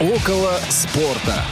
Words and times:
Около 0.00 0.58
спорта. 0.70 1.44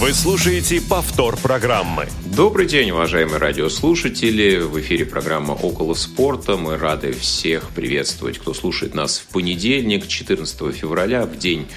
Вы 0.00 0.12
слушаете 0.12 0.80
повтор 0.80 1.36
программы. 1.36 2.08
Добрый 2.24 2.66
день, 2.66 2.90
уважаемые 2.90 3.38
радиослушатели. 3.38 4.56
В 4.58 4.80
эфире 4.80 5.06
программа 5.06 5.52
«Около 5.52 5.94
спорта». 5.94 6.56
Мы 6.56 6.78
рады 6.78 7.12
всех 7.12 7.70
приветствовать, 7.70 8.38
кто 8.38 8.54
слушает 8.54 8.96
нас 8.96 9.20
в 9.20 9.28
понедельник, 9.28 10.08
14 10.08 10.74
февраля, 10.74 11.26
в 11.26 11.38
день 11.38 11.68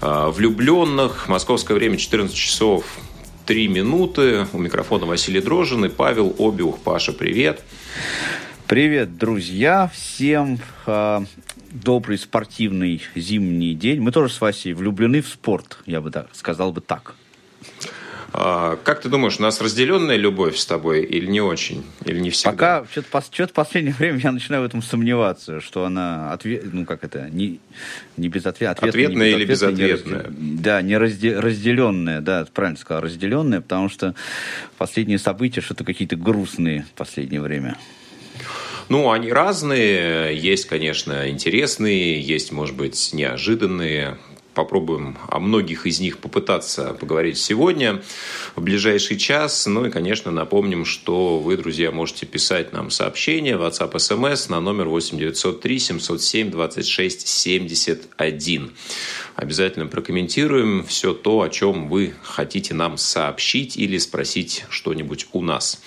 э, 0.00 0.30
влюбленных. 0.30 1.26
Московское 1.26 1.76
время 1.76 1.96
14 1.96 2.32
часов 2.36 2.84
3 3.46 3.66
минуты. 3.66 4.46
У 4.52 4.58
микрофона 4.58 5.06
Василий 5.06 5.40
Дрожин 5.40 5.84
и 5.86 5.88
Павел 5.88 6.36
Обиух. 6.38 6.78
Паша, 6.78 7.12
привет. 7.12 7.62
Привет, 8.68 9.18
друзья! 9.18 9.90
Всем 9.92 10.60
э, 10.86 11.24
добрый 11.70 12.18
спортивный 12.18 13.02
зимний 13.14 13.74
день. 13.74 14.00
Мы 14.00 14.12
тоже 14.12 14.32
с 14.32 14.40
Васей 14.40 14.72
влюблены 14.72 15.22
в 15.22 15.28
спорт, 15.28 15.78
я 15.86 16.00
бы 16.00 16.10
так, 16.10 16.28
сказал 16.32 16.72
бы 16.72 16.80
так. 16.80 17.14
А, 18.32 18.78
как 18.84 19.00
ты 19.00 19.08
думаешь, 19.08 19.38
у 19.38 19.42
нас 19.42 19.60
разделенная 19.60 20.16
любовь 20.16 20.56
с 20.58 20.66
тобой 20.66 21.02
или 21.02 21.26
не 21.26 21.40
очень? 21.40 21.84
Или 22.04 22.20
не 22.20 22.30
всегда? 22.30 22.52
Пока 22.52 22.86
что-то, 22.90 23.22
что-то 23.32 23.52
в 23.52 23.54
последнее 23.54 23.94
время 23.98 24.18
я 24.18 24.32
начинаю 24.32 24.62
в 24.62 24.66
этом 24.66 24.82
сомневаться, 24.82 25.60
что 25.60 25.84
она 25.84 26.32
ответ, 26.32 26.64
ну 26.72 26.84
как 26.84 27.04
это, 27.04 27.28
не, 27.30 27.58
не 28.16 28.28
безответная. 28.28 28.90
Ответная, 28.90 29.30
или 29.30 29.44
безответная? 29.44 29.86
Не 29.86 30.24
разде, 30.24 30.62
да, 30.62 30.82
не 30.82 30.96
разде, 30.98 31.38
разделенная, 31.38 32.20
да, 32.20 32.46
правильно 32.52 32.78
сказал, 32.78 33.02
разделенная, 33.02 33.62
потому 33.62 33.88
что 33.88 34.14
последние 34.76 35.18
события 35.18 35.62
что-то 35.62 35.84
какие-то 35.84 36.16
грустные 36.16 36.82
в 36.82 36.98
последнее 36.98 37.40
время. 37.40 37.76
Ну, 38.88 39.10
они 39.10 39.30
разные. 39.30 40.36
Есть, 40.36 40.66
конечно, 40.66 41.28
интересные, 41.28 42.20
есть, 42.20 42.52
может 42.52 42.74
быть, 42.74 43.10
неожиданные 43.12 44.16
попробуем 44.58 45.16
о 45.28 45.38
многих 45.38 45.86
из 45.86 46.00
них 46.00 46.18
попытаться 46.18 46.92
поговорить 46.92 47.38
сегодня, 47.38 48.02
в 48.56 48.60
ближайший 48.60 49.16
час. 49.16 49.66
Ну 49.66 49.86
и, 49.86 49.90
конечно, 49.90 50.32
напомним, 50.32 50.84
что 50.84 51.38
вы, 51.38 51.56
друзья, 51.56 51.92
можете 51.92 52.26
писать 52.26 52.72
нам 52.72 52.90
сообщения 52.90 53.56
в 53.56 53.62
WhatsApp 53.62 53.92
SMS 53.92 54.50
на 54.50 54.58
номер 54.60 54.88
8903 54.88 55.78
707 55.78 56.50
26 56.50 57.28
71. 57.28 58.72
Обязательно 59.38 59.86
прокомментируем 59.86 60.84
все 60.84 61.14
то, 61.14 61.42
о 61.42 61.48
чем 61.48 61.88
вы 61.88 62.12
хотите 62.24 62.74
нам 62.74 62.98
сообщить 62.98 63.76
или 63.76 63.96
спросить 63.98 64.64
что-нибудь 64.68 65.28
у 65.32 65.42
нас. 65.42 65.80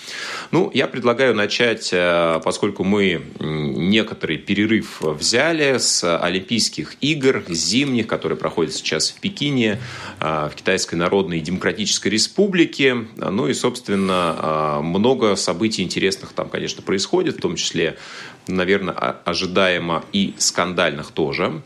Ну, 0.52 0.72
я 0.74 0.88
предлагаю 0.88 1.36
начать, 1.36 1.90
э, 1.92 2.40
поскольку 2.46 2.86
мы 2.86 3.22
некоторый 3.42 4.38
перерыв 4.38 5.02
взяли 5.02 5.80
с 5.80 6.18
Олимпийских 6.18 6.96
игр 7.02 7.44
зимних, 7.50 8.08
которые 8.08 8.38
проходят 8.38 8.74
сейчас 8.74 9.10
в 9.10 9.20
Пекине, 9.20 9.82
э, 10.22 10.50
в 10.50 10.56
Китайской 10.56 10.96
Народной 10.96 11.42
Демократической 11.42 12.08
Республике. 12.08 13.06
Ну 13.18 13.50
и, 13.50 13.54
собственно, 13.54 14.80
э, 14.80 14.82
много 14.82 15.36
событий 15.36 15.84
интересных 15.84 16.32
там, 16.32 16.48
конечно, 16.48 16.82
происходит, 16.82 17.36
в 17.36 17.42
том 17.42 17.58
числе, 17.58 17.98
наверное, 18.48 18.94
ожидаемо 19.26 20.06
и 20.14 20.36
скандальных 20.38 21.12
тоже. 21.12 21.62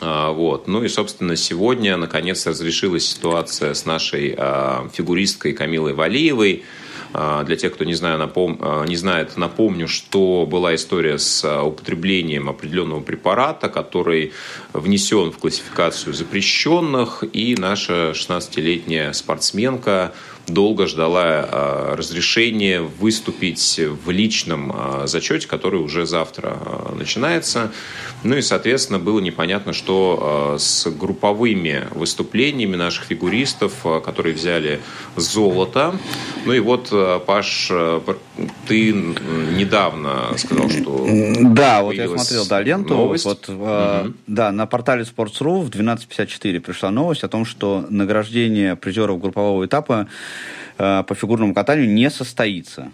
А, 0.00 0.30
вот. 0.30 0.68
Ну 0.68 0.84
и, 0.84 0.88
собственно, 0.88 1.36
сегодня, 1.36 1.96
наконец, 1.96 2.46
разрешилась 2.46 3.06
ситуация 3.06 3.74
с 3.74 3.84
нашей 3.84 4.34
а, 4.36 4.88
фигуристкой 4.92 5.52
Камилой 5.52 5.94
Валиевой. 5.94 6.64
А, 7.12 7.42
для 7.44 7.56
тех, 7.56 7.74
кто 7.74 7.84
не, 7.84 7.94
знаю, 7.94 8.18
напом... 8.18 8.60
не 8.86 8.96
знает, 8.96 9.36
напомню, 9.36 9.88
что 9.88 10.46
была 10.46 10.74
история 10.74 11.18
с 11.18 11.62
употреблением 11.62 12.48
определенного 12.48 13.00
препарата, 13.00 13.68
который 13.68 14.32
внесен 14.72 15.32
в 15.32 15.38
классификацию 15.38 16.14
запрещенных, 16.14 17.24
и 17.32 17.56
наша 17.58 18.10
16-летняя 18.10 19.12
спортсменка 19.12 20.12
долго 20.48 20.86
ждала 20.86 21.94
разрешения 21.96 22.80
выступить 22.80 23.80
в 24.04 24.10
личном 24.10 25.06
зачете, 25.06 25.46
который 25.46 25.80
уже 25.80 26.06
завтра 26.06 26.58
начинается. 26.94 27.70
Ну 28.24 28.36
и, 28.36 28.42
соответственно, 28.42 28.98
было 28.98 29.20
непонятно, 29.20 29.72
что 29.72 30.54
э, 30.54 30.58
с 30.58 30.90
групповыми 30.90 31.86
выступлениями 31.92 32.74
наших 32.74 33.04
фигуристов, 33.04 33.72
э, 33.84 34.00
которые 34.04 34.34
взяли 34.34 34.80
золото. 35.14 35.94
Ну 36.44 36.52
и 36.52 36.58
вот, 36.58 36.88
э, 36.90 37.20
Паш, 37.24 37.70
ты 38.66 38.92
недавно 38.92 40.36
сказал, 40.36 40.68
что... 40.68 41.06
Да, 41.54 41.82
вот 41.82 41.94
я 41.94 42.06
смотрел, 42.06 42.46
да, 42.46 42.62
ленту. 42.62 42.94
Новость. 42.94 43.24
Вот, 43.24 43.48
угу. 43.48 44.14
Да, 44.26 44.52
на 44.52 44.66
портале 44.66 45.02
Sports.ru 45.02 45.62
в 45.62 45.70
12.54 45.70 46.60
пришла 46.60 46.90
новость 46.90 47.24
о 47.24 47.28
том, 47.28 47.44
что 47.44 47.86
награждение 47.88 48.76
призеров 48.76 49.20
группового 49.20 49.64
этапа 49.66 50.08
по 50.76 51.14
фигурному 51.14 51.54
катанию 51.54 51.88
не 51.92 52.08
состоится 52.10 52.92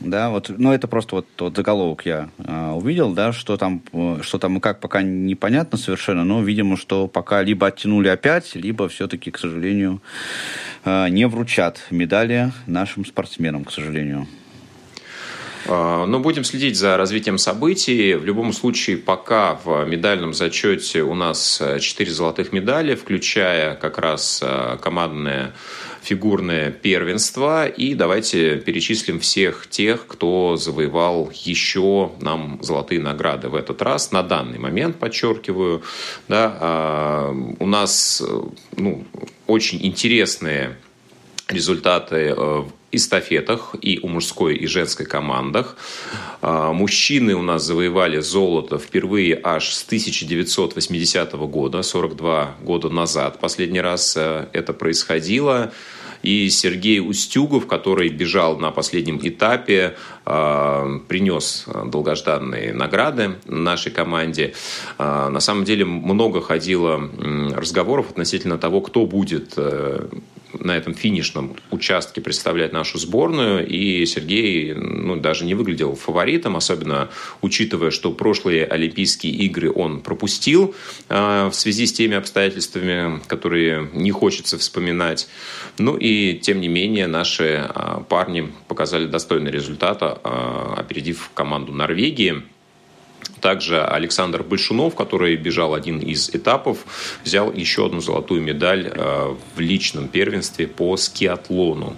да, 0.00 0.30
вот, 0.30 0.50
ну 0.56 0.72
это 0.72 0.88
просто 0.88 1.16
вот, 1.16 1.26
вот 1.38 1.56
заголовок 1.56 2.04
я 2.04 2.28
э, 2.38 2.70
увидел, 2.72 3.12
да, 3.12 3.32
что 3.32 3.56
там, 3.56 3.82
что 4.20 4.38
там 4.38 4.58
и 4.58 4.60
как 4.60 4.80
пока 4.80 5.02
непонятно 5.02 5.78
совершенно, 5.78 6.24
но 6.24 6.42
видимо, 6.42 6.76
что 6.76 7.08
пока 7.08 7.42
либо 7.42 7.68
оттянули 7.68 8.08
опять, 8.08 8.54
либо 8.54 8.88
все-таки, 8.88 9.30
к 9.30 9.38
сожалению, 9.38 10.02
э, 10.84 11.08
не 11.08 11.26
вручат 11.26 11.80
медали 11.90 12.52
нашим 12.66 13.04
спортсменам, 13.04 13.64
к 13.64 13.72
сожалению. 13.72 14.26
А, 15.68 16.06
но 16.06 16.20
будем 16.20 16.44
следить 16.44 16.76
за 16.76 16.96
развитием 16.96 17.38
событий. 17.38 18.14
В 18.14 18.24
любом 18.24 18.52
случае, 18.52 18.96
пока 18.96 19.58
в 19.64 19.84
медальном 19.84 20.34
зачете 20.34 21.02
у 21.02 21.14
нас 21.14 21.62
4 21.80 22.10
золотых 22.10 22.52
медали, 22.52 22.94
включая 22.94 23.74
как 23.74 23.98
раз 23.98 24.40
э, 24.42 24.78
командное 24.80 25.54
фигурное 26.02 26.70
первенство. 26.70 27.66
И 27.66 27.94
давайте 27.94 28.56
перечислим 28.58 29.18
всех 29.18 29.66
тех, 29.68 30.06
кто 30.06 30.56
завоевал 30.56 31.32
еще 31.34 32.12
нам 32.20 32.60
золотые 32.62 33.00
награды 33.00 33.48
в 33.48 33.56
этот 33.56 33.82
раз. 33.82 34.12
На 34.12 34.22
данный 34.22 34.58
момент, 34.58 34.96
подчеркиваю, 34.96 35.82
да, 36.28 36.56
а, 36.60 37.36
у 37.58 37.66
нас 37.66 38.22
ну, 38.76 39.04
очень 39.46 39.84
интересные 39.84 40.76
результаты 41.48 42.16
э, 42.16 42.34
в 42.34 42.72
эстафетах 42.92 43.74
и 43.80 44.00
у 44.02 44.08
мужской 44.08 44.56
и 44.56 44.66
женской 44.66 45.06
командах. 45.06 45.76
А, 46.40 46.72
мужчины 46.72 47.34
у 47.34 47.42
нас 47.42 47.64
завоевали 47.64 48.20
золото 48.20 48.78
впервые 48.78 49.38
аж 49.42 49.72
с 49.72 49.84
1980 49.84 51.32
года, 51.32 51.82
42 51.82 52.56
года 52.62 52.88
назад. 52.88 53.38
Последний 53.38 53.80
раз 53.80 54.16
э, 54.16 54.46
это 54.52 54.72
происходило 54.72 55.72
и 56.22 56.48
Сергей 56.48 56.98
Устюгов, 56.98 57.68
который 57.68 58.08
бежал 58.08 58.58
на 58.58 58.72
последнем 58.72 59.20
этапе, 59.22 59.96
а, 60.24 60.98
принес 61.06 61.66
долгожданные 61.84 62.72
награды 62.72 63.36
нашей 63.44 63.92
команде. 63.92 64.54
На 64.98 65.38
самом 65.38 65.64
деле 65.64 65.84
много 65.84 66.40
ходило 66.40 67.08
разговоров 67.54 68.10
относительно 68.10 68.58
того, 68.58 68.80
кто 68.80 69.06
будет 69.06 69.52
э, 69.56 70.08
на 70.52 70.76
этом 70.76 70.94
финишном 70.94 71.56
участке 71.70 72.20
представлять 72.20 72.72
нашу 72.72 72.98
сборную. 72.98 73.66
И 73.66 74.04
Сергей 74.06 74.74
ну, 74.74 75.16
даже 75.16 75.44
не 75.44 75.54
выглядел 75.54 75.94
фаворитом, 75.94 76.56
особенно 76.56 77.08
учитывая, 77.42 77.90
что 77.90 78.12
прошлые 78.12 78.64
Олимпийские 78.64 79.32
игры 79.32 79.70
он 79.72 80.00
пропустил 80.00 80.74
э, 81.08 81.48
в 81.48 81.54
связи 81.54 81.86
с 81.86 81.92
теми 81.92 82.16
обстоятельствами, 82.16 83.20
которые 83.26 83.90
не 83.92 84.10
хочется 84.10 84.58
вспоминать. 84.58 85.28
Ну 85.78 85.96
и, 85.96 86.34
тем 86.34 86.60
не 86.60 86.68
менее, 86.68 87.06
наши 87.06 87.68
э, 87.68 88.00
парни 88.08 88.52
показали 88.68 89.06
достойный 89.06 89.50
результат, 89.50 90.02
э, 90.02 90.74
опередив 90.76 91.30
команду 91.34 91.72
Норвегии. 91.72 92.42
Также 93.46 93.80
Александр 93.80 94.42
Большунов, 94.42 94.96
который 94.96 95.36
бежал 95.36 95.74
один 95.74 96.00
из 96.00 96.30
этапов, 96.30 96.78
взял 97.24 97.52
еще 97.52 97.86
одну 97.86 98.00
золотую 98.00 98.42
медаль 98.42 98.90
э, 98.92 99.36
в 99.54 99.60
личном 99.60 100.08
первенстве 100.08 100.66
по 100.66 100.96
скиатлону. 100.96 101.96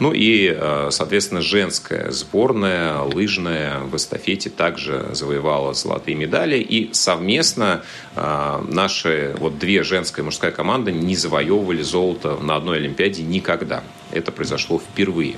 Ну 0.00 0.12
и, 0.12 0.54
э, 0.56 0.88
соответственно, 0.90 1.40
женская 1.40 2.10
сборная, 2.10 3.00
лыжная 3.00 3.80
в 3.80 3.96
эстафете 3.96 4.48
также 4.48 5.10
завоевала 5.12 5.74
золотые 5.74 6.14
медали. 6.16 6.58
И 6.58 6.92
совместно 6.92 7.82
э, 8.14 8.64
наши 8.68 9.34
вот 9.38 9.58
две 9.58 9.82
женская 9.82 10.22
и 10.22 10.24
мужская 10.24 10.52
команда 10.52 10.92
не 10.92 11.16
завоевывали 11.16 11.82
золото 11.82 12.36
на 12.40 12.56
одной 12.56 12.78
Олимпиаде 12.78 13.22
никогда. 13.22 13.82
Это 14.12 14.32
произошло 14.32 14.78
впервые. 14.78 15.36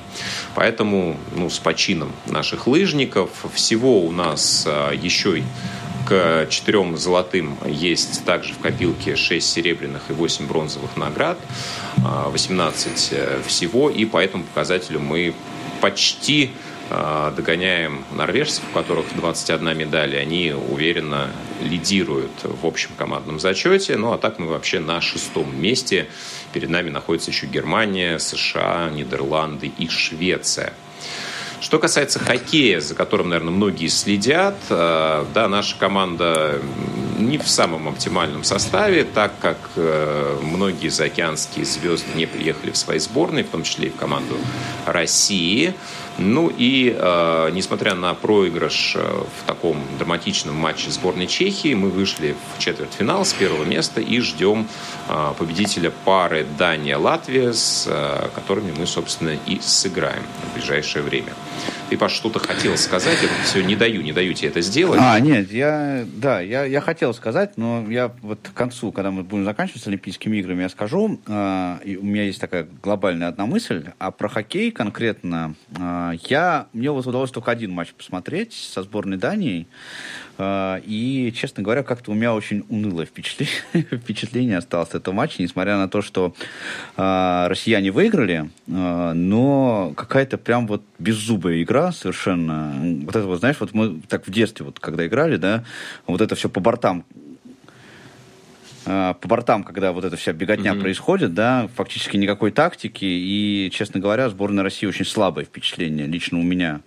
Поэтому 0.54 1.16
ну, 1.34 1.48
с 1.48 1.58
почином 1.58 2.12
наших 2.26 2.66
лыжников 2.66 3.30
всего 3.54 4.04
у 4.04 4.12
нас 4.12 4.64
э, 4.66 4.92
еще 5.00 5.38
и 5.38 5.44
к 6.06 6.46
четырем 6.50 6.96
золотым 6.96 7.58
есть 7.66 8.24
также 8.24 8.54
в 8.54 8.58
копилке 8.58 9.16
6 9.16 9.48
серебряных 9.48 10.02
и 10.10 10.12
8 10.12 10.46
бронзовых 10.46 10.96
наград, 10.96 11.38
18 11.96 13.08
э, 13.12 13.42
всего, 13.46 13.90
и 13.90 14.04
по 14.04 14.22
этому 14.22 14.44
показателю 14.44 15.00
мы 15.00 15.34
почти 15.80 16.50
э, 16.90 17.32
догоняем 17.36 18.04
норвежцев, 18.12 18.64
у 18.70 18.74
которых 18.74 19.06
21 19.14 19.76
медаль, 19.76 20.16
они 20.16 20.52
уверенно 20.52 21.30
лидирует 21.62 22.30
в 22.42 22.66
общем 22.66 22.90
командном 22.96 23.40
зачете. 23.40 23.96
Ну, 23.96 24.12
а 24.12 24.18
так 24.18 24.38
мы 24.38 24.46
вообще 24.46 24.80
на 24.80 25.00
шестом 25.00 25.60
месте. 25.60 26.08
Перед 26.52 26.70
нами 26.70 26.90
находится 26.90 27.30
еще 27.30 27.46
Германия, 27.46 28.18
США, 28.18 28.90
Нидерланды 28.90 29.70
и 29.78 29.88
Швеция. 29.88 30.72
Что 31.60 31.78
касается 31.78 32.18
хоккея, 32.18 32.80
за 32.80 32.94
которым, 32.94 33.28
наверное, 33.28 33.52
многие 33.52 33.88
следят, 33.88 34.56
э, 34.70 35.24
да, 35.34 35.48
наша 35.48 35.76
команда 35.78 36.60
не 37.20 37.38
в 37.38 37.48
самом 37.48 37.88
оптимальном 37.88 38.44
составе, 38.44 39.04
так 39.04 39.32
как 39.40 39.58
э, 39.76 40.38
многие 40.42 40.88
заокеанские 40.88 41.64
звезды 41.64 42.08
не 42.14 42.26
приехали 42.26 42.70
в 42.70 42.76
свои 42.76 42.98
сборные, 42.98 43.44
в 43.44 43.48
том 43.48 43.62
числе 43.62 43.88
и 43.88 43.90
в 43.90 43.96
команду 43.96 44.36
России. 44.86 45.74
Ну 46.18 46.52
и, 46.54 46.94
э, 46.96 47.50
несмотря 47.52 47.94
на 47.94 48.12
проигрыш 48.14 48.94
э, 48.96 49.00
в 49.00 49.46
таком 49.46 49.82
драматичном 49.98 50.54
матче 50.54 50.90
сборной 50.90 51.26
Чехии, 51.26 51.74
мы 51.74 51.88
вышли 51.88 52.36
в 52.54 52.58
четвертьфинал 52.58 53.24
с 53.24 53.32
первого 53.32 53.64
места 53.64 54.00
и 54.00 54.20
ждем 54.20 54.68
э, 55.08 55.32
победителя 55.38 55.92
пары 56.04 56.46
Дания-Латвия, 56.58 57.52
с 57.52 57.86
э, 57.86 58.28
которыми 58.34 58.72
мы, 58.76 58.86
собственно, 58.86 59.38
и 59.46 59.60
сыграем 59.60 60.22
в 60.50 60.54
ближайшее 60.54 61.02
время. 61.02 61.32
Ты, 61.90 61.98
Паш, 61.98 62.12
что-то 62.12 62.38
хотел 62.38 62.76
сказать, 62.76 63.18
я 63.20 63.28
все 63.42 63.64
не 63.64 63.74
даю, 63.74 64.00
не 64.02 64.12
даю 64.12 64.32
тебе 64.32 64.50
это 64.50 64.60
сделать. 64.60 65.00
А, 65.02 65.18
нет, 65.18 65.50
я, 65.50 66.06
да, 66.14 66.40
я, 66.40 66.64
я 66.64 66.80
хотел 66.80 67.12
сказать, 67.12 67.56
но 67.56 67.84
я 67.90 68.12
вот 68.22 68.38
к 68.42 68.54
концу, 68.54 68.92
когда 68.92 69.10
мы 69.10 69.24
будем 69.24 69.44
заканчивать 69.44 69.82
с 69.82 69.88
Олимпийскими 69.88 70.36
играми, 70.36 70.62
я 70.62 70.68
скажу, 70.68 71.20
э, 71.26 71.96
у 72.00 72.04
меня 72.04 72.22
есть 72.22 72.40
такая 72.40 72.68
глобальная 72.80 73.26
одна 73.26 73.46
мысль, 73.46 73.86
а 73.98 74.12
про 74.12 74.28
хоккей 74.28 74.70
конкретно, 74.70 75.56
э, 75.76 76.12
я, 76.28 76.68
мне 76.72 76.92
вот 76.92 77.04
удалось 77.08 77.32
только 77.32 77.50
один 77.50 77.72
матч 77.72 77.92
посмотреть 77.92 78.52
со 78.52 78.84
сборной 78.84 79.16
Дании, 79.16 79.66
и, 80.38 81.32
честно 81.36 81.62
говоря, 81.62 81.82
как-то 81.82 82.12
у 82.12 82.14
меня 82.14 82.34
очень 82.34 82.64
унылое 82.68 83.06
впечатление, 83.06 83.54
впечатление 83.74 84.58
осталось 84.58 84.88
от 84.90 84.96
этого 84.96 85.14
матча, 85.14 85.42
несмотря 85.42 85.76
на 85.76 85.88
то, 85.88 86.02
что 86.02 86.34
э, 86.96 87.46
россияне 87.48 87.90
выиграли, 87.90 88.50
э, 88.66 89.12
но 89.12 89.92
какая-то 89.96 90.38
прям 90.38 90.66
вот 90.66 90.82
беззубая 90.98 91.62
игра, 91.62 91.92
совершенно. 91.92 92.72
Вот 93.04 93.16
это 93.16 93.26
вот, 93.26 93.40
знаешь, 93.40 93.56
вот 93.60 93.74
мы 93.74 94.00
так 94.08 94.26
в 94.26 94.30
детстве, 94.30 94.64
вот 94.64 94.80
когда 94.80 95.06
играли, 95.06 95.36
да, 95.36 95.64
вот 96.06 96.20
это 96.20 96.34
все 96.34 96.48
по 96.48 96.60
бортам 96.60 97.04
а, 98.86 99.14
по 99.14 99.28
бортам, 99.28 99.62
когда 99.62 99.92
вот 99.92 100.04
эта 100.04 100.16
вся 100.16 100.32
беготня 100.32 100.72
mm-hmm. 100.72 100.80
происходит, 100.80 101.34
да, 101.34 101.68
фактически 101.74 102.16
никакой 102.16 102.50
тактики, 102.50 103.04
и, 103.04 103.70
честно 103.72 104.00
говоря, 104.00 104.28
сборная 104.28 104.64
России 104.64 104.86
очень 104.86 105.04
слабое 105.04 105.44
впечатление 105.44 106.06
лично 106.06 106.38
у 106.38 106.42
меня 106.42 106.80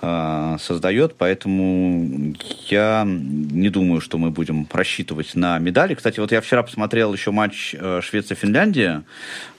создает, 0.00 1.14
поэтому 1.16 2.34
я 2.68 3.04
не 3.06 3.68
думаю, 3.70 4.00
что 4.00 4.18
мы 4.18 4.30
будем 4.30 4.66
рассчитывать 4.72 5.34
на 5.34 5.58
медали. 5.58 5.94
Кстати, 5.94 6.20
вот 6.20 6.32
я 6.32 6.40
вчера 6.40 6.62
посмотрел 6.62 7.12
еще 7.12 7.30
матч 7.30 7.74
э, 7.78 8.00
Швеция-Финляндия, 8.02 9.04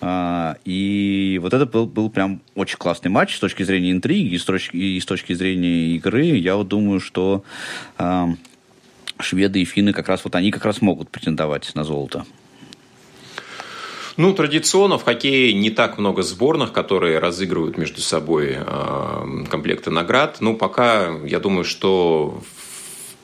э, 0.02 0.56
и 0.66 1.40
вот 1.42 1.54
это 1.54 1.66
был, 1.66 1.86
был 1.86 2.10
прям 2.10 2.42
очень 2.56 2.78
классный 2.78 3.10
матч 3.10 3.36
с 3.36 3.40
точки 3.40 3.64
зрения 3.64 3.92
интриги 3.92 4.36
и 4.36 4.38
с 4.38 4.46
точки, 4.46 4.76
и 4.76 5.00
с 5.00 5.06
точки 5.06 5.34
зрения 5.34 5.96
игры. 5.96 6.26
Я 6.26 6.56
вот 6.56 6.68
думаю, 6.68 7.00
что 7.00 7.44
э, 7.98 8.26
шведы 9.20 9.62
и 9.62 9.66
финны 9.66 9.94
как 9.94 10.10
раз 10.10 10.24
вот 10.24 10.36
они 10.36 10.52
как 10.52 10.66
раз 10.66 10.82
могут 10.82 11.10
претендовать 11.10 11.74
на 11.76 11.84
золото. 11.84 12.26
Ну, 14.18 14.34
традиционно 14.34 14.98
в 14.98 15.04
хоккее 15.04 15.54
не 15.54 15.70
так 15.70 15.98
много 15.98 16.24
сборных, 16.24 16.72
которые 16.72 17.20
разыгрывают 17.20 17.78
между 17.78 18.00
собой 18.00 18.56
э, 18.58 19.44
комплекты 19.50 19.92
наград. 19.92 20.38
Ну, 20.40 20.56
пока 20.56 21.10
я 21.26 21.40
думаю, 21.40 21.66
что 21.66 22.42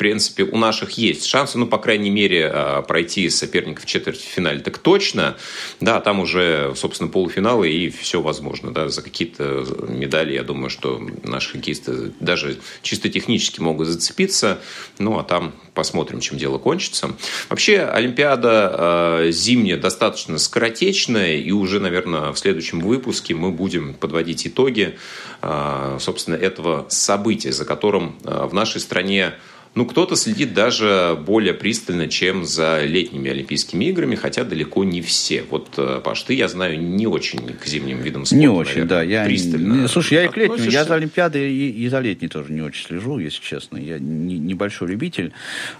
принципе, 0.02 0.46
у 0.46 0.58
наших 0.58 0.94
есть 0.94 1.28
шансы, 1.28 1.60
ну, 1.60 1.68
по 1.68 1.78
крайней 1.78 2.10
мере, 2.10 2.50
а, 2.52 2.82
пройти 2.82 3.30
соперников 3.30 3.84
в 3.84 3.88
четвертьфинале. 3.88 4.60
Так 4.60 4.80
точно, 4.80 5.38
да, 5.80 6.02
там 6.02 6.22
уже, 6.22 6.74
собственно, 6.76 7.08
полуфиналы 7.08 7.70
и 7.70 7.92
все 7.92 8.20
возможно, 8.20 8.72
да, 8.72 8.90
за 8.90 9.04
какие-то 9.04 9.64
медали, 9.88 10.34
я 10.34 10.42
думаю, 10.42 10.72
что 10.72 11.00
наши 11.24 11.52
хоккеисты 11.52 12.14
даже 12.20 12.58
чисто 12.82 13.10
технически 13.10 13.60
могут 13.60 13.90
зацепиться, 13.90 14.58
ну, 14.98 15.20
а 15.20 15.24
там 15.24 15.54
посмотрим, 15.76 16.20
чем 16.20 16.40
дело 16.40 16.58
кончится. 16.58 17.12
Вообще, 17.50 17.82
Олимпиада 17.82 19.20
э, 19.22 19.32
зимняя 19.32 19.78
достаточно 19.78 20.40
скоротечная, 20.40 21.36
и 21.36 21.52
уже, 21.52 21.80
наверное, 21.80 22.32
в 22.32 22.40
следующем 22.40 22.80
выпуске 22.80 23.36
мы 23.36 23.52
будем 23.52 23.94
подводить 23.94 24.48
итоги, 24.48 24.98
э, 25.44 25.98
собственно, 26.00 26.34
этого 26.34 26.88
события, 26.90 27.52
за 27.52 27.66
которым 27.66 28.16
э, 28.24 28.48
в 28.48 28.54
нашей 28.56 28.82
стране 28.82 29.36
ну, 29.74 29.86
кто-то 29.86 30.18
следит 30.18 30.54
даже 30.54 31.18
более 31.26 31.54
пристально, 31.54 32.10
чем 32.10 32.44
за 32.44 32.84
летними 32.84 33.32
Олимпийскими 33.32 33.86
играми, 33.86 34.16
хотя 34.16 34.44
далеко 34.44 34.84
не 34.84 35.02
все. 35.02 35.44
Вот, 35.50 35.70
э, 35.78 36.02
Паш, 36.04 36.24
ты, 36.24 36.34
я 36.34 36.50
знаю, 36.50 36.82
не 36.82 37.08
очень 37.08 37.40
к 37.40 37.66
зимним 37.66 38.02
видам 38.02 38.26
спорта, 38.26 38.42
Не 38.42 38.50
очень, 38.50 38.70
наверное, 38.82 38.90
да. 38.90 39.02
Я 39.02 39.24
пристально 39.24 39.88
Слушай, 39.88 40.16
я 40.16 40.26
и 40.26 40.28
к 40.28 40.36
летним, 40.36 40.68
я 40.68 40.84
за 40.84 40.96
Олимпиады 40.96 41.50
и, 41.50 41.70
и 41.70 41.88
за 41.88 42.00
летней 42.02 42.28
тоже 42.28 42.52
не 42.52 42.62
очень 42.62 42.86
слежу, 42.86 43.18
если 43.20 43.42
честно. 43.42 43.78
Я 43.78 43.98
не, 44.00 44.38
небольшой 44.40 44.90
любитель. 44.90 45.32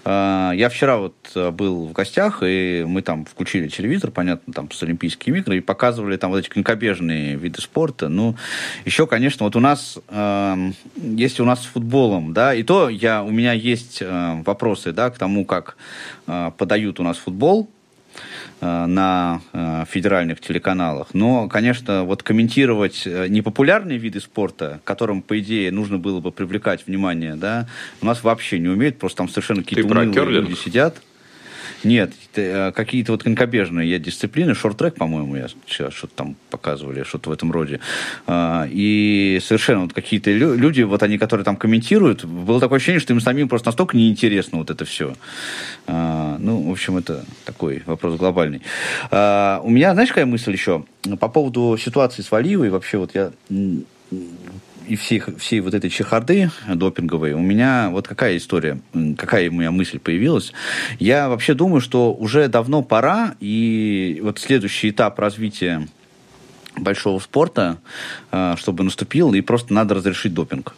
А, 0.04 0.52
я 0.52 0.70
вчера 0.70 0.96
вот 0.96 1.14
э, 1.34 1.50
был 1.50 1.86
в 1.86 1.92
гостях, 1.92 2.42
и 2.42 2.84
мы 2.86 3.02
там 3.02 3.26
включили 3.26 3.68
телевизор, 3.68 4.10
понятно, 4.10 4.54
там 4.54 4.70
с 4.70 4.82
Олимпийскими 4.82 5.38
играми, 5.38 5.58
и 5.58 5.60
показывали 5.60 6.16
там 6.16 6.30
вот 6.30 6.38
эти 6.38 6.48
конькобежные 6.48 7.36
виды 7.36 7.60
спорта. 7.60 8.08
Ну, 8.08 8.36
еще, 8.86 9.06
конечно, 9.06 9.44
вот 9.44 9.54
у 9.54 9.60
нас, 9.60 9.98
эм, 10.08 10.74
если 10.96 11.42
у 11.42 11.44
нас 11.44 11.62
с 11.62 11.66
футболом, 11.66 12.32
да, 12.32 12.54
и 12.54 12.62
то 12.62 12.88
я, 12.88 13.22
у 13.22 13.30
меня 13.30 13.52
есть 13.52 13.81
есть 13.82 13.98
э, 14.00 14.42
вопросы 14.44 14.92
да, 14.92 15.10
к 15.10 15.18
тому, 15.18 15.44
как 15.44 15.76
э, 16.26 16.50
подают 16.56 17.00
у 17.00 17.02
нас 17.02 17.16
футбол 17.16 17.68
э, 18.60 18.86
на 18.86 19.40
федеральных 19.88 20.40
телеканалах. 20.40 21.14
Но, 21.14 21.48
конечно, 21.48 22.04
вот 22.04 22.22
комментировать 22.22 23.06
непопулярные 23.06 23.98
виды 23.98 24.20
спорта, 24.20 24.80
которым, 24.84 25.22
по 25.22 25.38
идее, 25.38 25.70
нужно 25.72 25.98
было 25.98 26.20
бы 26.20 26.30
привлекать 26.30 26.86
внимание, 26.86 27.34
да, 27.34 27.66
у 28.00 28.06
нас 28.06 28.22
вообще 28.22 28.58
не 28.58 28.68
умеют, 28.68 28.98
просто 28.98 29.18
там 29.18 29.28
совершенно 29.28 29.62
какие-то 29.62 29.88
люди 30.24 30.54
сидят. 30.54 31.02
Нет, 31.84 32.12
э, 32.36 32.72
какие-то 32.72 33.12
вот 33.12 33.22
конькобежные 33.22 33.90
я 33.90 33.98
дисциплины, 33.98 34.54
шорт-трек, 34.54 34.94
по-моему, 34.94 35.36
я 35.36 35.48
сейчас 35.66 35.92
что-то 35.92 36.14
там 36.14 36.36
показывали, 36.50 37.02
что-то 37.02 37.30
в 37.30 37.32
этом 37.32 37.50
роде. 37.50 37.80
А, 38.26 38.68
и 38.70 39.40
совершенно 39.42 39.82
вот 39.82 39.92
какие-то 39.92 40.30
люди, 40.30 40.82
вот 40.82 41.02
они, 41.02 41.18
которые 41.18 41.44
там 41.44 41.56
комментируют, 41.56 42.24
было 42.24 42.60
такое 42.60 42.76
ощущение, 42.76 43.00
что 43.00 43.12
им 43.12 43.20
самим 43.20 43.48
просто 43.48 43.68
настолько 43.68 43.96
неинтересно 43.96 44.58
вот 44.58 44.70
это 44.70 44.84
все. 44.84 45.14
А, 45.86 46.36
ну, 46.38 46.68
в 46.68 46.70
общем, 46.70 46.96
это 46.96 47.24
такой 47.44 47.82
вопрос 47.86 48.16
глобальный. 48.16 48.62
А, 49.10 49.60
у 49.64 49.70
меня, 49.70 49.92
знаешь, 49.94 50.10
какая 50.10 50.26
мысль 50.26 50.52
еще? 50.52 50.84
По 51.18 51.28
поводу 51.28 51.76
ситуации 51.76 52.22
с 52.22 52.30
Валиевой, 52.30 52.70
вообще 52.70 52.98
вот 52.98 53.14
я 53.14 53.32
и 54.92 54.96
всей, 54.96 55.22
всей 55.38 55.60
вот 55.60 55.72
этой 55.72 55.88
чехарды 55.88 56.50
допинговой, 56.68 57.32
у 57.32 57.40
меня 57.40 57.88
вот 57.90 58.06
какая 58.06 58.36
история, 58.36 58.78
какая 59.16 59.48
у 59.48 59.54
меня 59.54 59.70
мысль 59.70 59.98
появилась. 59.98 60.52
Я 60.98 61.30
вообще 61.30 61.54
думаю, 61.54 61.80
что 61.80 62.12
уже 62.12 62.46
давно 62.48 62.82
пора, 62.82 63.34
и 63.40 64.20
вот 64.22 64.38
следующий 64.38 64.90
этап 64.90 65.18
развития 65.18 65.88
большого 66.76 67.20
спорта, 67.20 67.78
э, 68.32 68.54
чтобы 68.58 68.84
наступил, 68.84 69.32
и 69.32 69.40
просто 69.40 69.72
надо 69.72 69.94
разрешить 69.94 70.34
допинг. 70.34 70.74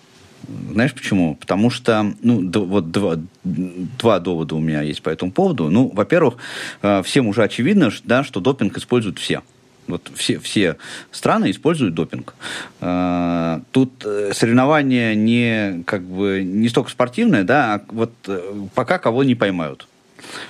Знаешь 0.70 0.94
почему? 0.94 1.34
Потому 1.34 1.70
что, 1.70 2.14
ну, 2.22 2.40
д- 2.40 2.60
вот 2.60 2.92
два, 2.92 3.16
два 3.42 4.20
довода 4.20 4.54
у 4.54 4.60
меня 4.60 4.82
есть 4.82 5.02
по 5.02 5.10
этому 5.10 5.32
поводу. 5.32 5.70
Ну, 5.70 5.90
во-первых, 5.92 6.36
э, 6.82 7.02
всем 7.02 7.26
уже 7.26 7.42
очевидно, 7.42 7.90
да, 8.04 8.22
что 8.22 8.38
допинг 8.38 8.78
используют 8.78 9.18
все. 9.18 9.42
Вот 9.86 10.10
все, 10.14 10.38
все 10.38 10.76
страны 11.10 11.50
используют 11.50 11.94
допинг. 11.94 12.34
А, 12.80 13.60
тут 13.70 14.04
э, 14.04 14.32
соревнование 14.34 15.14
не, 15.14 15.82
как 15.84 16.02
бы, 16.02 16.42
не 16.42 16.68
столько 16.68 16.90
спортивное, 16.90 17.44
да, 17.44 17.74
а 17.74 17.82
вот 17.88 18.12
э, 18.26 18.40
пока 18.74 18.98
кого 18.98 19.24
не 19.24 19.34
поймают. 19.34 19.86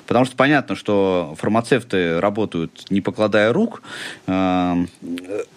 Потому 0.06 0.24
что 0.24 0.36
понятно, 0.36 0.76
что 0.76 1.34
фармацевты 1.36 2.20
работают 2.20 2.84
не 2.90 3.00
покладая 3.00 3.52
рук, 3.52 3.82
э, 4.28 4.86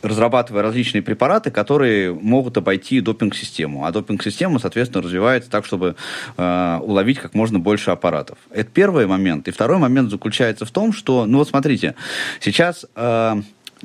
разрабатывая 0.01 0.63
различные 0.63 1.03
препараты, 1.03 1.51
которые 1.51 2.13
могут 2.13 2.57
обойти 2.57 2.99
допинг-систему. 2.99 3.85
А 3.85 3.91
допинг-система, 3.91 4.57
соответственно, 4.57 5.03
развивается 5.03 5.51
так, 5.51 5.65
чтобы 5.65 5.95
уловить 6.35 7.19
как 7.19 7.35
можно 7.35 7.59
больше 7.59 7.91
аппаратов. 7.91 8.39
Это 8.49 8.69
первый 8.71 9.05
момент. 9.05 9.47
И 9.47 9.51
второй 9.51 9.77
момент 9.77 10.09
заключается 10.09 10.65
в 10.65 10.71
том, 10.71 10.93
что, 10.93 11.27
ну 11.27 11.37
вот 11.37 11.49
смотрите, 11.49 11.93
сейчас 12.39 12.87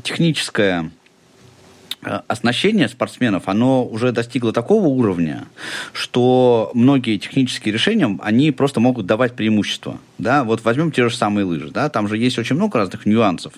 техническая 0.02 0.90
оснащение 2.02 2.88
спортсменов, 2.88 3.44
оно 3.46 3.84
уже 3.86 4.12
достигло 4.12 4.52
такого 4.52 4.86
уровня, 4.86 5.44
что 5.92 6.70
многие 6.74 7.18
технические 7.18 7.72
решения, 7.72 8.18
они 8.22 8.50
просто 8.50 8.80
могут 8.80 9.06
давать 9.06 9.34
преимущество. 9.34 9.98
Да? 10.18 10.44
Вот 10.44 10.64
возьмем 10.64 10.92
те 10.92 11.08
же 11.08 11.16
самые 11.16 11.44
лыжи. 11.44 11.70
Да? 11.70 11.88
Там 11.88 12.08
же 12.08 12.16
есть 12.16 12.38
очень 12.38 12.56
много 12.56 12.78
разных 12.78 13.06
нюансов, 13.06 13.54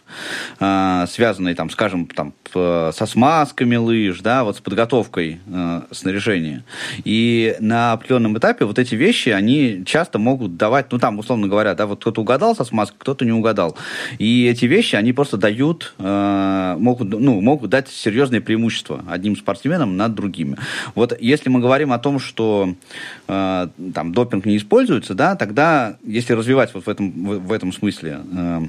э, 0.60 1.06
связанные, 1.08 1.54
там, 1.54 1.70
скажем, 1.70 2.06
там, 2.06 2.34
со 2.54 3.06
смазками 3.06 3.76
лыж, 3.76 4.20
да, 4.20 4.44
вот 4.44 4.56
с 4.56 4.60
подготовкой 4.60 5.40
э, 5.46 5.82
снаряжения. 5.90 6.64
И 7.04 7.56
на 7.60 7.92
определенном 7.92 8.38
этапе 8.38 8.64
вот 8.64 8.78
эти 8.78 8.94
вещи, 8.94 9.30
они 9.30 9.82
часто 9.84 10.18
могут 10.18 10.56
давать, 10.56 10.92
ну 10.92 10.98
там, 10.98 11.18
условно 11.18 11.48
говоря, 11.48 11.74
да, 11.74 11.86
вот 11.86 12.00
кто-то 12.00 12.20
угадал 12.20 12.54
со 12.54 12.64
смазкой, 12.64 12.98
кто-то 13.00 13.24
не 13.24 13.32
угадал. 13.32 13.76
И 14.18 14.46
эти 14.46 14.66
вещи, 14.66 14.96
они 14.96 15.12
просто 15.12 15.36
дают, 15.36 15.94
э, 15.98 16.76
могут, 16.78 17.08
ну, 17.08 17.40
могут 17.40 17.70
дать 17.70 17.88
серьезный 17.88 18.33
серьезное 18.34 18.40
преимущество 18.40 19.04
одним 19.08 19.36
спортсменом 19.36 19.96
над 19.96 20.14
другими. 20.14 20.56
Вот 20.94 21.16
если 21.20 21.50
мы 21.50 21.60
говорим 21.60 21.92
о 21.92 21.98
том, 21.98 22.18
что 22.18 22.74
э, 23.28 23.68
там 23.94 24.12
допинг 24.12 24.46
не 24.46 24.56
используется, 24.56 25.14
да, 25.14 25.36
тогда 25.36 25.96
если 26.04 26.34
развивать 26.34 26.74
вот 26.74 26.86
в 26.86 26.88
этом, 26.88 27.10
в, 27.10 27.48
в 27.48 27.52
этом 27.52 27.72
смысле 27.72 28.20
э, 28.32 28.60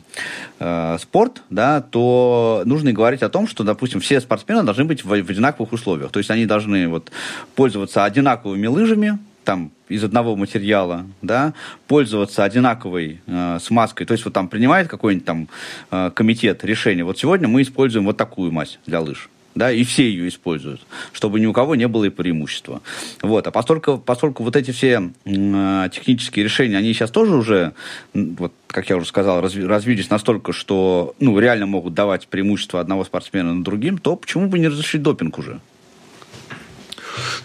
э, 0.60 0.98
спорт, 1.00 1.42
да, 1.50 1.82
то 1.82 2.64
нужно 2.66 2.90
и 2.90 2.94
говорить 2.94 3.24
о 3.24 3.30
том, 3.30 3.48
что, 3.48 3.64
допустим, 3.64 4.00
все 4.00 4.22
спортсмены 4.22 4.64
должны 4.64 4.86
быть 4.86 5.04
в, 5.04 5.08
в 5.08 5.30
одинаковых 5.30 5.74
условиях. 5.74 6.12
То 6.12 6.20
есть 6.20 6.32
они 6.32 6.46
должны 6.46 6.88
вот, 6.88 7.12
пользоваться 7.56 8.06
одинаковыми 8.06 8.68
лыжами, 8.68 9.20
там 9.46 9.72
из 9.90 10.04
одного 10.04 10.36
материала, 10.36 11.06
да, 11.22 11.54
пользоваться 11.88 12.44
одинаковой 12.44 13.22
э, 13.28 13.60
смазкой. 13.62 14.06
То 14.06 14.14
есть 14.14 14.26
вот 14.26 14.34
там 14.34 14.48
принимает 14.48 14.88
какой-нибудь 14.88 15.26
там 15.26 15.48
э, 15.92 16.12
комитет 16.14 16.66
решение. 16.66 17.06
Вот 17.06 17.18
сегодня 17.18 17.48
мы 17.48 17.62
используем 17.62 18.06
вот 18.06 18.18
такую 18.18 18.52
мазь 18.52 18.80
для 18.88 19.00
лыж 19.00 19.30
да, 19.56 19.72
и 19.72 19.84
все 19.84 20.04
ее 20.04 20.28
используют, 20.28 20.82
чтобы 21.14 21.40
ни 21.40 21.46
у 21.46 21.54
кого 21.54 21.76
не 21.76 21.88
было 21.88 22.04
и 22.04 22.10
преимущества. 22.10 22.82
Вот. 23.22 23.48
А 23.48 23.52
поскольку, 23.52 23.98
поскольку 23.98 24.44
вот 24.44 24.56
эти 24.56 24.72
все 24.72 25.12
э, 25.26 25.90
технические 25.92 26.44
решения, 26.44 26.78
они 26.78 26.94
сейчас 26.94 27.10
тоже 27.10 27.36
уже, 27.36 27.74
вот, 28.14 28.54
как 28.68 28.90
я 28.90 28.98
уже 28.98 29.08
сказал, 29.08 29.42
разви, 29.42 29.66
развились 29.66 30.10
настолько, 30.10 30.52
что 30.52 31.16
ну, 31.20 31.40
реально 31.40 31.66
могут 31.66 31.94
давать 31.94 32.28
преимущество 32.28 32.82
одного 32.82 33.06
спортсмена 33.06 33.54
над 33.54 33.64
другим, 33.64 33.98
то 33.98 34.18
почему 34.18 34.48
бы 34.48 34.60
не 34.60 34.68
разрешить 34.68 35.02
допинг 35.02 35.40
уже? 35.40 35.62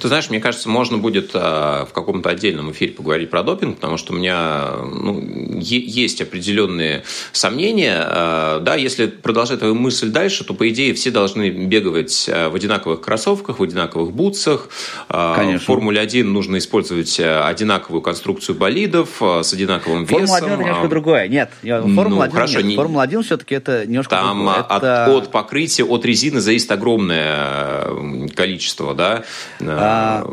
Ты 0.00 0.08
знаешь, 0.08 0.30
мне 0.30 0.40
кажется, 0.40 0.68
можно 0.68 0.98
будет 0.98 1.30
а, 1.34 1.86
в 1.86 1.92
каком-то 1.92 2.30
отдельном 2.30 2.72
эфире 2.72 2.92
поговорить 2.92 3.30
про 3.30 3.42
допинг, 3.42 3.76
потому 3.76 3.96
что 3.96 4.12
у 4.12 4.16
меня 4.16 4.72
ну, 4.82 5.20
есть 5.60 6.20
определенные 6.20 7.04
сомнения. 7.32 7.96
А, 7.98 8.60
да, 8.60 8.74
если 8.74 9.06
продолжать 9.06 9.58
твою 9.58 9.74
мысль 9.74 10.08
дальше, 10.08 10.44
то, 10.44 10.54
по 10.54 10.68
идее, 10.68 10.94
все 10.94 11.10
должны 11.10 11.50
бегать 11.50 12.28
а, 12.32 12.50
в 12.50 12.54
одинаковых 12.54 13.00
кроссовках, 13.00 13.58
в 13.58 13.62
одинаковых 13.62 14.12
бутсах. 14.12 14.68
Конечно. 15.08 15.58
В 15.58 15.64
Формуле 15.64 16.00
1 16.00 16.32
нужно 16.32 16.58
использовать 16.58 17.20
одинаковую 17.20 18.02
конструкцию 18.02 18.56
болидов 18.56 19.20
с 19.20 19.52
одинаковым 19.52 20.04
весом. 20.04 20.26
Формула 20.26 20.36
1 20.38 20.50
это 20.50 20.62
немножко 20.62 20.88
другое. 20.88 21.28
Нет, 21.28 21.50
Формула 21.62 22.08
ну, 22.08 22.20
1 22.22 22.34
хорошо, 22.34 22.56
нет. 22.58 22.64
Не... 22.64 22.76
Формула 22.76 23.02
1 23.02 23.22
все-таки 23.22 23.54
это 23.54 23.86
немножко 23.86 24.10
Там 24.10 24.38
другое. 24.38 24.60
Это... 24.60 25.04
От, 25.04 25.24
от 25.24 25.30
покрытия, 25.30 25.84
от 25.84 26.04
резины 26.04 26.40
зависит 26.40 26.70
огромное 26.70 28.28
количество, 28.34 28.94
да. 28.94 29.24
А, 29.62 30.26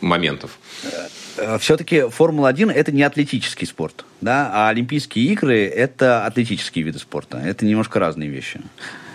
моментов. 0.00 0.58
Э, 1.36 1.58
Все-таки 1.58 2.08
Формула-1 2.08 2.72
это 2.72 2.92
не 2.92 3.02
атлетический 3.02 3.66
спорт, 3.66 4.04
да, 4.20 4.50
а 4.52 4.68
Олимпийские 4.68 5.26
игры 5.26 5.66
это 5.66 6.24
атлетические 6.26 6.84
виды 6.84 6.98
спорта. 6.98 7.38
Это 7.38 7.64
немножко 7.64 7.98
разные 7.98 8.28
вещи. 8.28 8.60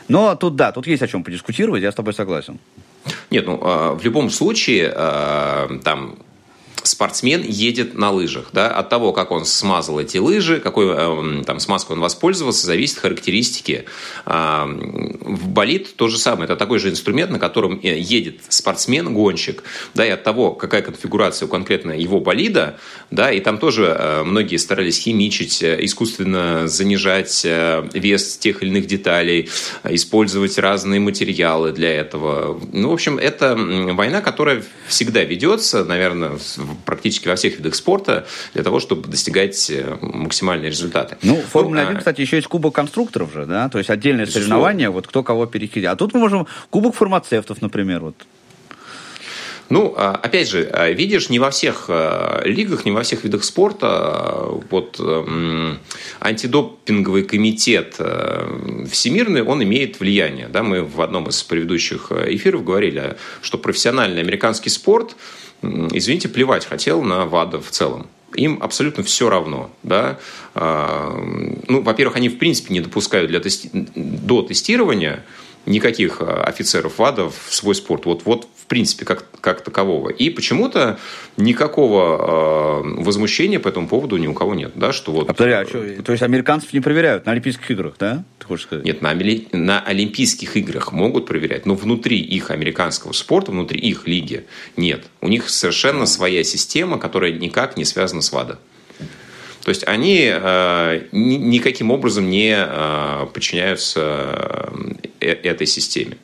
Но 0.08 0.36
тут 0.36 0.56
да, 0.56 0.72
тут 0.72 0.88
есть 0.88 1.02
о 1.02 1.08
чем 1.08 1.24
подискутировать, 1.24 1.84
я 1.84 1.92
с 1.92 1.96
тобой 1.96 2.14
согласен. 2.14 2.60
Нет, 3.30 3.46
ну 3.46 3.60
а, 3.62 3.94
в 3.96 4.04
любом 4.04 4.30
случае 4.30 4.92
а, 4.96 5.80
там 5.84 6.18
спортсмен 6.84 7.44
едет 7.44 7.96
на 7.96 8.12
лыжах. 8.12 8.50
Да? 8.54 8.70
От 8.70 8.90
того, 8.90 9.14
как 9.14 9.32
он 9.32 9.46
смазал 9.46 10.00
эти 10.00 10.18
лыжи, 10.18 10.60
какой 10.60 10.88
э, 10.90 11.44
там, 11.46 11.60
смазкой 11.60 11.96
он 11.96 12.02
воспользовался, 12.02 12.66
зависит 12.66 13.00
характеристики. 13.00 13.86
Э, 14.26 14.66
в 14.66 15.48
болид 15.48 15.96
то 15.96 16.08
же 16.08 16.18
самое. 16.18 16.46
Это 16.46 16.56
такой 16.56 16.80
же 16.80 16.90
инструмент, 16.90 17.32
на 17.32 17.40
котором 17.40 17.80
э, 17.82 17.98
едет 17.98 18.42
спортсмен, 18.50 19.14
гонщик. 19.14 19.64
Да, 19.94 20.06
и 20.06 20.10
от 20.10 20.24
того, 20.24 20.52
какая 20.52 20.82
конфигурация 20.82 21.48
у 21.48 21.50
конкретно 21.50 21.92
его 21.92 22.20
болида, 22.20 22.78
да, 23.12 23.32
и 23.32 23.40
там 23.40 23.58
тоже 23.58 23.96
э, 23.98 24.24
многие 24.24 24.58
старались 24.58 25.00
химичить, 25.00 25.62
э, 25.64 25.78
искусственно 25.86 26.68
занижать 26.68 27.44
э, 27.46 27.88
вес 27.94 28.38
тех 28.38 28.64
или 28.64 28.70
иных 28.70 28.88
деталей, 28.88 29.50
использовать 29.84 30.58
разные 30.58 31.00
материалы 31.00 31.72
для 31.72 31.92
этого. 31.94 32.60
Ну, 32.72 32.90
в 32.90 32.94
общем, 32.94 33.18
это 33.18 33.56
война, 33.56 34.22
которая 34.22 34.64
всегда 34.88 35.24
ведется, 35.24 35.86
наверное, 35.86 36.38
практически 36.86 37.28
во 37.28 37.36
всех 37.36 37.58
видах 37.58 37.76
спорта 37.76 38.26
для 38.54 38.64
того, 38.64 38.80
чтобы 38.80 39.08
достигать 39.08 39.70
э, 39.70 39.98
максимальные 40.02 40.70
результаты. 40.70 41.18
Ну, 41.22 41.42
1, 41.54 41.72
ну, 41.72 41.82
а 41.82 41.96
кстати, 41.96 42.22
еще 42.22 42.38
есть 42.38 42.48
кубок 42.48 42.76
конструкторов 42.76 43.34
же, 43.34 43.46
да, 43.46 43.70
то 43.70 43.78
есть 43.78 43.90
отдельное 43.90 44.26
Безусловно. 44.26 44.48
соревнование, 44.48 44.90
вот 44.90 45.08
кто 45.08 45.24
кого 45.24 45.46
перехитрит. 45.46 45.86
А 45.86 45.96
тут 45.96 46.14
мы 46.14 46.20
можем 46.20 46.48
кубок 46.70 46.96
фармацевтов, 46.96 47.62
например, 47.62 48.02
вот 48.02 48.16
ну, 49.70 49.94
а, 49.98 50.12
опять 50.22 50.50
же, 50.50 50.70
а, 50.72 50.92
видишь, 50.92 51.30
не 51.30 51.40
во 51.40 51.50
всех 51.50 51.90
лигах, 52.44 52.86
не 52.86 52.92
во 52.92 53.02
всех 53.02 53.24
видах 53.24 53.44
спорта 53.44 54.46
вот 54.70 55.00
антидопинговый 56.20 57.24
комитет 57.24 57.96
всемирный, 58.92 59.42
он 59.42 59.64
имеет 59.64 60.00
влияние. 60.00 60.48
Да? 60.48 60.62
Мы 60.64 60.84
в 60.84 61.02
одном 61.02 61.28
из 61.30 61.42
предыдущих 61.42 62.12
эфиров 62.12 62.64
говорили, 62.64 63.16
что 63.42 63.58
профессиональный 63.58 64.22
американский 64.22 64.70
спорт– 64.70 65.16
извините, 65.64 66.30
плевать 66.30 66.66
хотел 66.66 67.02
на 67.02 67.26
ВАДА 67.26 67.62
в 67.62 67.70
целом. 67.72 68.08
Им 68.36 68.58
абсолютно 68.62 69.04
все 69.04 69.30
равно. 69.30 69.70
Да? 69.84 70.20
А, 70.56 71.16
ну, 71.68 71.82
во-первых, 71.82 72.18
они 72.18 72.30
в 72.30 72.38
принципе 72.38 72.74
не 72.74 72.82
допускают 72.82 73.30
для 73.30 73.40
тести... 73.40 73.70
до 73.74 74.42
тестирования 74.42 75.24
никаких 75.66 76.22
а, 76.22 76.44
офицеров 76.44 77.00
ВАДА 77.00 77.30
в 77.30 77.54
свой 77.54 77.76
спорт. 77.76 78.06
Вот, 78.06 78.24
вот 78.26 78.48
в 78.64 78.66
принципе, 78.66 79.06
как, 79.06 79.26
как 79.42 79.62
такового. 79.62 80.10
И 80.10 80.30
почему-то 80.30 80.98
никакого 81.36 82.82
э, 82.82 83.02
возмущения 83.02 83.60
по 83.60 83.68
этому 83.68 83.88
поводу 83.88 84.18
ни 84.18 84.28
у 84.28 84.34
кого 84.34 84.56
нет. 84.56 84.72
Да, 84.76 84.94
что 84.94 85.12
вот... 85.12 85.30
а, 85.30 85.34
подожди, 85.34 85.54
а 85.54 85.66
что, 85.66 86.04
то 86.04 86.12
есть 86.14 86.24
американцев 86.24 86.72
не 86.72 86.80
проверяют 86.80 87.26
на 87.26 87.34
Олимпийских 87.34 87.70
играх, 87.72 87.96
да? 88.00 88.24
Ты 88.40 88.46
хочешь 88.46 88.66
сказать? 88.66 88.86
Нет, 88.86 89.02
на, 89.02 89.14
на 89.52 89.82
Олимпийских 89.82 90.56
играх 90.56 90.94
могут 90.94 91.26
проверять, 91.26 91.66
но 91.66 91.76
внутри 91.76 92.20
их 92.20 92.52
американского 92.52 93.12
спорта, 93.12 93.52
внутри 93.52 93.80
их 93.80 94.08
лиги 94.08 94.46
нет. 94.78 95.04
У 95.22 95.28
них 95.28 95.50
совершенно 95.50 96.06
своя 96.06 96.44
система, 96.44 96.98
которая 96.98 97.34
никак 97.34 97.76
не 97.76 97.84
связана 97.84 98.22
с 98.22 98.32
ВАДА. 98.32 98.60
То 99.64 99.70
есть 99.70 99.88
они 99.88 100.30
э, 100.30 101.08
ни, 101.14 101.36
никаким 101.36 101.90
образом 101.92 102.30
не 102.30 102.54
э, 102.54 103.28
подчиняются 103.34 105.00
э, 105.22 105.28
этой 105.30 105.68
системе. 105.68 106.18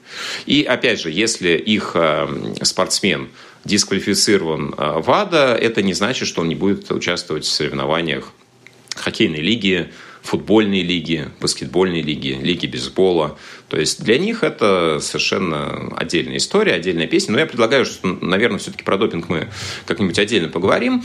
И 0.46 0.63
опять 0.63 1.00
же, 1.00 1.10
если 1.10 1.51
их 1.51 1.96
спортсмен 2.62 3.29
дисквалифицирован 3.63 4.75
ВАДА, 4.77 5.58
это 5.60 5.81
не 5.81 5.93
значит, 5.93 6.27
что 6.27 6.41
он 6.41 6.50
не 6.50 6.55
будет 6.55 6.91
участвовать 6.91 7.46
в 7.46 7.50
соревнованиях 7.50 8.34
хоккейной 8.96 9.39
лиги, 9.39 9.89
футбольной 10.22 10.81
лиги, 10.81 11.29
баскетбольной 11.39 12.01
лиги, 12.01 12.38
лиги 12.41 12.67
бейсбола. 12.67 13.38
То 13.69 13.79
есть 13.79 14.03
для 14.03 14.17
них 14.17 14.43
это 14.43 14.99
совершенно 14.99 15.93
отдельная 15.95 16.38
история, 16.38 16.73
отдельная 16.73 17.07
песня. 17.07 17.33
Но 17.33 17.39
я 17.39 17.45
предлагаю, 17.45 17.85
что, 17.85 18.07
наверное, 18.07 18.59
все-таки 18.59 18.83
про 18.83 18.97
допинг 18.97 19.29
мы 19.29 19.47
как-нибудь 19.85 20.17
отдельно 20.17 20.49
поговорим. 20.49 21.03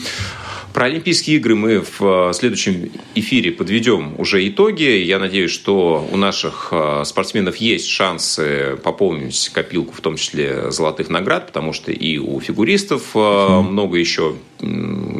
Про 0.72 0.86
Олимпийские 0.86 1.36
игры 1.36 1.54
мы 1.54 1.80
в 1.80 2.30
э, 2.30 2.32
следующем 2.32 2.90
эфире 3.14 3.52
подведем 3.52 4.14
уже 4.18 4.46
итоги. 4.48 5.04
Я 5.04 5.20
надеюсь, 5.20 5.52
что 5.52 6.08
у 6.10 6.16
наших 6.16 6.70
э, 6.72 7.02
спортсменов 7.04 7.56
есть 7.58 7.86
шансы 7.88 8.76
пополнить 8.82 9.50
копилку, 9.50 9.94
в 9.94 10.00
том 10.00 10.16
числе 10.16 10.72
золотых 10.72 11.10
наград, 11.10 11.46
потому 11.46 11.72
что 11.72 11.92
и 11.92 12.18
у 12.18 12.40
фигуристов 12.40 13.14
mm. 13.14 13.62
много 13.62 13.98
еще 13.98 14.34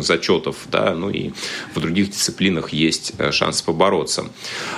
зачетов, 0.05 0.57
да, 0.71 0.95
ну 0.95 1.11
и 1.11 1.33
в 1.75 1.81
других 1.81 2.11
дисциплинах 2.11 2.71
есть 2.71 3.13
шанс 3.33 3.63
побороться. 3.63 4.27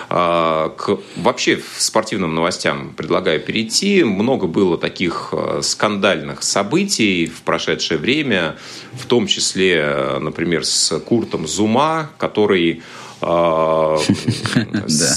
А, 0.09 0.71
к 0.71 0.99
вообще 1.17 1.61
спортивным 1.77 2.35
новостям 2.35 2.95
предлагаю 2.95 3.41
перейти. 3.41 4.05
Много 4.05 4.47
было 4.47 4.79
таких 4.79 5.33
скандальных 5.63 6.43
событий 6.43 7.27
в 7.27 7.43
прошедшее 7.43 7.99
время, 7.99 8.57
в 8.93 9.07
том 9.07 9.27
числе, 9.27 10.19
например, 10.21 10.65
с 10.65 10.99
Куртом 11.01 11.47
Зума, 11.47 12.11
который 12.19 12.83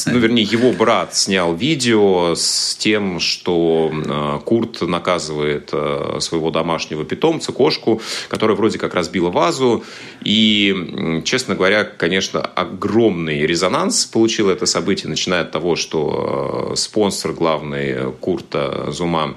ну, 0.05 0.17
вернее, 0.17 0.43
его 0.43 0.71
брат 0.71 1.15
снял 1.15 1.53
видео 1.53 2.33
с 2.35 2.75
тем, 2.75 3.19
что 3.19 3.91
а, 3.91 4.39
Курт 4.39 4.81
наказывает 4.81 5.69
а, 5.73 6.19
своего 6.19 6.49
домашнего 6.49 7.03
питомца, 7.03 7.51
кошку, 7.51 8.01
которая 8.29 8.55
вроде 8.55 8.79
как 8.79 8.93
разбила 8.93 9.29
вазу. 9.29 9.83
И, 10.23 11.21
честно 11.25 11.55
говоря, 11.55 11.83
конечно, 11.83 12.39
огромный 12.41 13.45
резонанс 13.45 14.05
получило 14.05 14.51
это 14.51 14.65
событие, 14.65 15.09
начиная 15.09 15.41
от 15.41 15.51
того, 15.51 15.75
что 15.75 16.73
спонсор 16.75 17.33
главный 17.33 18.13
Курта 18.13 18.91
Зума, 18.91 19.35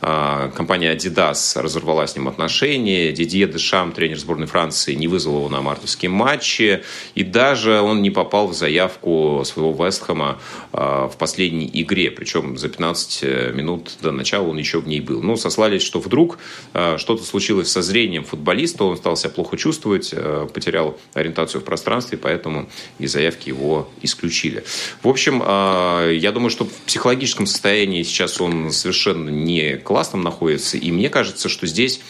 компания 0.00 0.94
Adidas, 0.94 1.60
разорвала 1.60 2.06
с 2.06 2.14
ним 2.16 2.28
отношения. 2.28 3.12
Дидье 3.12 3.46
Дешам, 3.46 3.92
тренер 3.92 4.18
сборной 4.18 4.46
Франции, 4.46 4.94
не 4.94 5.08
вызвал 5.08 5.38
его 5.38 5.48
на 5.48 5.62
мартовские 5.62 6.10
матчи. 6.10 6.82
И 7.14 7.24
даже 7.24 7.80
он 7.80 8.01
не 8.02 8.10
попал 8.10 8.48
в 8.48 8.54
заявку 8.54 9.42
своего 9.44 9.72
Вестхэма 9.72 10.38
а, 10.72 11.08
в 11.08 11.16
последней 11.16 11.70
игре. 11.72 12.10
Причем 12.10 12.58
за 12.58 12.68
15 12.68 13.18
э, 13.22 13.52
минут 13.54 13.92
до 14.02 14.12
начала 14.12 14.48
он 14.48 14.58
еще 14.58 14.80
в 14.80 14.88
ней 14.88 15.00
был. 15.00 15.22
Ну, 15.22 15.36
сослались, 15.36 15.82
что 15.82 16.00
вдруг 16.00 16.38
а, 16.74 16.98
что-то 16.98 17.24
случилось 17.24 17.70
со 17.70 17.80
зрением 17.82 18.24
футболиста, 18.24 18.84
он 18.84 18.96
стал 18.96 19.16
себя 19.16 19.30
плохо 19.30 19.56
чувствовать, 19.56 20.10
э, 20.12 20.48
потерял 20.52 20.98
ориентацию 21.14 21.60
в 21.60 21.64
пространстве, 21.64 22.18
поэтому 22.18 22.68
из 22.98 23.12
заявки 23.12 23.48
его 23.48 23.88
исключили. 24.02 24.64
В 25.02 25.08
общем, 25.08 25.42
а, 25.44 26.10
я 26.10 26.32
думаю, 26.32 26.50
что 26.50 26.64
в 26.64 26.72
психологическом 26.86 27.46
состоянии 27.46 28.02
сейчас 28.02 28.40
он 28.40 28.72
совершенно 28.72 29.30
не 29.30 29.76
классном 29.76 30.22
находится, 30.22 30.76
и 30.76 30.90
мне 30.90 31.08
кажется, 31.08 31.48
что 31.48 31.66
здесь, 31.66 32.00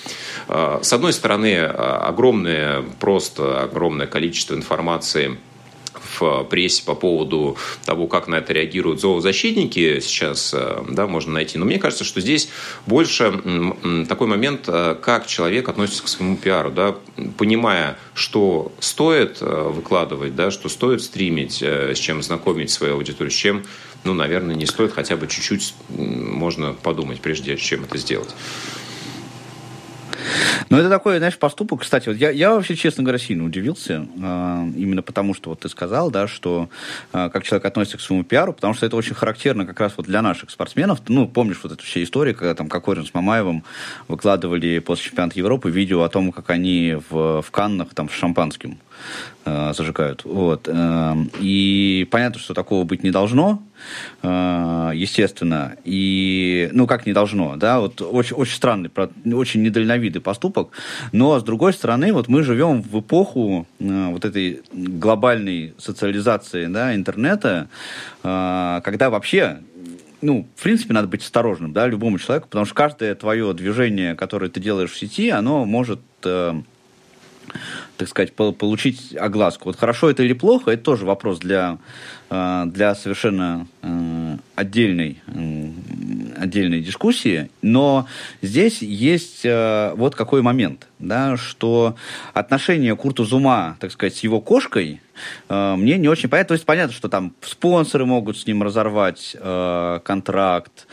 с 0.48 0.92
одной 0.92 1.12
стороны, 1.12 1.58
огромное, 1.58 2.82
просто 3.00 3.62
огромное 3.62 4.06
количество 4.06 4.54
информации 4.54 5.36
в 5.94 6.44
прессе 6.44 6.84
по 6.84 6.94
поводу 6.94 7.56
того, 7.84 8.06
как 8.06 8.28
на 8.28 8.36
это 8.36 8.52
реагируют 8.52 9.00
зоозащитники, 9.00 10.00
сейчас 10.00 10.52
э, 10.54 10.84
да, 10.88 11.06
можно 11.06 11.32
найти. 11.32 11.58
Но 11.58 11.64
мне 11.64 11.78
кажется, 11.78 12.04
что 12.04 12.20
здесь 12.20 12.48
больше 12.86 13.32
такой 14.08 14.26
момент, 14.26 14.64
э, 14.68 14.96
как 15.00 15.26
человек 15.26 15.68
относится 15.68 16.02
к 16.02 16.08
своему 16.08 16.36
пиару, 16.36 16.70
да, 16.70 16.96
понимая, 17.38 17.98
что 18.14 18.72
стоит 18.80 19.38
э, 19.40 19.70
выкладывать, 19.70 20.34
да, 20.34 20.50
что 20.50 20.68
стоит 20.68 21.02
стримить, 21.02 21.62
с 21.62 21.98
чем 21.98 22.22
знакомить 22.22 22.70
свою 22.70 22.94
аудиторию, 22.94 23.30
с 23.30 23.34
чем, 23.34 23.64
ну, 24.04 24.14
наверное, 24.14 24.54
не 24.54 24.66
стоит, 24.66 24.92
хотя 24.92 25.16
бы 25.16 25.26
чуть-чуть 25.26 25.74
можно 25.88 26.72
подумать, 26.72 27.20
прежде 27.20 27.56
чем 27.56 27.84
это 27.84 27.98
сделать. 27.98 28.30
Ну, 30.70 30.78
это 30.78 30.88
такой, 30.88 31.18
знаешь, 31.18 31.38
поступок. 31.38 31.82
Кстати, 31.82 32.08
вот 32.08 32.16
я, 32.16 32.30
я 32.30 32.52
вообще, 32.52 32.76
честно 32.76 33.02
говоря, 33.02 33.18
сильно 33.18 33.44
удивился. 33.44 34.06
Э, 34.16 34.66
именно 34.76 35.02
потому, 35.02 35.34
что 35.34 35.50
вот 35.50 35.60
ты 35.60 35.68
сказал, 35.68 36.10
да, 36.10 36.28
что 36.28 36.68
э, 37.12 37.30
как 37.32 37.44
человек 37.44 37.64
относится 37.66 37.98
к 37.98 38.00
своему 38.00 38.24
пиару, 38.24 38.52
потому 38.52 38.74
что 38.74 38.86
это 38.86 38.96
очень 38.96 39.14
характерно 39.14 39.66
как 39.66 39.80
раз 39.80 39.92
вот 39.96 40.06
для 40.06 40.22
наших 40.22 40.50
спортсменов. 40.50 41.00
Ну, 41.08 41.28
помнишь 41.28 41.60
вот 41.62 41.72
эту 41.72 41.84
все 41.84 42.02
историю, 42.02 42.34
когда 42.34 42.54
там 42.54 42.68
Кокорин 42.68 43.04
с 43.04 43.14
Мамаевым 43.14 43.64
выкладывали 44.08 44.78
после 44.78 45.06
чемпионата 45.06 45.38
Европы 45.38 45.70
видео 45.70 46.02
о 46.02 46.08
том, 46.08 46.32
как 46.32 46.50
они 46.50 46.96
в, 47.10 47.42
в 47.42 47.50
Каннах 47.50 47.94
там 47.94 48.08
с 48.08 48.12
шампанским 48.12 48.78
э, 49.44 49.72
зажигают. 49.76 50.24
Вот. 50.24 50.68
И 51.40 52.08
понятно, 52.10 52.40
что 52.40 52.54
такого 52.54 52.84
быть 52.84 53.02
не 53.02 53.10
должно, 53.10 53.62
естественно. 54.22 55.76
И, 55.84 56.68
ну, 56.72 56.86
как 56.86 57.06
не 57.06 57.12
должно, 57.12 57.56
да, 57.56 57.80
вот 57.80 58.00
очень, 58.00 58.36
очень 58.36 58.54
странный, 58.54 58.90
очень 59.32 59.62
недальновидный 59.62 60.20
поступок. 60.20 60.70
Но, 61.12 61.38
с 61.38 61.42
другой 61.42 61.72
стороны, 61.72 62.12
вот 62.12 62.28
мы 62.28 62.42
живем 62.42 62.82
в 62.82 63.00
эпоху 63.00 63.66
э, 63.78 64.08
вот 64.10 64.24
этой 64.24 64.62
глобальной 64.72 65.74
социализации, 65.78 66.66
да, 66.66 66.94
интернета, 66.94 67.68
э, 68.22 68.80
когда 68.84 69.10
вообще 69.10 69.60
ну, 70.20 70.46
в 70.54 70.62
принципе, 70.62 70.94
надо 70.94 71.08
быть 71.08 71.22
осторожным, 71.22 71.72
да, 71.72 71.88
любому 71.88 72.16
человеку, 72.20 72.46
потому 72.46 72.64
что 72.64 72.76
каждое 72.76 73.16
твое 73.16 73.52
движение, 73.54 74.14
которое 74.14 74.48
ты 74.48 74.60
делаешь 74.60 74.92
в 74.92 74.96
сети, 74.96 75.30
оно 75.30 75.64
может 75.64 75.98
э, 76.24 76.62
так 77.96 78.08
сказать, 78.08 78.32
получить 78.34 79.14
огласку. 79.16 79.68
Вот 79.68 79.78
хорошо 79.78 80.10
это 80.10 80.22
или 80.22 80.32
плохо, 80.32 80.70
это 80.70 80.82
тоже 80.82 81.04
вопрос 81.04 81.38
для, 81.38 81.78
э, 82.21 82.21
для 82.32 82.94
совершенно 82.94 83.66
э, 83.82 84.36
отдельной, 84.54 85.20
э, 85.26 85.70
отдельной 86.38 86.80
дискуссии. 86.80 87.50
Но 87.60 88.06
здесь 88.40 88.80
есть 88.80 89.44
вот 89.44 90.14
какой 90.14 90.40
момент, 90.40 90.88
да, 90.98 91.36
что 91.36 91.94
отношение 92.32 92.96
Курту 92.96 93.24
Зума, 93.24 93.76
так 93.80 93.92
сказать, 93.92 94.16
с 94.16 94.20
его 94.20 94.40
кошкой, 94.40 95.00
мне 95.48 95.98
не 95.98 96.08
очень 96.08 96.28
понятно. 96.28 96.48
То 96.48 96.54
есть 96.54 96.64
понятно, 96.64 96.94
что 96.94 97.08
там 97.08 97.34
спонсоры 97.42 98.06
могут 98.06 98.38
с 98.38 98.46
ним 98.46 98.62
разорвать 98.62 99.36
контракт, 100.04 100.86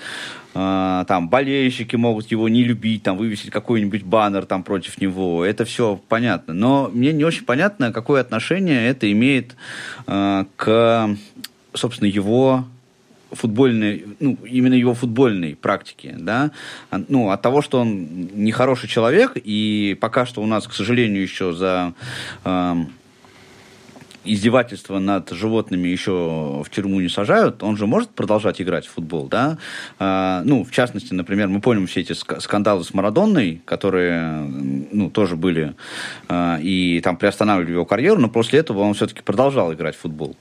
а, 0.53 1.05
там 1.05 1.29
болельщики 1.29 1.95
могут 1.95 2.31
его 2.31 2.49
не 2.49 2.63
любить, 2.63 3.03
там 3.03 3.17
вывесить 3.17 3.51
какой-нибудь 3.51 4.03
баннер 4.03 4.45
там 4.45 4.63
против 4.63 4.99
него, 4.99 5.45
это 5.45 5.65
все 5.65 5.99
понятно. 6.07 6.53
Но 6.53 6.89
мне 6.93 7.13
не 7.13 7.23
очень 7.23 7.45
понятно, 7.45 7.91
какое 7.91 8.21
отношение 8.21 8.87
это 8.87 9.11
имеет 9.11 9.55
э, 10.07 10.45
к, 10.55 11.09
собственно, 11.73 12.07
его 12.07 12.65
футбольной, 13.31 14.05
ну, 14.19 14.37
именно 14.43 14.73
его 14.73 14.93
футбольной 14.95 15.55
практике, 15.55 16.15
да, 16.17 16.51
ну, 17.09 17.29
от 17.29 17.41
того, 17.41 17.61
что 17.61 17.79
он 17.79 18.07
нехороший 18.33 18.89
человек, 18.89 19.33
и 19.35 19.97
пока 20.01 20.25
что 20.25 20.41
у 20.41 20.47
нас, 20.47 20.67
к 20.67 20.73
сожалению, 20.73 21.21
еще 21.21 21.53
за 21.53 21.93
э, 22.43 22.75
издевательства 24.33 24.99
над 24.99 25.29
животными 25.31 25.87
еще 25.87 26.63
в 26.63 26.69
тюрьму 26.69 26.99
не 26.99 27.09
сажают, 27.09 27.63
он 27.63 27.77
же 27.77 27.87
может 27.87 28.09
продолжать 28.09 28.61
играть 28.61 28.85
в 28.85 28.91
футбол, 28.91 29.27
да? 29.27 29.57
А, 29.97 30.41
ну, 30.45 30.63
в 30.63 30.71
частности, 30.71 31.13
например, 31.13 31.47
мы 31.47 31.61
помним 31.61 31.87
все 31.87 32.01
эти 32.01 32.13
скандалы 32.13 32.83
с 32.83 32.93
Марадонной, 32.93 33.61
которые, 33.65 34.41
ну, 34.91 35.09
тоже 35.09 35.35
были, 35.35 35.75
а, 36.27 36.59
и 36.61 37.01
там 37.01 37.17
приостанавливали 37.17 37.73
его 37.73 37.85
карьеру, 37.85 38.21
но 38.21 38.29
после 38.29 38.59
этого 38.59 38.79
он 38.79 38.93
все-таки 38.93 39.21
продолжал 39.21 39.73
играть 39.73 39.95
в 39.95 39.99
футбол 39.99 40.35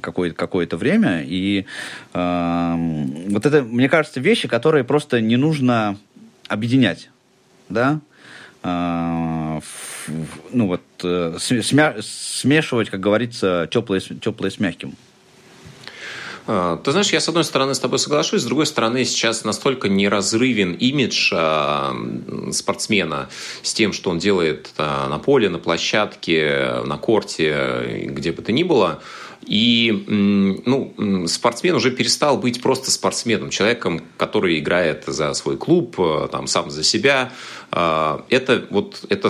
какое-то 0.00 0.36
какое 0.36 0.66
время. 0.70 1.22
И 1.26 1.66
вот 2.14 3.46
это, 3.46 3.62
мне 3.68 3.88
кажется, 3.88 4.20
вещи, 4.20 4.48
которые 4.48 4.84
просто 4.84 5.20
не 5.20 5.36
нужно 5.36 5.98
объединять. 6.48 7.10
Да? 7.68 8.00
Э, 8.62 9.45
ну 10.52 10.66
вот, 10.66 10.82
э, 11.02 11.36
смешивать, 11.40 12.90
как 12.90 13.00
говорится, 13.00 13.68
теплое, 13.70 14.00
теплое 14.00 14.50
с 14.50 14.58
мягким. 14.58 14.94
А, 16.48 16.76
ты 16.76 16.92
знаешь, 16.92 17.10
я 17.10 17.20
с 17.20 17.28
одной 17.28 17.44
стороны 17.44 17.74
с 17.74 17.80
тобой 17.80 17.98
соглашусь, 17.98 18.42
с 18.42 18.44
другой 18.44 18.66
стороны 18.66 19.04
сейчас 19.04 19.44
настолько 19.44 19.88
неразрывен 19.88 20.74
имидж 20.74 21.32
а, 21.34 21.94
спортсмена 22.52 23.28
с 23.62 23.74
тем, 23.74 23.92
что 23.92 24.10
он 24.10 24.18
делает 24.18 24.70
а, 24.78 25.08
на 25.08 25.18
поле, 25.18 25.48
на 25.48 25.58
площадке, 25.58 26.82
на 26.84 26.98
корте, 26.98 28.06
где 28.06 28.32
бы 28.32 28.42
то 28.42 28.52
ни 28.52 28.62
было. 28.62 29.02
И 29.44 30.04
ну, 30.08 31.28
спортсмен 31.28 31.76
уже 31.76 31.92
перестал 31.92 32.36
быть 32.36 32.60
просто 32.60 32.90
спортсменом, 32.90 33.50
человеком, 33.50 34.02
который 34.16 34.58
играет 34.58 35.04
за 35.06 35.34
свой 35.34 35.56
клуб, 35.56 35.96
там, 36.32 36.48
сам 36.48 36.68
за 36.70 36.82
себя, 36.82 37.30
это 37.70 38.66
вот 38.70 39.04
это, 39.08 39.28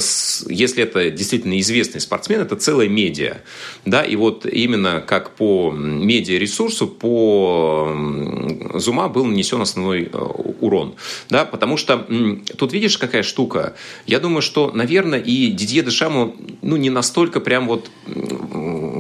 если 0.49 0.83
это 0.83 1.11
действительно 1.11 1.59
известный 1.59 2.01
спортсмен, 2.01 2.41
это 2.41 2.57
целая 2.57 2.89
медиа. 2.89 3.39
Да, 3.85 4.03
и 4.03 4.17
вот 4.17 4.47
именно 4.47 5.03
как 5.07 5.31
по 5.31 5.73
медиаресурсу, 5.73 6.87
по 6.87 7.93
Зума 8.75 9.09
был 9.09 9.25
нанесен 9.25 9.61
основной 9.61 10.05
э, 10.05 10.17
урон. 10.61 10.95
Да, 11.29 11.45
потому 11.45 11.77
что 11.77 12.07
тут 12.57 12.73
видишь, 12.73 12.99
какая 12.99 13.23
штука. 13.23 13.75
Я 14.07 14.21
думаю, 14.21 14.43
что, 14.43 14.71
наверное, 14.73 15.19
и 15.19 15.49
Дидье 15.49 15.83
Дешаму 15.83 16.37
ну, 16.63 16.77
не 16.77 16.91
настолько 16.91 17.41
прям 17.41 17.67
вот 17.67 17.91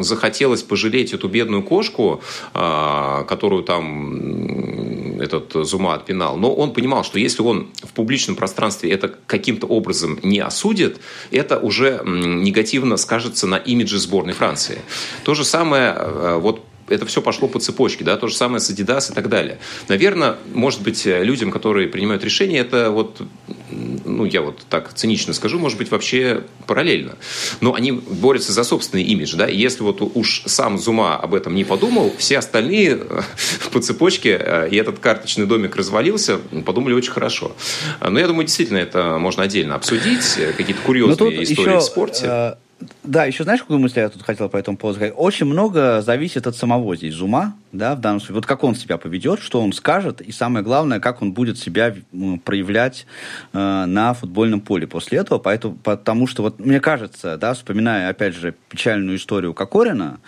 захотелось 0.00 0.62
пожалеть 0.62 1.12
эту 1.12 1.28
бедную 1.28 1.62
кошку, 1.62 2.22
а, 2.54 3.24
которую 3.24 3.62
там 3.62 5.15
этот 5.20 5.52
Зума 5.66 5.94
отпинал. 5.94 6.36
Но 6.36 6.54
он 6.54 6.72
понимал, 6.72 7.04
что 7.04 7.18
если 7.18 7.42
он 7.42 7.68
в 7.82 7.92
публичном 7.92 8.36
пространстве 8.36 8.90
это 8.90 9.14
каким-то 9.26 9.66
образом 9.66 10.18
не 10.22 10.40
осудит, 10.40 10.98
это 11.30 11.58
уже 11.58 12.02
негативно 12.04 12.96
скажется 12.96 13.46
на 13.46 13.56
имидже 13.56 13.98
сборной 13.98 14.32
Франции. 14.32 14.80
То 15.24 15.34
же 15.34 15.44
самое 15.44 15.94
э, 15.96 16.38
вот 16.40 16.65
это 16.88 17.06
все 17.06 17.22
пошло 17.22 17.48
по 17.48 17.58
цепочке, 17.58 18.04
да, 18.04 18.16
то 18.16 18.28
же 18.28 18.34
самое 18.34 18.60
с 18.60 18.70
Adidas 18.70 19.10
и 19.10 19.14
так 19.14 19.28
далее. 19.28 19.58
Наверное, 19.88 20.36
может 20.52 20.82
быть, 20.82 21.04
людям, 21.04 21.50
которые 21.50 21.88
принимают 21.88 22.24
решения, 22.24 22.58
это 22.58 22.90
вот, 22.90 23.20
ну, 23.70 24.24
я 24.24 24.42
вот 24.42 24.62
так 24.70 24.92
цинично 24.94 25.32
скажу, 25.32 25.58
может 25.58 25.78
быть, 25.78 25.90
вообще 25.90 26.44
параллельно. 26.66 27.16
Но 27.60 27.74
они 27.74 27.92
борются 27.92 28.52
за 28.52 28.64
собственный 28.64 29.04
имидж, 29.04 29.34
да, 29.36 29.48
и 29.48 29.56
если 29.56 29.82
вот 29.82 30.00
уж 30.14 30.42
сам 30.46 30.78
Зума 30.78 31.16
об 31.16 31.34
этом 31.34 31.54
не 31.54 31.64
подумал, 31.64 32.12
все 32.18 32.38
остальные 32.38 32.98
э, 33.00 33.20
по 33.72 33.80
цепочке, 33.80 34.38
э, 34.40 34.68
и 34.70 34.76
этот 34.76 34.98
карточный 34.98 35.46
домик 35.46 35.76
развалился, 35.76 36.38
подумали 36.64 36.94
очень 36.94 37.12
хорошо. 37.12 37.56
Но 38.00 38.18
я 38.18 38.26
думаю, 38.26 38.46
действительно, 38.46 38.78
это 38.78 39.18
можно 39.18 39.42
отдельно 39.42 39.74
обсудить, 39.74 40.36
э, 40.38 40.52
какие-то 40.52 40.82
курьезные 40.82 41.42
истории 41.42 41.70
еще, 41.70 41.78
в 41.78 41.82
спорте. 41.82 42.56
Да, 43.06 43.24
еще 43.24 43.44
знаешь, 43.44 43.60
какую 43.60 43.78
мысль 43.78 44.00
я 44.00 44.08
тут 44.08 44.22
хотел 44.22 44.48
по 44.48 44.56
этому 44.56 44.76
поводу 44.76 44.96
сказать? 44.96 45.14
Очень 45.16 45.46
много 45.46 46.02
зависит 46.02 46.48
от 46.48 46.56
самого 46.56 46.96
здесь 46.96 47.14
Зума, 47.14 47.54
да, 47.70 47.94
в 47.94 48.00
данном 48.00 48.18
случае. 48.18 48.34
Вот 48.34 48.46
как 48.46 48.64
он 48.64 48.74
себя 48.74 48.98
поведет, 48.98 49.40
что 49.40 49.60
он 49.60 49.72
скажет, 49.72 50.20
и 50.20 50.32
самое 50.32 50.64
главное, 50.64 50.98
как 50.98 51.22
он 51.22 51.32
будет 51.32 51.56
себя 51.56 51.94
проявлять 52.44 53.06
э, 53.52 53.84
на 53.86 54.12
футбольном 54.12 54.60
поле 54.60 54.88
после 54.88 55.18
этого. 55.18 55.38
Поэтому, 55.38 55.76
потому 55.76 56.26
что, 56.26 56.42
вот 56.42 56.58
мне 56.58 56.80
кажется, 56.80 57.36
да, 57.36 57.54
вспоминая, 57.54 58.08
опять 58.08 58.34
же, 58.34 58.54
печальную 58.68 59.18
историю 59.18 59.54
Кокорина, 59.54 60.18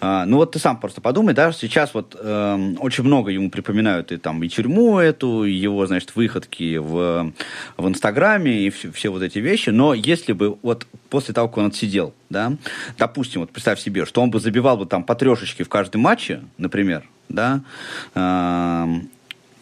э, 0.00 0.24
ну 0.26 0.38
вот 0.38 0.52
ты 0.52 0.58
сам 0.58 0.80
просто 0.80 1.00
подумай, 1.00 1.34
да, 1.34 1.52
сейчас 1.52 1.94
вот 1.94 2.16
э, 2.18 2.74
очень 2.80 3.04
много 3.04 3.30
ему 3.30 3.48
припоминают 3.48 4.10
и 4.10 4.16
там 4.16 4.42
и 4.42 4.48
тюрьму 4.48 4.98
эту, 4.98 5.44
и 5.44 5.52
его, 5.52 5.86
значит, 5.86 6.16
выходки 6.16 6.78
в, 6.78 7.32
в 7.76 7.88
Инстаграме, 7.88 8.66
и 8.66 8.70
все, 8.70 8.90
все 8.90 9.10
вот 9.10 9.22
эти 9.22 9.38
вещи, 9.38 9.70
но 9.70 9.94
если 9.94 10.32
бы 10.32 10.58
вот 10.62 10.84
после 11.10 11.32
того, 11.32 11.46
как 11.46 11.58
он 11.58 11.66
отсидел, 11.66 12.12
да, 12.34 12.56
допустим, 12.98 13.40
вот 13.42 13.50
представь 13.50 13.80
себе, 13.80 14.04
что 14.04 14.20
он 14.20 14.30
бы 14.30 14.40
забивал 14.40 14.76
бы 14.76 14.86
там 14.86 15.04
по 15.04 15.14
трешечке 15.14 15.62
в 15.64 15.68
каждом 15.68 16.02
матче, 16.02 16.42
например, 16.58 17.04
да, 17.28 17.62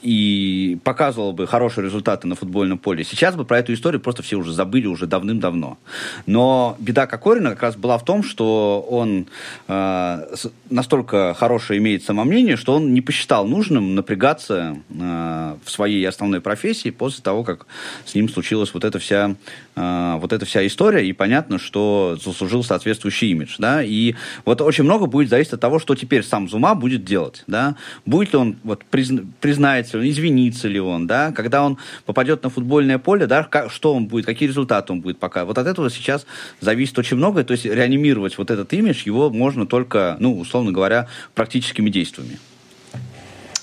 и 0.02 0.78
показывал 0.82 1.32
бы 1.32 1.46
хорошие 1.46 1.84
результаты 1.84 2.26
на 2.26 2.34
футбольном 2.34 2.78
поле. 2.78 3.04
Сейчас 3.04 3.36
бы 3.36 3.44
про 3.44 3.58
эту 3.58 3.72
историю 3.72 4.00
просто 4.00 4.22
все 4.22 4.36
уже 4.36 4.52
забыли 4.52 4.86
уже 4.86 5.06
давным-давно. 5.06 5.78
Но 6.26 6.76
беда 6.80 7.06
Кокорина 7.06 7.50
как 7.50 7.62
раз 7.62 7.76
была 7.76 7.98
в 7.98 8.04
том, 8.04 8.24
что 8.24 8.84
он 8.90 9.26
э, 9.68 10.26
настолько 10.70 11.34
хорошее 11.34 11.78
имеет 11.78 12.02
самомнение, 12.02 12.56
что 12.56 12.74
он 12.74 12.92
не 12.92 13.00
посчитал 13.00 13.46
нужным 13.46 13.94
напрягаться 13.94 14.76
э, 14.90 15.56
в 15.64 15.70
своей 15.70 16.04
основной 16.04 16.40
профессии 16.40 16.90
после 16.90 17.22
того, 17.22 17.44
как 17.44 17.66
с 18.04 18.14
ним 18.14 18.28
случилась 18.28 18.74
вот 18.74 18.84
эта 18.84 18.98
вся, 18.98 19.36
вот 19.74 20.32
эта 20.32 20.44
вся 20.44 20.66
история, 20.66 21.06
и 21.06 21.12
понятно, 21.12 21.58
что 21.58 22.18
заслужил 22.22 22.62
соответствующий 22.62 23.30
имидж. 23.30 23.56
Да? 23.58 23.82
И 23.82 24.14
вот 24.44 24.60
очень 24.60 24.84
много 24.84 25.06
будет 25.06 25.30
зависеть 25.30 25.54
от 25.54 25.60
того, 25.60 25.78
что 25.78 25.94
теперь 25.94 26.22
сам 26.22 26.48
Зума 26.48 26.74
будет 26.74 27.04
делать. 27.04 27.44
Да? 27.46 27.76
Будет 28.04 28.32
ли 28.32 28.38
он 28.38 28.56
вот, 28.64 28.84
призна, 28.84 29.22
признается 29.40 29.96
ли 29.96 30.04
он, 30.04 30.10
извинится 30.10 30.68
ли 30.68 30.80
он, 30.80 31.06
да, 31.06 31.32
когда 31.32 31.64
он 31.64 31.78
попадет 32.04 32.42
на 32.42 32.50
футбольное 32.50 32.98
поле, 32.98 33.26
да, 33.26 33.44
как, 33.44 33.70
что 33.70 33.94
он 33.94 34.06
будет, 34.06 34.26
какие 34.26 34.48
результаты 34.48 34.92
он 34.92 35.00
будет 35.00 35.18
пока. 35.18 35.44
Вот 35.44 35.58
от 35.58 35.66
этого 35.66 35.90
сейчас 35.90 36.26
зависит 36.60 36.98
очень 36.98 37.16
многое, 37.16 37.44
то 37.44 37.52
есть 37.52 37.64
реанимировать 37.64 38.36
вот 38.38 38.50
этот 38.50 38.72
имидж 38.72 39.04
его 39.06 39.30
можно 39.30 39.66
только, 39.66 40.16
ну, 40.20 40.38
условно 40.38 40.72
говоря, 40.72 41.08
практическими 41.34 41.90
действиями. 41.90 42.38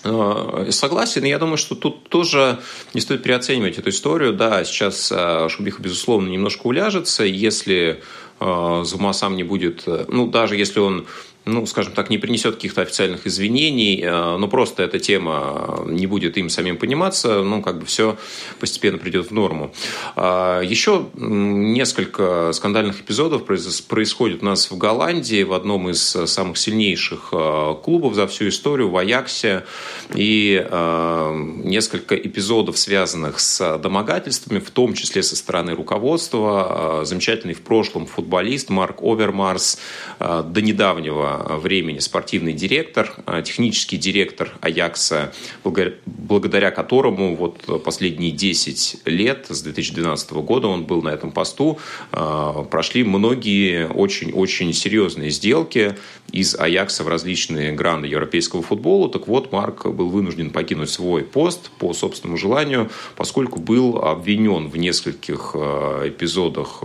Э, 0.03 0.67
согласен, 0.71 1.23
я 1.25 1.39
думаю, 1.39 1.57
что 1.57 1.75
тут 1.75 2.09
тоже 2.09 2.59
не 2.93 3.01
стоит 3.01 3.23
переоценивать 3.23 3.77
эту 3.77 3.89
историю. 3.89 4.33
Да, 4.33 4.63
сейчас 4.63 5.11
э, 5.11 5.47
Шубиха, 5.49 5.81
безусловно, 5.81 6.29
немножко 6.29 6.67
уляжется, 6.67 7.23
если 7.23 8.01
э, 8.39 8.81
Зума 8.85 9.13
сам 9.13 9.35
не 9.35 9.43
будет, 9.43 9.83
ну, 10.07 10.27
даже 10.27 10.55
если 10.55 10.79
он 10.79 11.05
ну, 11.49 11.65
скажем 11.65 11.93
так, 11.93 12.09
не 12.09 12.17
принесет 12.17 12.55
каких-то 12.55 12.81
официальных 12.81 13.27
извинений, 13.27 14.01
э, 14.01 14.37
но 14.37 14.47
просто 14.47 14.83
эта 14.83 14.99
тема 14.99 15.83
не 15.87 16.07
будет 16.07 16.37
им 16.37 16.49
самим 16.49 16.77
пониматься, 16.77 17.41
ну, 17.43 17.61
как 17.61 17.79
бы 17.79 17.85
все 17.85 18.17
постепенно 18.59 18.97
придет 18.97 19.29
в 19.29 19.33
норму. 19.33 19.73
А, 20.15 20.61
еще 20.61 21.07
несколько 21.15 22.51
скандальных 22.53 23.01
эпизодов 23.01 23.45
происходит 23.45 24.41
у 24.41 24.45
нас 24.45 24.71
в 24.71 24.77
Голландии, 24.77 25.43
в 25.43 25.53
одном 25.53 25.89
из 25.89 26.01
самых 26.01 26.57
сильнейших 26.57 27.29
э, 27.31 27.75
клубов 27.83 28.13
за 28.13 28.27
всю 28.27 28.47
историю, 28.47 28.89
в 28.89 28.97
Аяксе, 28.97 29.65
и 30.13 30.65
э, 30.69 31.31
несколько 31.63 32.15
эпизодов, 32.15 32.77
связанных 32.77 33.39
с 33.39 33.77
домогательствами, 33.77 34.59
в 34.59 34.69
том 34.71 34.93
числе 34.93 35.23
со 35.23 35.35
стороны 35.35 35.73
руководства. 35.75 37.01
Замечательный 37.03 37.53
в 37.53 37.61
прошлом 37.61 38.05
футболист 38.05 38.69
Марк 38.69 39.01
Овермарс 39.01 39.79
до 40.19 40.61
недавнего 40.61 41.38
времени 41.57 41.99
спортивный 41.99 42.53
директор, 42.53 43.13
а, 43.25 43.41
технический 43.41 43.97
директор 43.97 44.53
Аякса, 44.61 45.33
благодаря 45.63 46.71
которому 46.71 47.35
вот 47.35 47.83
последние 47.83 48.31
10 48.31 49.01
лет, 49.05 49.47
с 49.49 49.61
2012 49.61 50.41
года 50.41 50.67
он 50.67 50.85
был 50.85 51.01
на 51.01 51.09
этом 51.09 51.31
посту, 51.31 51.79
а, 52.11 52.63
прошли 52.63 53.03
многие 53.03 53.87
очень-очень 53.87 54.73
серьезные 54.73 55.29
сделки 55.29 55.95
из 56.31 56.55
Аякса 56.55 57.03
в 57.03 57.07
различные 57.07 57.71
гранды 57.71 58.07
европейского 58.07 58.61
футбола. 58.61 59.09
Так 59.09 59.27
вот, 59.27 59.51
Марк 59.51 59.87
был 59.87 60.09
вынужден 60.09 60.51
покинуть 60.51 60.89
свой 60.89 61.23
пост 61.23 61.71
по 61.79 61.93
собственному 61.93 62.37
желанию, 62.37 62.89
поскольку 63.15 63.59
был 63.59 63.97
обвинен 63.97 64.69
в 64.69 64.77
нескольких 64.77 65.51
а, 65.55 66.07
эпизодах 66.07 66.83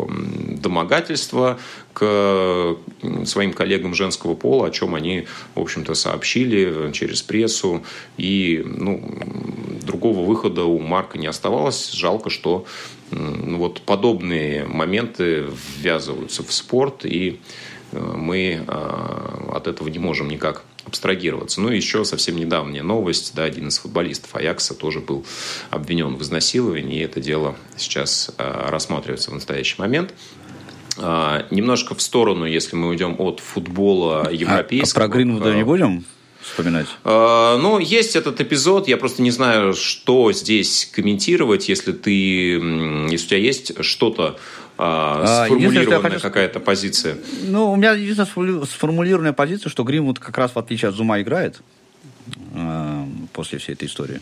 домогательства 0.48 1.58
к 1.94 2.76
своим 3.24 3.52
коллегам 3.52 3.94
женского 3.94 4.34
пола, 4.34 4.66
о 4.66 4.70
чем 4.70 4.94
они, 4.94 5.26
в 5.54 5.60
общем-то, 5.60 5.94
сообщили 5.94 6.90
через 6.92 7.22
прессу. 7.22 7.82
И 8.18 8.62
ну, 8.64 9.02
другого 9.82 10.26
выхода 10.26 10.64
у 10.64 10.78
Марка 10.80 11.18
не 11.18 11.26
оставалось. 11.26 11.92
Жалко, 11.92 12.30
что 12.30 12.66
ну, 13.10 13.58
вот 13.58 13.80
подобные 13.82 14.66
моменты 14.66 15.46
ввязываются 15.78 16.42
в 16.42 16.52
спорт, 16.52 17.04
и 17.04 17.40
э, 17.92 17.98
мы 17.98 18.64
э, 18.66 19.50
от 19.52 19.68
этого 19.68 19.88
не 19.88 19.98
можем 19.98 20.28
никак 20.28 20.64
абстрагироваться. 20.86 21.60
Ну 21.60 21.70
и 21.70 21.76
еще 21.76 22.04
совсем 22.04 22.36
недавняя 22.36 22.82
новость, 22.82 23.34
да, 23.34 23.44
один 23.44 23.68
из 23.68 23.78
футболистов 23.78 24.34
Аякса 24.34 24.74
тоже 24.74 25.00
был 25.00 25.24
обвинен 25.70 26.16
в 26.16 26.22
изнасиловании, 26.22 26.98
и 26.98 27.04
это 27.04 27.20
дело 27.20 27.56
сейчас 27.76 28.30
э, 28.36 28.68
рассматривается 28.68 29.30
в 29.30 29.34
настоящий 29.34 29.76
момент. 29.78 30.14
А, 30.98 31.46
немножко 31.50 31.94
в 31.94 32.02
сторону, 32.02 32.44
если 32.44 32.76
мы 32.76 32.88
уйдем 32.88 33.16
от 33.18 33.40
футбола 33.40 34.30
европейского. 34.30 35.02
А, 35.02 35.06
а 35.06 35.08
про 35.08 35.16
Гринвуда 35.16 35.54
не 35.54 35.64
будем? 35.64 36.04
вспоминать? 36.44 36.86
А, 37.04 37.58
ну, 37.58 37.78
есть 37.78 38.16
этот 38.16 38.40
эпизод. 38.40 38.86
Я 38.86 38.96
просто 38.96 39.22
не 39.22 39.30
знаю, 39.30 39.74
что 39.74 40.32
здесь 40.32 40.90
комментировать, 40.92 41.68
если 41.68 41.92
ты, 41.92 42.10
если 42.10 43.26
у 43.26 43.28
тебя 43.28 43.38
есть 43.38 43.84
что-то 43.84 44.38
а, 44.76 45.46
сформулированная 45.46 46.10
хочу... 46.10 46.22
какая-то 46.22 46.60
позиция. 46.60 47.16
Ну, 47.42 47.72
у 47.72 47.76
меня 47.76 47.92
единственная 47.92 48.64
сформулированная 48.66 49.32
позиция, 49.32 49.70
что 49.70 49.84
Гринвуд 49.84 50.18
как 50.18 50.36
раз 50.38 50.54
в 50.54 50.58
отличие 50.58 50.90
от 50.90 50.94
Зума 50.94 51.20
играет 51.20 51.60
после 53.32 53.58
всей 53.58 53.72
этой 53.72 53.88
истории. 53.88 54.20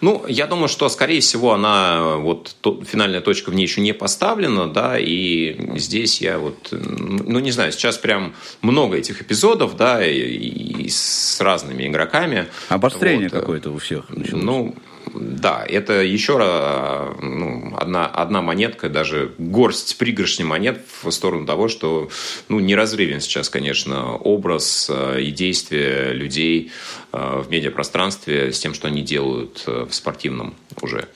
Ну, 0.00 0.24
я 0.28 0.46
думаю, 0.46 0.68
что, 0.68 0.88
скорее 0.88 1.20
всего, 1.20 1.52
она, 1.52 2.16
вот, 2.16 2.54
то, 2.60 2.82
финальная 2.84 3.20
точка 3.20 3.50
в 3.50 3.54
ней 3.54 3.62
еще 3.62 3.80
не 3.80 3.92
поставлена, 3.92 4.66
да, 4.66 4.98
и 4.98 5.56
здесь 5.78 6.20
я 6.20 6.38
вот, 6.38 6.68
ну, 6.70 7.38
не 7.40 7.50
знаю, 7.50 7.72
сейчас 7.72 7.98
прям 7.98 8.34
много 8.62 8.96
этих 8.96 9.22
эпизодов, 9.22 9.76
да, 9.76 10.04
и, 10.04 10.18
и 10.18 10.88
с 10.88 11.40
разными 11.40 11.86
игроками. 11.86 12.48
Обострение 12.68 13.28
вот. 13.28 13.40
какое-то 13.40 13.70
у 13.70 13.78
всех 13.78 14.10
началось. 14.10 14.42
Ну, 14.42 14.74
да, 15.12 15.64
это 15.66 16.02
еще 16.02 16.38
раз, 16.38 17.16
ну, 17.20 17.72
одна, 17.76 18.06
одна 18.06 18.42
монетка, 18.42 18.88
даже 18.88 19.32
горсть 19.38 19.96
пригоршни 19.98 20.44
монет 20.44 20.80
в 21.02 21.10
сторону 21.10 21.46
того, 21.46 21.68
что 21.68 22.10
ну, 22.48 22.60
неразрывен 22.60 23.20
сейчас, 23.20 23.48
конечно, 23.48 24.16
образ 24.16 24.90
э, 24.92 25.20
и 25.20 25.30
действия 25.30 26.12
людей 26.12 26.72
э, 27.03 27.03
в 27.14 27.50
медиапространстве 27.50 28.52
с 28.52 28.58
тем, 28.58 28.74
что 28.74 28.88
они 28.88 29.02
делают 29.02 29.64
э, 29.66 29.86
в 29.88 29.94
спортивном 29.94 30.54
уже 30.80 31.08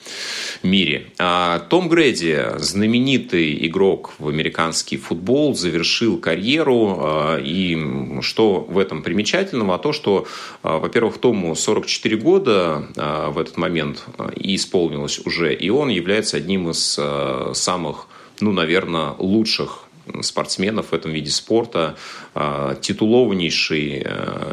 мире. 0.63 1.07
А 1.17 1.59
Том 1.59 1.89
Грэди, 1.89 2.57
знаменитый 2.57 3.65
игрок 3.67 4.13
в 4.19 4.29
американский 4.29 4.97
футбол, 4.97 5.55
завершил 5.55 6.17
карьеру. 6.17 7.37
И 7.41 7.77
что 8.21 8.61
в 8.61 8.77
этом 8.77 9.03
примечательного? 9.03 9.75
А 9.75 9.77
то, 9.77 9.91
что, 9.91 10.27
во-первых, 10.63 11.17
Тому 11.17 11.55
44 11.55 12.17
года 12.17 12.87
в 12.95 13.37
этот 13.37 13.57
момент 13.57 14.05
э, 14.17 14.29
и 14.35 14.55
исполнилось 14.55 15.19
уже. 15.25 15.53
И 15.53 15.69
он 15.69 15.89
является 15.89 16.37
одним 16.37 16.69
из 16.69 16.97
э, 16.99 17.51
самых, 17.53 18.07
ну, 18.39 18.51
наверное, 18.51 19.13
лучших 19.17 19.83
спортсменов 20.21 20.91
в 20.91 20.93
этом 20.93 21.11
виде 21.11 21.31
спорта. 21.31 21.95
Э, 22.35 22.75
титулованнейший 22.81 24.05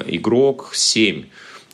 игрок, 0.07 0.71
7 0.73 1.25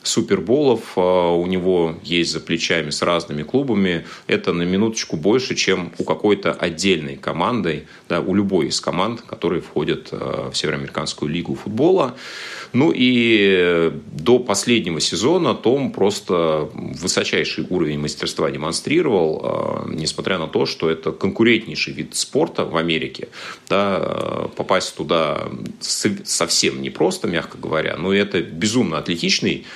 суперболов 0.05 0.99
у 0.99 1.47
него 1.47 1.95
есть 2.03 2.33
за 2.33 2.41
плечами 2.41 2.91
с 2.91 3.03
разными 3.03 3.45
клубами. 3.45 4.05
Это 4.27 4.53
на 4.53 4.63
минуточку 4.63 5.17
больше, 5.17 5.55
чем 5.55 5.93
у 5.97 6.03
какой-то 6.03 6.53
отдельной 6.53 7.15
команды, 7.15 7.87
да, 8.09 8.21
у 8.21 8.35
любой 8.35 8.67
из 8.67 8.81
команд, 8.81 9.21
которые 9.21 9.63
входят 9.63 10.11
в 10.11 10.53
Североамериканскую 10.55 11.31
лигу 11.31 11.55
футбола. 11.55 12.17
Ну 12.73 12.93
и 12.95 13.93
до 14.13 14.39
последнего 14.39 15.01
сезона 15.01 15.55
Том 15.55 15.93
просто 15.93 16.71
высочайший 16.73 17.67
уровень 17.69 17.99
мастерства 17.99 18.51
демонстрировал, 18.51 19.41
а, 19.43 19.89
несмотря 19.89 20.39
на 20.39 20.47
то, 20.47 20.65
что 20.67 20.91
это 20.91 21.13
конкурентнейший 21.13 21.93
вид 21.93 22.15
спорта 22.15 22.65
в 22.65 22.77
Америке. 22.77 23.29
Да, 23.69 24.49
попасть 24.57 24.97
туда 24.97 25.49
совсем 25.81 26.83
непросто, 26.83 27.29
мягко 27.29 27.59
говоря, 27.59 27.97
но 27.97 28.13
это 28.13 28.41
безумно 28.41 28.99
атлетичный 28.99 29.67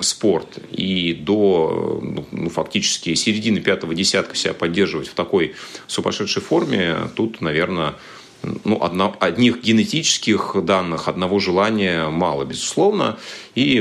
спорт. 0.00 0.58
И 0.72 1.14
до 1.14 2.00
ну, 2.02 2.26
ну, 2.32 2.50
фактически 2.50 3.14
середины 3.14 3.60
пятого 3.60 3.94
десятка 3.94 4.36
себя 4.36 4.52
поддерживать 4.52 5.08
в 5.08 5.14
такой 5.14 5.54
сумасшедшей 5.86 6.42
форме, 6.42 6.96
тут, 7.16 7.40
наверное, 7.40 7.94
ну, 8.42 8.82
одно, 8.82 9.16
одних 9.20 9.62
генетических 9.62 10.56
данных, 10.62 11.08
одного 11.08 11.38
желания 11.38 12.08
мало, 12.08 12.44
безусловно. 12.44 13.18
И 13.54 13.80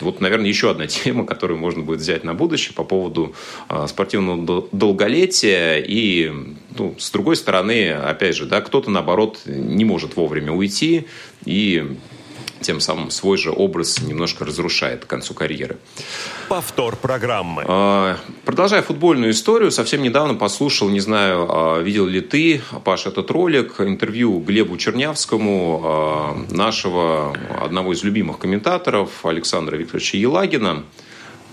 вот, 0.00 0.20
наверное, 0.20 0.48
еще 0.48 0.70
одна 0.70 0.86
тема, 0.86 1.26
которую 1.26 1.58
можно 1.58 1.82
будет 1.82 2.00
взять 2.00 2.24
на 2.24 2.34
будущее 2.34 2.74
по 2.74 2.84
поводу 2.84 3.34
э, 3.68 3.86
спортивного 3.88 4.68
долголетия. 4.72 5.78
И, 5.78 6.32
ну, 6.76 6.94
с 6.98 7.10
другой 7.10 7.36
стороны, 7.36 7.90
опять 7.90 8.36
же, 8.36 8.46
да, 8.46 8.60
кто-то, 8.60 8.90
наоборот, 8.90 9.40
не 9.46 9.84
может 9.84 10.16
вовремя 10.16 10.52
уйти 10.52 11.06
и 11.44 11.96
тем 12.66 12.80
самым 12.80 13.10
свой 13.10 13.38
же 13.38 13.52
образ 13.52 14.00
немножко 14.02 14.44
разрушает 14.44 15.04
к 15.04 15.06
концу 15.06 15.34
карьеры. 15.34 15.76
Повтор 16.48 16.96
программы. 16.96 17.64
А, 17.66 18.18
продолжая 18.44 18.82
футбольную 18.82 19.30
историю, 19.30 19.70
совсем 19.70 20.02
недавно 20.02 20.34
послушал, 20.34 20.88
не 20.88 21.00
знаю, 21.00 21.46
а, 21.48 21.80
видел 21.80 22.06
ли 22.06 22.20
ты, 22.20 22.60
Паш, 22.84 23.06
этот 23.06 23.30
ролик, 23.30 23.80
интервью 23.80 24.40
Глебу 24.40 24.76
Чернявскому, 24.76 25.80
а, 25.84 26.46
нашего 26.50 27.36
одного 27.62 27.92
из 27.92 28.02
любимых 28.02 28.38
комментаторов 28.38 29.24
Александра 29.24 29.76
Викторовича 29.76 30.18
Елагина 30.18 30.82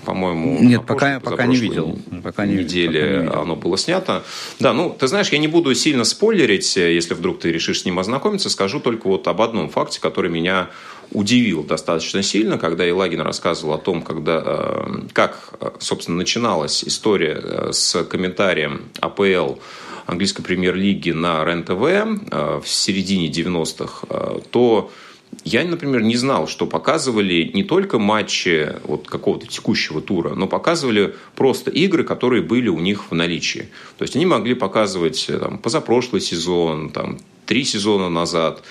по-моему, 0.06 0.60
Нет, 0.60 0.86
пока, 0.86 1.20
пока 1.20 1.46
не 1.46 1.56
видел. 1.56 1.98
Пока 2.24 2.46
не, 2.46 2.56
неделе 2.56 3.02
пока 3.02 3.12
не 3.12 3.24
видел. 3.24 3.42
оно 3.42 3.56
было 3.56 3.78
снято. 3.78 4.24
Да, 4.60 4.74
ну, 4.74 4.96
ты 4.98 5.08
знаешь, 5.08 5.30
я 5.30 5.38
не 5.38 5.48
буду 5.48 5.74
сильно 5.76 6.04
спойлерить, 6.04 6.76
если 6.76 7.14
вдруг 7.14 7.40
ты 7.40 7.52
решишь 7.52 7.82
с 7.82 7.86
ним 7.86 8.00
ознакомиться, 8.00 8.50
скажу 8.50 8.80
только 8.80 9.08
вот 9.08 9.28
об 9.28 9.42
одном 9.42 9.70
факте, 9.70 10.00
который 10.00 10.30
меня 10.30 10.70
удивил 11.12 11.64
достаточно 11.64 12.24
сильно, 12.24 12.58
когда 12.58 12.84
Елагин 12.84 13.22
рассказывал 13.22 13.74
о 13.74 13.78
том, 13.78 14.02
когда, 14.02 14.42
э, 14.46 14.86
как, 15.14 15.54
собственно, 15.80 16.18
начиналась 16.18 16.84
история 16.84 17.40
э, 17.42 17.70
с 17.72 18.04
комментарием 18.04 18.84
АПЛ 19.00 19.56
английской 20.06 20.44
премьер-лиги 20.44 21.12
на 21.12 21.46
РЕН-ТВ 21.46 21.72
э, 21.72 22.62
в 22.64 22.68
середине 22.68 23.30
90-х, 23.30 24.08
то 24.52 24.92
я, 25.44 25.64
например, 25.64 26.02
не 26.02 26.16
знал, 26.16 26.48
что 26.48 26.66
показывали 26.66 27.52
не 27.54 27.64
только 27.64 28.00
матчи 28.00 28.74
вот 28.84 29.08
какого-то 29.08 29.48
текущего 29.48 30.02
тура, 30.02 30.36
но 30.36 30.48
показывали 30.48 31.16
просто 31.36 31.72
игры, 31.72 32.04
которые 32.04 32.42
были 32.42 32.70
у 32.70 32.80
них 32.80 33.12
в 33.12 33.16
наличии. 33.16 33.70
То 33.98 34.04
есть 34.04 34.16
они 34.16 34.26
могли 34.26 34.54
показывать 34.54 35.28
там, 35.28 35.58
позапрошлый 35.58 36.22
сезон, 36.22 36.90
там, 36.90 37.18
три 37.46 37.64
сезона 37.64 38.10
назад. 38.10 38.64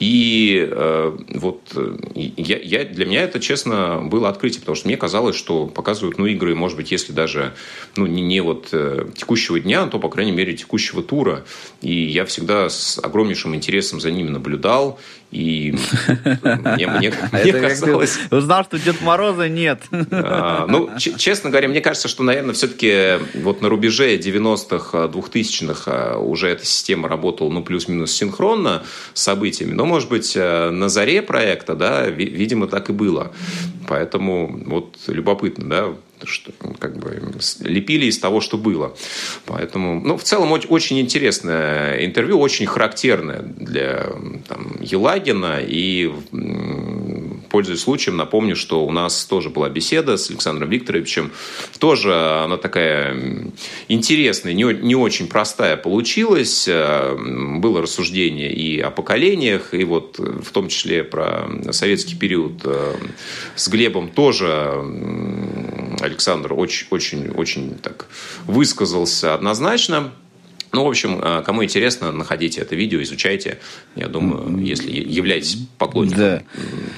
И 0.00 0.68
э, 0.68 1.16
вот 1.34 1.60
э, 1.76 1.96
я, 2.16 2.58
я, 2.58 2.84
для 2.84 3.06
меня 3.06 3.22
это, 3.22 3.38
честно, 3.38 4.02
было 4.02 4.28
открытие, 4.28 4.60
потому 4.60 4.74
что 4.74 4.88
мне 4.88 4.96
казалось, 4.96 5.36
что 5.36 5.66
показывают 5.66 6.18
ну, 6.18 6.26
игры, 6.26 6.56
может 6.56 6.76
быть, 6.76 6.90
если 6.90 7.12
даже 7.12 7.54
ну, 7.94 8.06
не, 8.06 8.20
не 8.20 8.40
вот 8.40 8.70
э, 8.72 9.06
текущего 9.16 9.60
дня, 9.60 9.86
то, 9.86 10.00
по 10.00 10.08
крайней 10.08 10.32
мере, 10.32 10.54
текущего 10.54 11.02
тура. 11.02 11.44
И 11.80 11.94
я 11.94 12.24
всегда 12.24 12.68
с 12.68 12.98
огромнейшим 12.98 13.54
интересом 13.54 14.00
за 14.00 14.10
ними 14.10 14.30
наблюдал. 14.30 14.98
И 15.34 15.74
мне, 16.44 16.86
мне, 16.86 17.12
мне 17.32 17.52
казалось... 17.52 18.20
Узнал, 18.30 18.62
что 18.62 18.78
Дед 18.78 19.00
Мороза 19.02 19.48
нет. 19.48 19.80
А, 20.12 20.66
ну, 20.68 20.90
честно 20.96 21.50
говоря, 21.50 21.66
мне 21.66 21.80
кажется, 21.80 22.06
что, 22.06 22.22
наверное, 22.22 22.54
все-таки 22.54 23.18
вот 23.34 23.60
на 23.60 23.68
рубеже 23.68 24.16
90-х, 24.16 25.06
2000-х 25.06 25.82
а, 25.86 26.18
уже 26.18 26.50
эта 26.50 26.64
система 26.64 27.08
работала, 27.08 27.50
ну, 27.50 27.64
плюс-минус 27.64 28.12
синхронно 28.12 28.84
с 29.12 29.22
событиями. 29.22 29.72
Но, 29.72 29.86
может 29.86 30.08
быть, 30.08 30.34
э, 30.36 30.70
на 30.70 30.88
заре 30.88 31.20
проекта, 31.20 31.74
да, 31.74 32.06
видимо, 32.06 32.68
так 32.68 32.90
и 32.90 32.92
было. 32.92 33.32
Поэтому 33.88 34.62
вот 34.66 34.96
любопытно, 35.08 35.68
да, 35.68 35.94
что 36.26 36.52
как 36.78 36.96
бы 36.98 37.22
лепили 37.60 38.06
из 38.06 38.18
того, 38.18 38.40
что 38.40 38.58
было. 38.58 38.96
Поэтому, 39.46 40.00
ну, 40.00 40.16
в 40.16 40.22
целом 40.22 40.52
очень 40.52 41.00
интересное 41.00 42.04
интервью, 42.04 42.38
очень 42.38 42.66
характерное 42.66 43.40
для 43.42 44.12
там, 44.48 44.76
Елагина. 44.80 45.60
И, 45.60 46.12
пользуясь 47.50 47.80
случаем, 47.80 48.16
напомню, 48.16 48.56
что 48.56 48.84
у 48.84 48.90
нас 48.90 49.24
тоже 49.24 49.50
была 49.50 49.68
беседа 49.68 50.16
с 50.16 50.30
Александром 50.30 50.70
Викторовичем. 50.70 51.32
Тоже 51.78 52.14
она 52.14 52.56
такая 52.56 53.16
интересная, 53.88 54.52
не, 54.52 54.64
не 54.64 54.94
очень 54.94 55.28
простая 55.28 55.76
получилась. 55.76 56.68
Было 56.68 57.82
рассуждение 57.82 58.52
и 58.52 58.80
о 58.80 58.90
поколениях, 58.90 59.74
и 59.74 59.84
вот 59.84 60.18
в 60.18 60.50
том 60.52 60.68
числе 60.68 61.04
про 61.04 61.48
советский 61.70 62.16
период 62.16 62.60
э, 62.64 62.94
с 63.54 63.68
Глебом 63.68 64.08
тоже 64.08 64.80
Александр 66.00 66.52
очень, 66.52 66.86
очень, 66.90 67.30
очень 67.30 67.78
так 67.78 68.06
высказался 68.46 69.34
однозначно. 69.34 70.12
Ну, 70.74 70.84
в 70.84 70.88
общем, 70.88 71.20
э, 71.22 71.42
кому 71.42 71.62
интересно, 71.62 72.10
находите 72.10 72.60
это 72.60 72.74
видео, 72.74 73.00
изучайте. 73.00 73.58
Я 73.94 74.08
думаю, 74.08 74.58
если 74.58 74.90
являетесь 74.90 75.56
поклонником 75.78 76.18
да. 76.18 76.42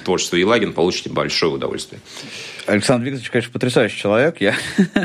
творчества 0.04 0.36
Елагин, 0.36 0.72
получите 0.72 1.10
большое 1.10 1.52
удовольствие. 1.52 2.00
Александр 2.66 3.04
Викторович, 3.04 3.30
конечно, 3.30 3.52
потрясающий 3.52 3.98
человек. 3.98 4.40
Я, 4.40 4.54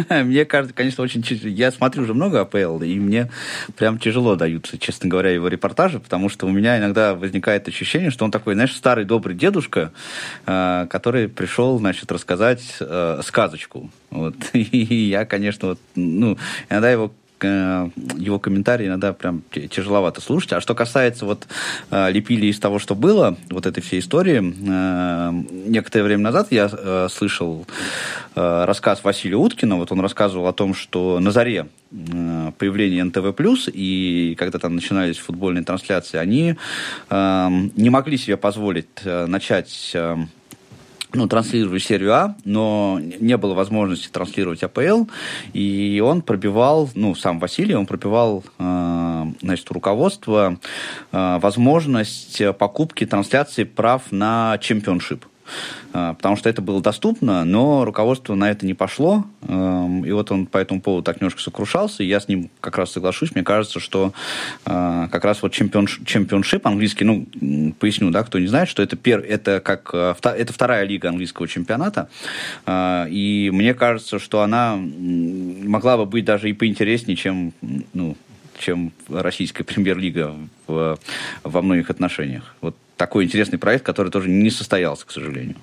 мне 0.23 0.45
кажется, 0.45 0.73
конечно, 0.73 1.03
очень... 1.03 1.21
Я 1.43 1.71
смотрю 1.71 2.03
уже 2.03 2.13
много 2.13 2.39
АПЛ, 2.39 2.81
и 2.81 2.97
мне 2.97 3.29
прям 3.75 3.99
тяжело 3.99 4.35
даются, 4.35 4.77
честно 4.77 5.09
говоря, 5.09 5.31
его 5.31 5.49
репортажи, 5.49 5.99
потому 5.99 6.29
что 6.29 6.47
у 6.47 6.49
меня 6.49 6.79
иногда 6.79 7.13
возникает 7.13 7.67
ощущение, 7.67 8.09
что 8.09 8.23
он 8.23 8.31
такой, 8.31 8.53
знаешь, 8.53 8.73
старый 8.73 9.03
добрый 9.03 9.35
дедушка, 9.35 9.91
э, 10.45 10.87
который 10.89 11.27
пришел, 11.27 11.77
значит, 11.77 12.09
рассказать 12.09 12.63
э, 12.79 13.19
сказочку. 13.23 13.91
Вот. 14.09 14.35
И 14.53 15.09
я, 15.09 15.25
конечно, 15.25 15.69
вот, 15.69 15.79
ну, 15.95 16.37
иногда 16.69 16.89
его 16.89 17.11
его 17.43 18.39
комментарии 18.39 18.87
иногда 18.87 19.13
прям 19.13 19.43
тяжеловато 19.51 20.21
слушать. 20.21 20.53
А 20.53 20.61
что 20.61 20.75
касается 20.75 21.25
вот 21.25 21.47
э, 21.89 22.11
лепили 22.11 22.47
из 22.47 22.59
того, 22.59 22.79
что 22.79 22.95
было, 22.95 23.37
вот 23.49 23.65
этой 23.65 23.81
всей 23.81 23.99
истории, 23.99 24.41
э, 24.41 25.31
некоторое 25.67 26.03
время 26.03 26.23
назад 26.23 26.47
я 26.51 26.69
слышал 27.09 27.65
рассказ 28.35 29.03
Василия 29.03 29.35
Уткина, 29.35 29.75
вот 29.75 29.91
он 29.91 29.99
рассказывал 29.99 30.47
о 30.47 30.53
том, 30.53 30.73
что 30.73 31.19
на 31.19 31.31
заре 31.31 31.67
появления 32.57 33.03
НТВ+, 33.03 33.33
и 33.73 34.35
когда 34.37 34.59
там 34.59 34.75
начинались 34.75 35.17
футбольные 35.17 35.63
трансляции, 35.63 36.17
они 36.17 36.55
не 37.09 37.89
могли 37.89 38.17
себе 38.17 38.37
позволить 38.37 38.87
начать 39.03 39.95
ну, 41.13 41.27
транслировали 41.27 41.79
серию 41.79 42.13
А, 42.13 42.35
но 42.45 42.99
не 43.01 43.37
было 43.37 43.53
возможности 43.53 44.09
транслировать 44.09 44.63
АПЛ, 44.63 45.05
и 45.53 46.01
он 46.03 46.21
пробивал, 46.21 46.89
ну, 46.95 47.15
сам 47.15 47.39
Василий, 47.39 47.75
он 47.75 47.85
пробивал, 47.85 48.43
э, 48.59 49.25
значит, 49.41 49.69
руководство 49.71 50.57
э, 51.11 51.39
возможность 51.41 52.41
покупки 52.57 53.05
трансляции 53.05 53.63
прав 53.63 54.11
на 54.11 54.57
чемпионшип. 54.59 55.25
А, 55.93 56.13
потому 56.13 56.35
что 56.35 56.49
это 56.49 56.61
было 56.61 56.81
доступно, 56.81 57.43
но 57.43 57.85
руководство 57.85 58.35
на 58.35 58.49
это 58.49 58.65
не 58.65 58.73
пошло, 58.73 59.25
эм, 59.47 60.05
и 60.05 60.11
вот 60.11 60.31
он 60.31 60.45
по 60.45 60.57
этому 60.57 60.81
поводу 60.81 61.03
так 61.03 61.19
немножко 61.19 61.41
сокрушался, 61.41 62.03
и 62.03 62.07
я 62.07 62.19
с 62.19 62.27
ним 62.27 62.49
как 62.59 62.77
раз 62.77 62.91
соглашусь, 62.91 63.33
мне 63.35 63.43
кажется, 63.43 63.79
что 63.79 64.13
а, 64.65 65.07
как 65.09 65.25
раз 65.25 65.41
вот 65.41 65.51
чемпион, 65.51 65.87
чемпионшип 65.87 66.65
английский, 66.65 67.05
ну, 67.05 67.73
поясню, 67.79 68.09
да, 68.11 68.23
кто 68.23 68.39
не 68.39 68.47
знает, 68.47 68.69
что 68.69 68.81
это, 68.81 68.95
пер, 68.95 69.19
это 69.19 69.59
как, 69.59 69.89
э, 69.93 70.15
это 70.23 70.53
вторая 70.53 70.85
лига 70.85 71.09
английского 71.09 71.47
чемпионата, 71.47 72.09
а, 72.65 73.07
и 73.09 73.49
мне 73.51 73.73
кажется, 73.73 74.19
что 74.19 74.41
она 74.41 74.77
могла 74.77 75.97
бы 75.97 76.05
быть 76.05 76.25
даже 76.25 76.49
и 76.49 76.53
поинтереснее, 76.53 77.17
чем, 77.17 77.53
ну, 77.93 78.15
чем 78.59 78.91
российская 79.09 79.63
премьер-лига 79.63 80.35
в, 80.67 80.97
во 81.43 81.61
многих 81.61 81.89
отношениях. 81.89 82.55
Вот 82.61 82.75
такой 83.01 83.25
интересный 83.25 83.57
проект, 83.57 83.83
который 83.83 84.11
тоже 84.11 84.29
не 84.29 84.51
состоялся, 84.51 85.07
к 85.07 85.11
сожалению. 85.11 85.55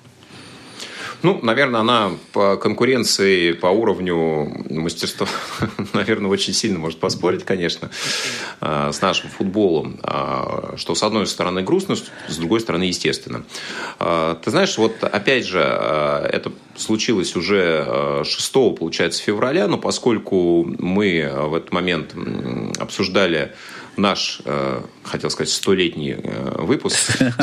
Ну, 1.23 1.39
наверное, 1.41 1.79
она 1.79 2.11
по 2.33 2.57
конкуренции, 2.57 3.53
по 3.53 3.67
уровню 3.67 4.65
мастерства, 4.69 5.25
наверное, 5.93 6.29
очень 6.29 6.53
сильно 6.53 6.79
может 6.79 6.99
поспорить, 6.99 7.45
конечно, 7.45 7.91
а, 8.59 8.91
с 8.91 9.01
нашим 9.01 9.29
футболом. 9.29 10.01
А, 10.03 10.73
что, 10.75 10.95
с 10.95 11.03
одной 11.03 11.27
стороны, 11.27 11.61
грустно, 11.61 11.95
с 11.95 12.37
другой 12.37 12.59
стороны, 12.59 12.83
естественно. 12.83 13.45
А, 13.99 14.35
ты 14.35 14.51
знаешь, 14.51 14.77
вот 14.77 15.01
опять 15.01 15.45
же, 15.45 15.59
это 15.59 16.51
случилось 16.75 17.37
уже 17.37 18.21
6, 18.25 18.53
получается, 18.77 19.23
февраля, 19.23 19.67
но 19.67 19.77
поскольку 19.77 20.65
мы 20.77 21.31
в 21.33 21.53
этот 21.53 21.71
момент 21.71 22.13
обсуждали 22.79 23.53
наш, 23.97 24.41
э, 24.45 24.81
хотел 25.03 25.29
сказать, 25.29 25.51
столетний 25.51 26.15
э, 26.17 26.61
выпуск, 26.61 26.97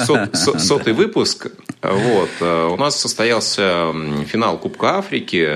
сот, 0.04 0.36
сотый 0.60 0.92
выпуск. 0.92 1.48
Вот. 1.82 2.30
Э, 2.40 2.68
у 2.68 2.76
нас 2.76 3.00
состоялся 3.00 3.92
финал 4.26 4.58
Кубка 4.58 4.98
Африки, 4.98 5.48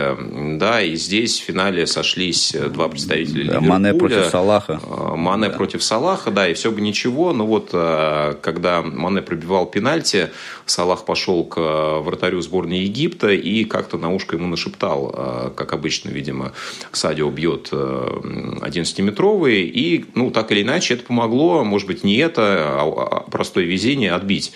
да, 0.58 0.82
и 0.82 0.96
здесь 0.96 1.40
в 1.40 1.44
финале 1.44 1.86
сошлись 1.86 2.52
два 2.52 2.88
представителя 2.88 3.54
да. 3.54 3.60
Мане 3.60 3.94
против 3.94 4.26
Салаха. 4.26 4.80
Мане 5.16 5.48
да. 5.48 5.54
против 5.56 5.82
Салаха, 5.82 6.30
да, 6.30 6.48
и 6.48 6.54
все 6.54 6.70
бы 6.70 6.80
ничего, 6.80 7.32
но 7.32 7.46
вот 7.46 7.70
когда 7.70 8.82
Мане 8.82 9.22
пробивал 9.22 9.66
пенальти, 9.66 10.30
Салах 10.70 11.04
пошел 11.04 11.44
к 11.44 12.00
вратарю 12.00 12.40
сборной 12.40 12.80
Египта 12.80 13.30
и 13.30 13.64
как-то 13.64 13.98
на 13.98 14.12
ушко 14.12 14.36
ему 14.36 14.46
нашептал, 14.46 15.52
как 15.56 15.72
обычно, 15.72 16.10
видимо, 16.10 16.52
Садио 16.92 17.30
бьет 17.30 17.70
11-метровый, 17.72 19.62
и, 19.62 20.04
ну, 20.14 20.30
так 20.30 20.52
или 20.52 20.62
иначе, 20.62 20.94
это 20.94 21.04
помогло, 21.04 21.64
может 21.64 21.86
быть, 21.88 22.04
не 22.04 22.16
это, 22.16 22.80
а, 22.80 22.82
а 22.82 23.30
простое 23.30 23.64
везение 23.64 24.12
отбить 24.12 24.52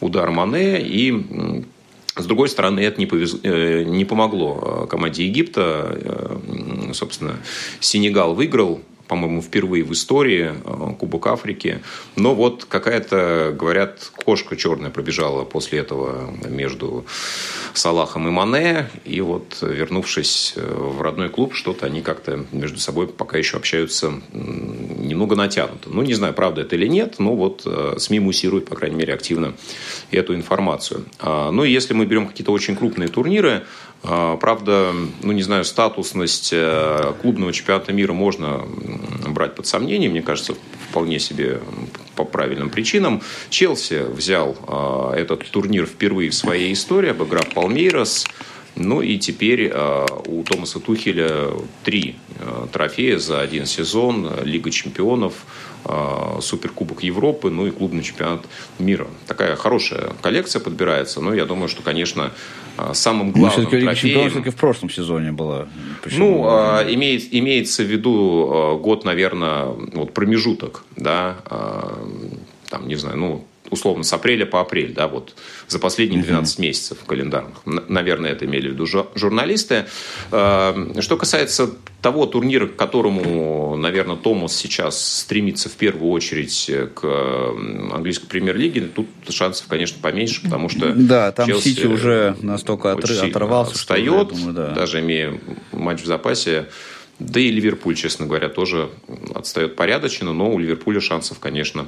удар 0.00 0.30
Мане. 0.30 0.80
И 0.80 1.64
с 2.16 2.24
другой 2.24 2.48
стороны, 2.48 2.80
это 2.80 2.98
не, 2.98 3.06
повез... 3.06 3.36
Э, 3.42 3.82
не 3.84 4.04
помогло 4.04 4.86
команде 4.88 5.26
Египта. 5.26 6.40
Собственно, 6.92 7.36
Сенегал 7.80 8.34
выиграл 8.34 8.80
по-моему, 9.08 9.42
впервые 9.42 9.84
в 9.84 9.92
истории 9.92 10.52
э, 10.52 10.94
Кубок 10.98 11.26
Африки. 11.26 11.82
Но 12.16 12.34
вот 12.34 12.64
какая-то, 12.64 13.54
говорят, 13.58 14.10
кошка 14.24 14.56
черная 14.56 14.90
пробежала 14.90 15.44
после 15.44 15.80
этого 15.80 16.30
между 16.48 17.06
Салахом 17.74 18.28
и 18.28 18.30
Мане. 18.30 18.88
И 19.04 19.20
вот, 19.20 19.58
вернувшись 19.60 20.54
э, 20.56 20.60
в 20.60 21.00
родной 21.00 21.28
клуб, 21.28 21.54
что-то 21.54 21.86
они 21.86 22.02
как-то 22.02 22.44
между 22.52 22.78
собой 22.78 23.06
пока 23.08 23.38
еще 23.38 23.56
общаются 23.56 24.14
немного 25.06 25.36
натянуто. 25.36 25.90
Ну, 25.90 26.02
не 26.02 26.14
знаю, 26.14 26.34
правда 26.34 26.62
это 26.62 26.76
или 26.76 26.86
нет, 26.86 27.16
но 27.18 27.34
вот 27.34 27.62
э, 27.64 27.94
СМИ 27.98 28.20
муссируют, 28.20 28.68
по 28.68 28.74
крайней 28.74 28.96
мере, 28.96 29.14
активно 29.14 29.54
эту 30.10 30.34
информацию. 30.34 31.04
А, 31.18 31.50
ну, 31.50 31.64
и 31.64 31.70
если 31.70 31.94
мы 31.94 32.06
берем 32.06 32.26
какие-то 32.26 32.52
очень 32.52 32.76
крупные 32.76 33.08
турниры, 33.08 33.64
а, 34.02 34.36
правда, 34.36 34.92
ну 35.22 35.32
не 35.32 35.42
знаю, 35.42 35.64
статусность 35.64 36.50
э, 36.52 37.12
клубного 37.20 37.52
чемпионата 37.52 37.92
мира 37.92 38.12
можно 38.12 38.62
брать 39.26 39.54
под 39.54 39.66
сомнение, 39.66 40.08
мне 40.08 40.22
кажется, 40.22 40.54
вполне 40.88 41.18
себе 41.18 41.60
по 42.14 42.24
правильным 42.24 42.70
причинам. 42.70 43.22
Челси 43.50 44.04
взял 44.08 44.56
а, 44.66 45.14
этот 45.14 45.44
турнир 45.50 45.86
впервые 45.86 46.30
в 46.30 46.34
своей 46.34 46.72
истории, 46.72 47.10
обыграв 47.10 47.52
Палмейрос. 47.52 48.26
Ну 48.76 49.00
и 49.00 49.16
теперь 49.18 49.70
э, 49.72 50.06
у 50.26 50.42
Томаса 50.42 50.80
Тухеля 50.80 51.48
три 51.82 52.16
э, 52.38 52.66
трофея 52.70 53.18
за 53.18 53.40
один 53.40 53.64
сезон. 53.64 54.30
Лига 54.44 54.70
чемпионов, 54.70 55.32
э, 55.86 56.38
Суперкубок 56.42 57.02
Европы, 57.02 57.48
ну 57.48 57.66
и 57.66 57.70
клубный 57.70 58.02
чемпионат 58.02 58.44
мира. 58.78 59.06
Такая 59.26 59.56
хорошая 59.56 60.12
коллекция 60.20 60.60
подбирается. 60.60 61.22
Но 61.22 61.32
я 61.32 61.46
думаю, 61.46 61.68
что, 61.68 61.82
конечно, 61.82 62.32
самым 62.92 63.32
главным 63.32 63.64
ну, 63.64 63.80
трофеем... 63.80 64.28
все-таки 64.28 64.50
в 64.50 64.56
прошлом 64.56 64.90
сезоне 64.90 65.32
было. 65.32 65.68
Почему? 66.02 66.42
Ну, 66.42 66.80
э, 66.80 66.92
имеет, 66.92 67.34
имеется 67.34 67.82
в 67.82 67.86
виду 67.86 68.78
год, 68.82 69.06
наверное, 69.06 69.64
вот 69.64 70.12
промежуток, 70.12 70.84
да, 70.96 71.38
там, 72.68 72.88
не 72.88 72.96
знаю, 72.96 73.16
ну, 73.16 73.46
условно, 73.70 74.04
с 74.04 74.12
апреля 74.12 74.46
по 74.46 74.60
апрель, 74.60 74.92
да, 74.92 75.08
вот 75.08 75.34
за 75.68 75.78
последние 75.78 76.22
12 76.22 76.54
угу. 76.54 76.62
месяцев 76.62 76.98
календарных. 77.06 77.58
Наверное, 77.64 78.32
это 78.32 78.44
имели 78.44 78.68
в 78.68 78.72
виду 78.72 78.86
журналисты. 78.86 79.86
Э, 80.30 81.00
что 81.00 81.16
касается 81.16 81.70
того 82.02 82.26
турнира, 82.26 82.66
к 82.66 82.76
которому, 82.76 83.76
наверное, 83.76 84.16
Томас 84.16 84.54
сейчас 84.54 85.20
стремится 85.20 85.68
в 85.68 85.72
первую 85.72 86.10
очередь 86.12 86.70
к 86.94 87.04
английской 87.92 88.26
премьер-лиге, 88.26 88.82
тут 88.82 89.08
шансов, 89.28 89.66
конечно, 89.66 89.98
поменьше, 90.00 90.42
потому 90.42 90.68
что 90.68 90.92
Да, 90.92 91.32
там 91.32 91.46
Челси 91.48 91.68
Сити 91.68 91.86
уже 91.86 92.36
настолько 92.40 92.92
оторвался, 92.92 93.72
отстает, 93.72 94.28
что, 94.28 94.36
думаю, 94.36 94.54
да. 94.54 94.70
даже 94.70 95.00
имея 95.00 95.40
матч 95.72 96.02
в 96.02 96.06
запасе. 96.06 96.66
Да 97.18 97.40
и 97.40 97.50
Ливерпуль, 97.50 97.94
честно 97.94 98.26
говоря, 98.26 98.48
тоже 98.48 98.90
отстает 99.34 99.74
порядочно, 99.74 100.32
но 100.32 100.52
у 100.52 100.58
Ливерпуля 100.58 101.00
шансов, 101.00 101.38
конечно, 101.38 101.86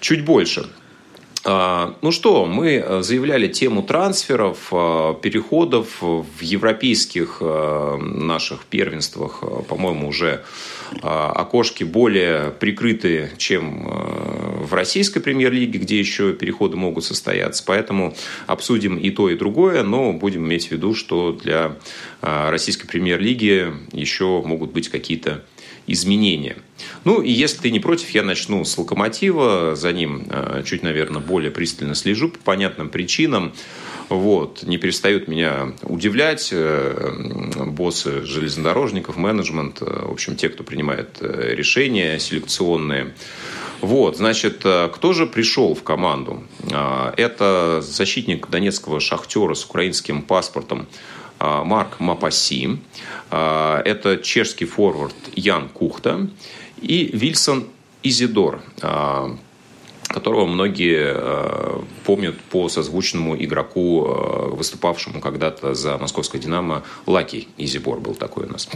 чуть 0.00 0.24
больше. 0.24 0.68
А, 1.44 1.96
ну 2.02 2.12
что, 2.12 2.46
мы 2.46 2.74
э, 2.74 3.02
заявляли 3.02 3.48
тему 3.48 3.82
трансферов, 3.82 4.68
э, 4.70 5.14
переходов 5.20 6.00
в 6.00 6.40
европейских 6.40 7.38
э, 7.40 7.96
наших 7.96 8.64
первенствах, 8.64 9.42
по-моему, 9.68 10.08
уже 10.08 10.44
окошки 11.00 11.84
более 11.84 12.50
прикрыты, 12.50 13.30
чем 13.38 13.88
в 14.62 14.74
российской 14.74 15.20
премьер-лиге, 15.20 15.78
где 15.78 15.98
еще 15.98 16.34
переходы 16.34 16.76
могут 16.76 17.04
состояться. 17.04 17.64
Поэтому 17.66 18.14
обсудим 18.46 18.98
и 18.98 19.08
то, 19.08 19.30
и 19.30 19.34
другое, 19.34 19.84
но 19.84 20.12
будем 20.12 20.44
иметь 20.44 20.68
в 20.68 20.72
виду, 20.72 20.94
что 20.94 21.32
для 21.32 21.78
российской 22.20 22.86
премьер-лиги 22.86 23.72
еще 23.92 24.42
могут 24.44 24.72
быть 24.72 24.90
какие-то 24.90 25.42
изменения. 25.86 26.56
Ну, 27.04 27.20
и 27.20 27.30
если 27.30 27.62
ты 27.62 27.70
не 27.70 27.80
против, 27.80 28.10
я 28.10 28.22
начну 28.22 28.64
с 28.64 28.76
«Локомотива». 28.78 29.74
За 29.74 29.92
ним 29.92 30.26
э, 30.30 30.62
чуть, 30.64 30.82
наверное, 30.82 31.20
более 31.20 31.50
пристально 31.50 31.94
слежу 31.94 32.28
по 32.28 32.38
понятным 32.38 32.88
причинам. 32.88 33.52
Вот. 34.08 34.62
Не 34.64 34.78
перестают 34.78 35.28
меня 35.28 35.72
удивлять 35.82 36.50
э, 36.52 37.64
боссы 37.66 38.24
железнодорожников, 38.24 39.16
менеджмент, 39.16 39.82
э, 39.82 40.06
в 40.06 40.12
общем, 40.12 40.36
те, 40.36 40.48
кто 40.48 40.64
принимает 40.64 41.18
решения 41.20 42.18
селекционные. 42.18 43.14
Вот, 43.80 44.16
значит, 44.16 44.58
кто 44.58 45.12
же 45.12 45.26
пришел 45.26 45.74
в 45.74 45.82
команду? 45.82 46.44
Это 46.70 47.80
защитник 47.82 48.48
донецкого 48.48 49.00
шахтера 49.00 49.54
с 49.54 49.64
украинским 49.64 50.22
паспортом 50.22 50.86
Марк 51.64 52.00
Мапаси. 52.00 52.78
Это 53.30 54.20
чешский 54.22 54.66
форвард 54.66 55.14
Ян 55.34 55.68
Кухта 55.68 56.28
и 56.82 57.10
Вильсон 57.12 57.68
Изидор, 58.02 58.60
а, 58.82 59.36
которого 60.08 60.46
многие 60.46 61.14
а, 61.14 61.84
помнят 62.04 62.38
по 62.50 62.68
созвучному 62.68 63.36
игроку, 63.36 64.04
а, 64.06 64.48
выступавшему 64.50 65.20
когда-то 65.20 65.74
за 65.74 65.98
московское 65.98 66.40
«Динамо», 66.40 66.82
Лаки 67.06 67.48
Изибор 67.56 68.00
был 68.00 68.14
такой 68.14 68.46
у 68.46 68.52
нас. 68.52 68.68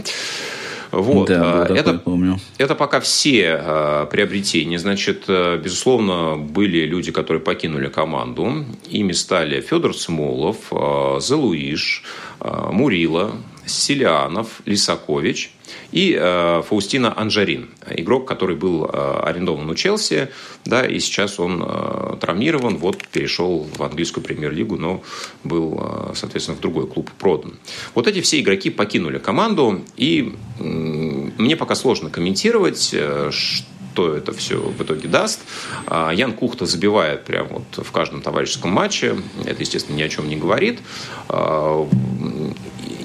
Вот. 0.91 1.27
Да, 1.27 1.65
это, 1.65 1.83
такой, 1.83 1.99
помню. 1.99 2.39
это 2.57 2.75
пока 2.75 2.99
все 2.99 3.59
э, 3.61 4.07
приобретения. 4.09 4.79
Значит, 4.79 5.25
э, 5.27 5.57
безусловно, 5.57 6.37
были 6.37 6.85
люди, 6.85 7.11
которые 7.11 7.41
покинули 7.41 7.87
команду. 7.87 8.65
Ими 8.89 9.11
стали 9.11 9.61
Федор 9.61 9.95
Смолов, 9.95 10.57
э, 10.71 11.19
Залуиш, 11.19 12.03
э, 12.39 12.69
Мурила, 12.71 13.33
Селианов, 13.67 14.61
Лисакович 14.65 15.51
и 15.91 16.17
э, 16.19 16.63
Фаустина 16.67 17.17
Анжарин, 17.17 17.69
игрок, 17.89 18.27
который 18.27 18.55
был 18.55 18.85
э, 18.85 19.19
арендован 19.23 19.69
у 19.69 19.75
Челси, 19.75 20.29
да, 20.65 20.85
и 20.85 20.99
сейчас 20.99 21.39
он 21.39 21.63
э, 21.65 22.15
травмирован, 22.19 22.77
вот 22.77 23.07
перешел 23.07 23.67
в 23.77 23.83
английскую 23.83 24.23
премьер-лигу, 24.23 24.77
но 24.77 25.03
был, 25.43 25.79
э, 25.79 26.13
соответственно, 26.15 26.57
в 26.57 26.61
другой 26.61 26.87
клуб 26.87 27.11
продан. 27.17 27.57
Вот 27.95 28.07
эти 28.07 28.21
все 28.21 28.39
игроки 28.39 28.69
покинули 28.69 29.17
команду, 29.17 29.81
и 29.95 30.35
э, 30.59 30.63
мне 30.63 31.55
пока 31.55 31.75
сложно 31.75 32.09
комментировать, 32.09 32.91
э, 32.93 33.31
что 33.31 34.15
это 34.15 34.31
все 34.31 34.59
в 34.59 34.81
итоге 34.83 35.07
даст. 35.07 35.41
А, 35.87 36.11
Ян 36.11 36.33
Кухта 36.33 36.67
забивает 36.67 37.25
прямо 37.25 37.49
вот 37.49 37.85
в 37.85 37.91
каждом 37.91 38.21
товарищеском 38.21 38.69
матче. 38.69 39.17
Это, 39.43 39.61
естественно, 39.61 39.95
ни 39.95 40.03
о 40.03 40.09
чем 40.09 40.29
не 40.29 40.35
говорит. 40.35 40.79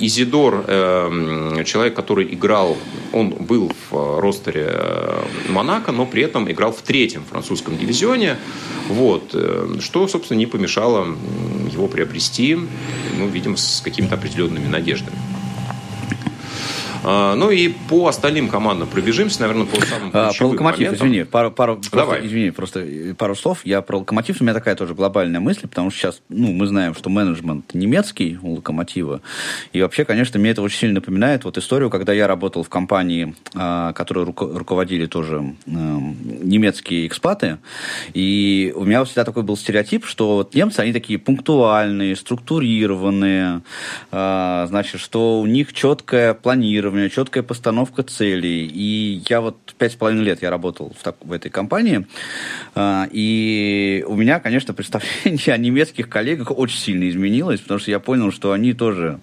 Изидор, 0.04 0.64
э, 0.66 1.62
человек, 1.64 1.94
который 1.94 2.34
играл, 2.34 2.76
он 3.12 3.30
был 3.30 3.70
в 3.88 4.18
ростере 4.20 4.66
э, 4.68 5.24
Монако, 5.48 5.92
но 5.92 6.06
при 6.06 6.24
этом 6.24 6.50
играл 6.50 6.72
в 6.72 6.82
третьем 6.82 7.22
французском 7.22 7.78
дивизионе. 7.78 8.36
Вот, 8.88 9.30
э, 9.32 9.76
что, 9.80 10.08
собственно, 10.08 10.38
не 10.38 10.46
помешало 10.46 11.06
его 11.70 11.86
приобрести, 11.86 12.58
ну, 13.16 13.28
видимо, 13.28 13.56
с 13.56 13.80
какими-то 13.80 14.16
определенными 14.16 14.66
надеждами. 14.66 15.16
А, 17.04 17.34
ну 17.34 17.50
и 17.50 17.68
по 17.68 18.06
остальным 18.06 18.48
командам 18.48 18.88
пробежимся, 18.88 19.40
наверное, 19.40 19.66
по 19.66 19.80
самым 19.84 20.10
а, 20.12 20.32
Про 20.32 20.46
локомотив, 20.46 20.86
моментам. 20.86 21.08
извини, 21.08 21.24
пару, 21.24 21.50
пару, 21.50 21.80
Давай. 21.90 22.20
Просто, 22.20 22.26
извини, 22.26 22.50
просто 22.50 23.14
пару 23.18 23.34
слов. 23.34 23.60
Я 23.64 23.82
про 23.82 23.98
локомотив, 23.98 24.40
у 24.40 24.44
меня 24.44 24.54
такая 24.54 24.76
тоже 24.76 24.94
глобальная 24.94 25.40
мысль, 25.40 25.62
потому 25.62 25.90
что 25.90 25.98
сейчас, 25.98 26.22
ну, 26.28 26.52
мы 26.52 26.66
знаем, 26.66 26.94
что 26.94 27.10
менеджмент 27.10 27.74
немецкий 27.74 28.38
у 28.42 28.54
локомотива. 28.54 29.20
И 29.72 29.82
вообще, 29.82 30.04
конечно, 30.04 30.38
мне 30.38 30.50
это 30.50 30.62
очень 30.62 30.78
сильно 30.78 30.96
напоминает 30.96 31.44
вот 31.44 31.58
историю, 31.58 31.90
когда 31.90 32.12
я 32.12 32.26
работал 32.26 32.62
в 32.62 32.68
компании, 32.68 33.34
а, 33.54 33.92
которую 33.92 34.26
руководили 34.26 35.06
тоже 35.06 35.54
немецкие 35.66 37.06
экспаты. 37.06 37.58
И 38.14 38.72
у 38.76 38.84
меня 38.84 39.04
всегда 39.04 39.24
такой 39.24 39.42
был 39.42 39.56
стереотип, 39.56 40.06
что 40.06 40.36
вот 40.36 40.54
немцы, 40.54 40.80
они 40.80 40.92
такие 40.92 41.18
пунктуальные, 41.18 42.14
структурированные, 42.16 43.62
значит, 44.10 45.00
что 45.00 45.40
у 45.40 45.46
них 45.46 45.72
четкое 45.72 46.34
планирование 46.34 46.91
планирование, 46.92 47.10
четкая 47.10 47.42
постановка 47.42 48.02
целей. 48.02 48.66
И 48.66 49.22
я 49.28 49.40
вот 49.40 49.74
пять 49.78 49.92
с 49.92 49.96
половиной 49.96 50.24
лет 50.24 50.42
я 50.42 50.50
работал 50.50 50.92
в, 50.98 51.02
так, 51.02 51.16
в 51.22 51.32
этой 51.32 51.50
компании, 51.50 52.06
а, 52.74 53.08
и 53.10 54.04
у 54.06 54.14
меня, 54.14 54.40
конечно, 54.40 54.74
представление 54.74 55.54
о 55.54 55.56
немецких 55.56 56.08
коллегах 56.08 56.50
очень 56.50 56.78
сильно 56.78 57.08
изменилось, 57.08 57.60
потому 57.60 57.80
что 57.80 57.90
я 57.90 57.98
понял, 57.98 58.30
что 58.30 58.52
они 58.52 58.74
тоже 58.74 59.20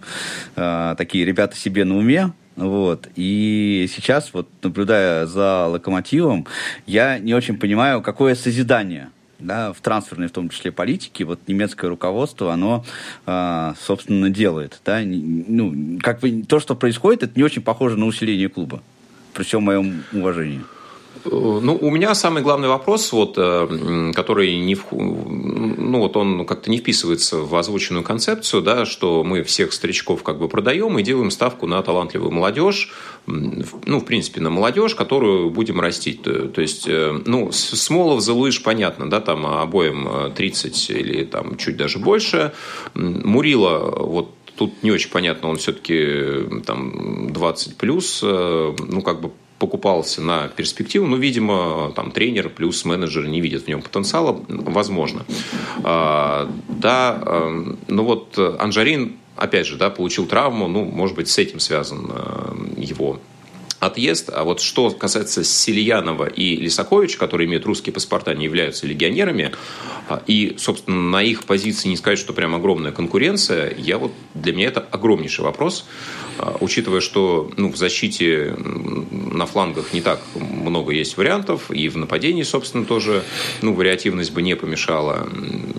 а, 0.55 0.95
такие 0.95 1.25
ребята 1.25 1.55
себе 1.55 1.86
на 1.86 1.97
уме, 1.97 2.34
вот. 2.55 3.08
И 3.15 3.88
сейчас, 3.93 4.34
вот 4.34 4.47
наблюдая 4.63 5.27
за 5.27 5.67
локомотивом, 5.67 6.47
я 6.88 7.19
не 7.19 7.34
очень 7.34 7.58
понимаю, 7.58 8.01
какое 8.01 8.36
созидание 8.36 9.10
да, 9.39 9.73
в 9.73 9.82
трансферной, 9.82 10.28
в 10.28 10.32
том 10.32 10.49
числе, 10.49 10.71
политике, 10.71 11.23
вот 11.25 11.39
немецкое 11.47 11.89
руководство, 11.89 12.54
оно, 12.54 12.86
э, 13.25 13.73
собственно, 13.80 14.30
делает. 14.30 14.80
Да? 14.86 14.99
Ну, 15.04 15.99
как 16.02 16.19
бы 16.19 16.43
то, 16.43 16.60
что 16.60 16.75
происходит, 16.75 17.23
это 17.23 17.34
не 17.36 17.43
очень 17.43 17.62
похоже 17.62 17.97
на 17.97 18.06
усиление 18.06 18.49
клуба. 18.49 18.82
При 19.34 19.43
всем 19.43 19.63
моем 19.63 20.04
уважении. 20.12 20.62
Ну, 21.25 21.77
у 21.79 21.89
меня 21.89 22.15
самый 22.15 22.44
главный 22.44 22.67
вопрос, 22.67 23.12
вот, 23.12 23.35
э, 23.37 24.12
который 24.15 24.58
не 24.58 24.77
ну, 24.91 26.00
вот 26.00 26.15
он 26.17 26.46
как-то 26.46 26.69
не 26.69 26.77
вписывается 26.77 27.37
в 27.37 27.56
озвученную 27.56 28.04
концепцию, 28.04 28.62
да, 28.62 28.85
что 28.85 29.23
мы 29.23 29.44
всех 29.44 29.73
старичков 29.73 30.23
как 30.23 30.39
бы 30.39 30.48
продаем 30.48 30.98
и 30.98 31.04
делаем 31.04 31.31
ставку 31.31 31.67
на 31.67 31.81
талантливую 31.81 32.31
молодежь, 32.31 32.91
ну, 33.25 34.00
в 34.00 34.06
принципе, 34.06 34.41
на 34.41 34.50
молодежь, 34.50 34.96
которую 34.96 35.50
будем 35.50 35.79
растить. 35.79 36.21
То 36.23 36.62
есть, 36.62 36.87
э, 36.87 37.19
ну, 37.25 37.52
Смолов, 37.52 38.21
Залуиш, 38.21 38.63
понятно, 38.63 39.10
да, 39.10 39.19
там 39.19 39.46
обоим 39.46 40.33
30 40.33 40.89
или 40.91 41.25
там 41.25 41.58
чуть 41.58 41.77
даже 41.77 42.00
больше. 42.00 42.54
Мурила, 42.94 43.79
вот 43.79 44.31
тут 44.56 44.83
не 44.83 44.91
очень 44.91 45.10
понятно, 45.10 45.50
он 45.50 45.58
все-таки 45.58 46.62
там 46.65 47.31
20 47.31 47.77
плюс, 47.77 48.21
ну, 48.21 49.02
как 49.02 49.21
бы 49.21 49.31
покупался 49.60 50.21
на 50.21 50.47
перспективу, 50.47 51.05
но, 51.05 51.17
видимо, 51.17 51.91
там 51.95 52.12
тренер 52.12 52.49
плюс 52.49 52.85
менеджер 52.85 53.27
не 53.27 53.41
видят 53.41 53.63
в 53.63 53.67
нем 53.67 53.81
потенциала, 53.81 54.41
возможно. 54.47 55.25
А, 55.83 56.49
да, 56.69 57.21
а, 57.21 57.75
ну 57.87 58.03
вот 58.03 58.39
Анжарин, 58.60 59.17
опять 59.35 59.67
же, 59.67 59.75
да, 59.75 59.89
получил 59.89 60.25
травму, 60.25 60.67
ну, 60.67 60.85
может 60.85 61.15
быть, 61.15 61.29
с 61.29 61.37
этим 61.37 61.60
связан 61.60 62.07
а, 62.10 62.55
его 62.77 63.19
отъезд. 63.79 64.29
А 64.33 64.43
вот 64.43 64.62
что 64.62 64.89
касается 64.91 65.43
Сильянова 65.43 66.25
и 66.25 66.57
Лисаковича, 66.57 67.17
которые 67.17 67.47
имеют 67.47 67.65
русские 67.65 67.93
паспорта, 67.93 68.33
не 68.33 68.45
являются 68.45 68.87
легионерами, 68.87 69.53
и, 70.27 70.55
собственно, 70.57 70.97
на 70.97 71.23
их 71.23 71.43
позиции 71.43 71.89
не 71.89 71.97
сказать, 71.97 72.19
что 72.19 72.33
прям 72.33 72.55
огромная 72.55 72.91
конкуренция, 72.91 73.73
я 73.77 73.97
вот, 73.97 74.12
для 74.33 74.53
меня 74.53 74.67
это 74.67 74.79
огромнейший 74.79 75.43
вопрос. 75.43 75.85
А, 76.40 76.56
учитывая, 76.62 77.02
что 77.02 77.52
ну, 77.58 77.69
в 77.69 77.75
защите 77.75 78.56
на 79.12 79.46
флангах 79.46 79.94
не 79.94 80.02
так 80.02 80.21
много 80.35 80.94
есть 80.94 81.17
вариантов, 81.17 81.69
и 81.69 81.90
в 81.90 81.98
нападении, 81.98 82.44
собственно, 82.44 82.85
тоже 82.85 83.23
ну, 83.62 83.73
вариативность 83.73 84.31
бы 84.31 84.42
не 84.42 84.56
помешала. 84.56 85.27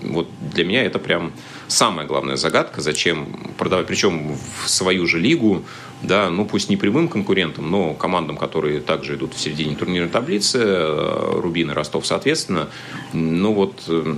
Вот 0.03 0.27
для 0.53 0.63
меня 0.63 0.83
это 0.83 0.99
прям 0.99 1.31
самая 1.67 2.05
главная 2.05 2.35
загадка, 2.35 2.81
зачем 2.81 3.53
продавать, 3.57 3.87
причем 3.87 4.37
в 4.63 4.69
свою 4.69 5.07
же 5.07 5.17
лигу, 5.17 5.63
да, 6.03 6.29
ну 6.29 6.45
пусть 6.45 6.69
не 6.69 6.77
прямым 6.77 7.07
конкурентам, 7.07 7.71
но 7.71 7.93
командам, 7.95 8.37
которые 8.37 8.81
также 8.81 9.15
идут 9.15 9.33
в 9.33 9.39
середине 9.39 9.75
турнирной 9.75 10.09
таблицы, 10.09 10.59
э, 10.59 11.39
Рубин 11.41 11.71
и 11.71 11.73
Ростов, 11.73 12.05
соответственно, 12.05 12.69
ну 13.13 13.53
вот 13.53 13.81
э, 13.87 14.15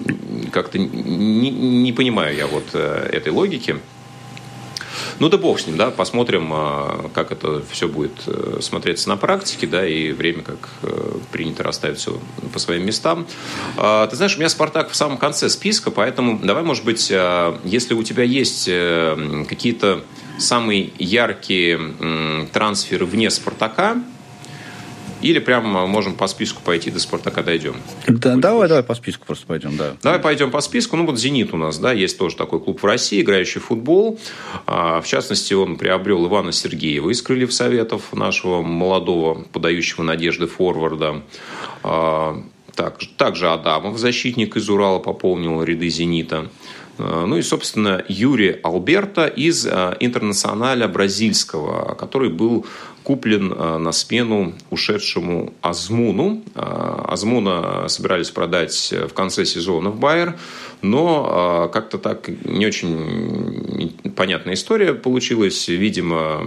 как-то 0.52 0.78
не, 0.78 1.52
не 1.52 1.94
понимаю 1.94 2.36
я 2.36 2.48
вот 2.48 2.66
э, 2.74 3.10
этой 3.14 3.32
логики. 3.32 3.78
Ну 5.20 5.30
да 5.30 5.38
бог 5.38 5.60
с 5.60 5.68
ним, 5.68 5.78
да, 5.78 5.92
посмотрим, 5.92 6.50
а, 6.52 7.10
как 7.14 7.32
это 7.32 7.62
все 7.70 7.88
будет 7.88 8.14
э, 8.28 8.60
смотреться 8.62 9.10
на 9.10 9.18
практике, 9.18 9.68
да, 9.68 9.88
и 9.88 10.12
время, 10.12 10.44
как 10.44 10.70
э, 10.84 11.18
принято 11.32 11.64
расставить 11.64 11.98
все 11.98 12.20
по 12.52 12.60
своим 12.60 12.86
местам. 12.86 13.28
А, 13.78 14.08
ты 14.08 14.16
знаешь, 14.16 14.36
у 14.36 14.40
меня 14.40 14.50
«Спартак» 14.50 14.90
в 14.90 14.96
самом 14.96 15.18
конце 15.18 15.50
списка, 15.50 15.92
поэтому 15.92 16.40
давай, 16.44 16.64
может 16.64 16.86
быть, 16.86 17.10
а, 17.12 17.60
если 17.64 17.94
у 17.94 18.04
тебя 18.04 18.24
есть 18.24 18.68
э, 18.68 19.46
какие-то 19.48 20.04
самые 20.40 20.92
яркие 20.98 21.80
трансферы 22.52 23.06
вне 23.06 23.30
«Спартака», 23.30 23.98
или 25.24 25.40
прямо 25.40 25.88
можем 25.88 26.16
по 26.16 26.28
списку 26.28 26.62
пойти 26.62 26.92
до 26.92 27.00
Спартака 27.00 27.42
дойдем? 27.42 27.76
Да, 28.08 28.36
давай, 28.36 28.68
давай 28.68 28.84
по 28.84 28.94
списку 28.94 29.26
просто 29.26 29.48
пойдем, 29.48 29.78
да. 29.78 29.96
Давай 30.04 30.20
пойдем 30.20 30.52
по 30.52 30.62
списку. 30.62 30.98
Ну, 30.98 31.06
вот 31.06 31.18
«Зенит» 31.18 31.54
у 31.54 31.58
нас, 31.58 31.80
да, 31.80 31.94
есть 31.94 32.18
тоже 32.18 32.36
такой 32.36 32.60
клуб 32.60 32.84
в 32.84 32.86
России, 32.86 33.22
играющий 33.22 33.62
в 33.62 33.66
футбол. 33.66 34.20
А, 34.68 35.02
в 35.02 35.08
частности, 35.08 35.54
он 35.54 35.78
приобрел 35.78 36.28
Ивана 36.28 36.52
Сергеева 36.52 37.10
из 37.10 37.22
«Крыльев 37.22 37.54
Советов», 37.54 38.14
нашего 38.14 38.62
молодого, 38.62 39.46
подающего 39.54 40.04
надежды 40.04 40.48
форварда. 40.48 41.24
А, 41.84 42.44
так, 42.76 43.00
также 43.18 43.50
Адамов, 43.50 43.98
защитник 43.98 44.58
из 44.58 44.70
Урала, 44.70 45.00
пополнил 45.00 45.64
ряды 45.64 45.90
«Зенита». 45.90 46.50
А, 46.98 47.26
ну 47.26 47.38
и, 47.38 47.42
собственно, 47.42 48.04
Юрий 48.08 48.60
Алберта 48.64 49.26
из 49.26 49.66
интернационаля 49.66 50.88
бразильского, 50.88 51.96
который 51.96 52.30
был 52.30 52.66
куплен 53.04 53.54
э, 53.54 53.78
на 53.78 53.92
смену 53.92 54.54
ушедшему 54.70 55.54
Азмуну. 55.62 56.42
Э, 56.56 57.06
Азмуна 57.08 57.88
собирались 57.88 58.32
продать 58.32 58.94
в 59.10 59.14
конце 59.14 59.46
сезона 59.46 59.90
в 59.90 60.00
Байер, 60.00 60.36
но 60.82 61.68
э, 61.70 61.74
как-то 61.74 61.98
так 61.98 62.30
не 62.46 62.66
очень 62.66 63.94
понятная 64.16 64.56
история 64.56 64.94
получилась. 64.94 65.68
Видимо, 65.68 66.42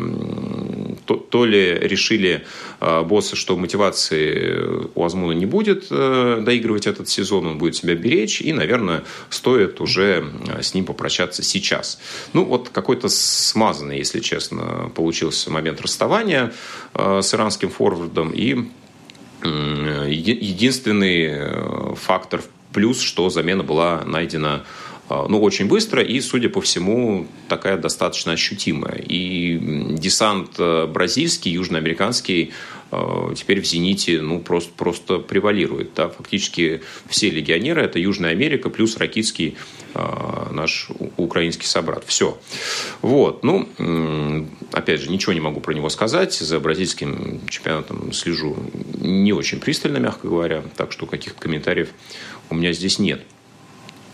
то, 1.07 1.17
то 1.17 1.45
ли 1.45 1.79
решили 1.79 2.45
э, 2.81 3.03
боссы, 3.03 3.37
что 3.37 3.57
мотивации 3.57 4.89
у 4.95 5.05
Азмуна 5.05 5.33
не 5.33 5.47
будет 5.47 5.87
э, 5.91 6.43
доигрывать 6.43 6.87
этот 6.87 7.09
сезон, 7.09 7.47
он 7.47 7.59
будет 7.59 7.77
себя 7.77 7.95
беречь, 7.95 8.41
и, 8.41 8.53
наверное, 8.53 9.05
стоит 9.31 9.81
уже 9.81 10.27
э, 10.49 10.63
с 10.63 10.75
ним 10.75 10.85
попрощаться 10.85 11.43
сейчас. 11.43 11.99
Ну, 12.33 12.45
вот 12.45 12.69
какой-то 12.71 13.09
смазанный, 13.09 13.99
если 13.99 14.21
честно, 14.21 14.91
получился 14.95 15.51
момент 15.51 15.81
расставания 15.81 16.53
э, 16.95 17.21
с 17.23 17.33
иранским 17.35 17.71
форвардом, 17.71 18.31
и 18.31 18.69
э, 19.43 20.07
единственный 20.11 21.27
э, 21.31 21.95
фактор 21.95 22.43
плюс, 22.77 23.01
что 23.01 23.31
замена 23.31 23.63
была 23.63 24.03
найдена 24.05 24.57
а, 24.57 24.65
ну, 25.09 25.41
очень 25.41 25.67
быстро 25.67 26.03
и, 26.03 26.21
судя 26.21 26.49
по 26.49 26.61
всему, 26.61 27.27
такая 27.49 27.77
достаточно 27.77 28.33
ощутимая. 28.33 28.97
И 28.99 29.59
десант 29.93 30.53
э, 30.59 30.87
бразильский, 30.87 31.53
южноамериканский 31.53 32.53
э, 32.91 33.35
теперь 33.37 33.61
в 33.61 33.67
«Зените» 33.67 34.21
ну, 34.21 34.41
просто, 34.41 34.73
просто 34.77 35.19
превалирует. 35.19 35.95
Да? 35.95 36.09
Фактически 36.09 36.83
все 37.09 37.31
легионеры– 37.31 37.83
это 37.83 38.01
Южная 38.01 38.33
Америка 38.33 38.69
плюс 38.69 38.97
Ракитский 38.97 39.57
э, 39.95 40.49
наш 40.51 40.89
украинский 41.17 41.67
собрат. 41.67 42.03
Все. 42.07 42.37
Вот. 43.01 43.45
Ну, 43.45 43.69
опять 44.73 45.01
же, 45.01 45.11
ничего 45.11 45.35
не 45.35 45.41
могу 45.41 45.61
про 45.61 45.73
него 45.73 45.89
сказать. 45.89 46.33
За 46.35 46.59
бразильским 46.59 47.47
чемпионатом 47.49 48.13
слежу 48.13 48.57
не 48.99 49.33
очень 49.33 49.61
пристально, 49.61 49.99
мягко 49.99 50.27
говоря. 50.27 50.65
Так 50.77 50.91
что 50.91 51.07
каких 51.07 51.37
комментариев 51.37 51.91
у 52.51 52.57
меня 52.57 52.73
здесь 52.73 52.99
нет. 52.99 53.23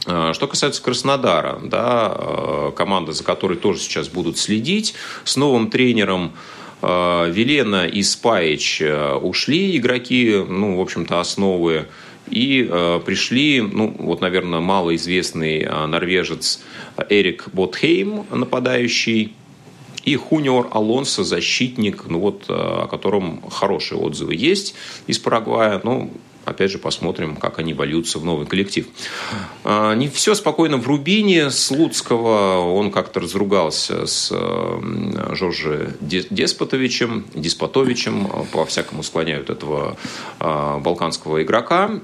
А, 0.07 0.33
что 0.35 0.49
касается 0.49 0.83
Краснодара, 0.83 1.61
да, 1.63 2.13
а, 2.15 2.73
команда, 2.73 3.13
за 3.13 3.25
которой 3.25 3.57
тоже 3.57 3.81
сейчас 3.81 4.09
будут 4.09 4.39
следить, 4.39 4.95
с 5.25 5.37
новым 5.37 5.71
тренером 5.71 6.33
а, 6.81 7.29
Велена 7.29 7.87
и 7.87 8.03
Спаич 8.03 8.83
ушли 8.83 9.77
игроки, 9.77 10.45
ну, 10.49 10.77
в 10.77 10.81
общем-то, 10.81 11.21
основы, 11.21 11.87
и 12.31 12.63
пришли, 13.05 13.61
ну, 13.61 13.95
вот, 13.99 14.21
наверное, 14.21 14.61
малоизвестный 14.61 15.67
норвежец 15.87 16.61
Эрик 17.11 17.49
Ботхейм, 17.53 18.25
нападающий, 18.31 19.35
и 20.05 20.17
Хуниор 20.17 20.69
Алонсо, 20.71 21.25
защитник, 21.25 22.05
ну 22.09 22.21
вот, 22.21 22.47
о 22.49 22.87
котором 22.89 23.43
хорошие 23.51 23.99
отзывы 24.01 24.35
есть 24.35 24.75
из 25.07 25.19
Парагвая. 25.19 25.81
Ну, 25.85 26.13
опять 26.45 26.71
же, 26.71 26.79
посмотрим, 26.79 27.37
как 27.37 27.59
они 27.59 27.75
вольются 27.75 28.19
в 28.19 28.25
новый 28.25 28.47
коллектив. 28.47 28.87
А, 29.65 29.95
не 29.95 30.09
все 30.09 30.35
спокойно 30.35 30.77
в 30.77 30.87
Рубине. 30.87 31.51
Слуцкого 31.51 32.59
он 32.59 32.91
как-то 32.91 33.21
разругался 33.21 34.07
с 34.07 34.31
э, 34.33 35.35
Жоржи 35.35 35.97
Деспотовичем, 36.01 37.25
Деспотовичем. 37.35 38.29
По-всякому 38.53 39.03
склоняют 39.03 39.51
этого 39.51 39.97
а, 40.39 40.79
балканского 40.79 41.43
игрока. 41.43 42.01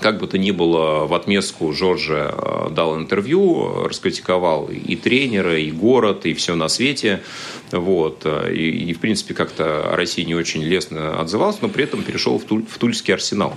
Как 0.00 0.18
бы 0.18 0.26
то 0.26 0.38
ни 0.38 0.50
было, 0.50 1.06
в 1.06 1.14
отместку 1.14 1.72
Жоржа 1.72 2.34
э, 2.36 2.70
дал 2.70 2.96
интервью, 2.96 3.84
раскритиковал 3.84 4.68
и 4.68 4.96
тренера, 4.96 5.58
и 5.58 5.70
город, 5.70 6.26
и 6.26 6.34
все 6.34 6.54
на 6.54 6.68
свете. 6.68 7.22
Вот. 7.72 8.26
И, 8.50 8.90
и 8.90 8.92
в 8.94 9.00
принципе, 9.00 9.34
как-то 9.34 9.92
о 9.92 9.96
России 9.96 10.22
не 10.22 10.34
очень 10.34 10.62
лестно 10.62 11.20
отзывался, 11.20 11.60
но 11.62 11.68
при 11.68 11.84
этом 11.84 12.02
перешел 12.02 12.38
в, 12.38 12.44
Туль, 12.44 12.64
в 12.68 12.78
Тульский 12.78 13.14
арсенал. 13.14 13.54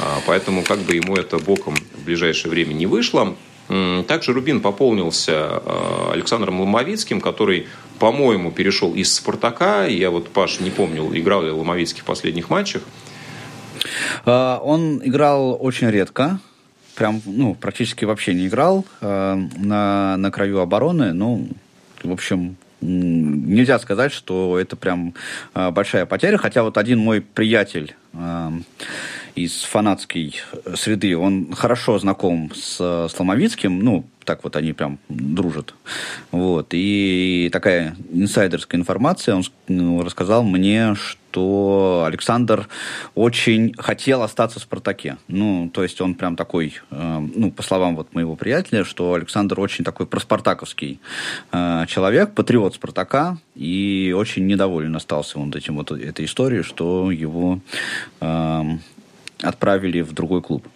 А, 0.00 0.20
поэтому 0.26 0.62
как 0.62 0.78
бы 0.80 0.94
ему 0.94 1.16
это 1.16 1.38
боком 1.38 1.74
в 1.74 2.04
ближайшее 2.04 2.50
время 2.50 2.72
не 2.72 2.86
вышло. 2.86 3.34
Также 4.08 4.32
Рубин 4.32 4.60
пополнился 4.60 5.62
э, 5.64 6.10
Александром 6.12 6.60
Ломовицким, 6.60 7.20
который, 7.20 7.68
по-моему, 8.00 8.50
перешел 8.50 8.94
из 8.94 9.14
«Спартака». 9.14 9.86
Я 9.86 10.10
вот, 10.10 10.28
Паш, 10.30 10.58
не 10.58 10.70
помню, 10.70 11.08
играл 11.16 11.44
ли 11.44 11.50
Ломовицкий 11.50 12.02
в 12.02 12.04
последних 12.04 12.50
матчах. 12.50 12.82
А, 14.24 14.58
он 14.58 15.00
играл 15.04 15.56
очень 15.60 15.90
редко, 15.90 16.38
прям, 16.94 17.20
ну, 17.24 17.54
практически 17.54 18.04
вообще 18.04 18.34
не 18.34 18.46
играл 18.46 18.84
а, 19.00 19.36
на, 19.56 20.16
на 20.16 20.30
краю 20.30 20.60
обороны. 20.60 21.12
Ну, 21.12 21.48
в 22.02 22.12
общем, 22.12 22.56
нельзя 22.80 23.78
сказать, 23.78 24.12
что 24.12 24.58
это 24.58 24.76
прям 24.76 25.14
а, 25.54 25.70
большая 25.70 26.06
потеря. 26.06 26.36
Хотя 26.36 26.62
вот 26.62 26.78
один 26.78 26.98
мой 26.98 27.20
приятель 27.20 27.94
из 29.34 29.62
фанатской 29.62 30.34
среды, 30.74 31.16
он 31.16 31.52
хорошо 31.52 31.98
знаком 31.98 32.52
с 32.54 33.08
Сломовицким, 33.14 33.80
ну, 33.80 34.04
так 34.24 34.44
вот 34.44 34.54
они 34.56 34.72
прям 34.72 34.98
дружат. 35.08 35.74
Вот. 36.30 36.68
И 36.70 37.50
такая 37.52 37.96
инсайдерская 38.12 38.80
информация, 38.80 39.34
он 39.34 39.42
ну, 39.66 40.02
рассказал 40.02 40.44
мне, 40.44 40.94
что 40.94 42.04
Александр 42.06 42.68
очень 43.14 43.74
хотел 43.76 44.22
остаться 44.22 44.60
в 44.60 44.62
«Спартаке». 44.62 45.16
Ну, 45.26 45.70
то 45.72 45.82
есть 45.82 46.00
он 46.00 46.14
прям 46.14 46.36
такой, 46.36 46.74
э, 46.90 47.28
ну, 47.34 47.50
по 47.50 47.62
словам 47.62 47.96
вот 47.96 48.14
моего 48.14 48.36
приятеля, 48.36 48.84
что 48.84 49.14
Александр 49.14 49.58
очень 49.58 49.84
такой 49.84 50.06
проспартаковский 50.06 51.00
э, 51.52 51.84
человек, 51.88 52.34
патриот 52.34 52.74
«Спартака», 52.74 53.38
и 53.56 54.14
очень 54.16 54.46
недоволен 54.46 54.94
остался 54.94 55.38
он 55.38 55.52
этим 55.52 55.76
вот 55.76 55.90
этой 55.90 56.24
историей, 56.24 56.62
что 56.62 57.10
его 57.10 57.60
э, 58.20 58.62
отправили 59.42 60.00
в 60.00 60.12
другой 60.12 60.42
клуб. 60.42 60.66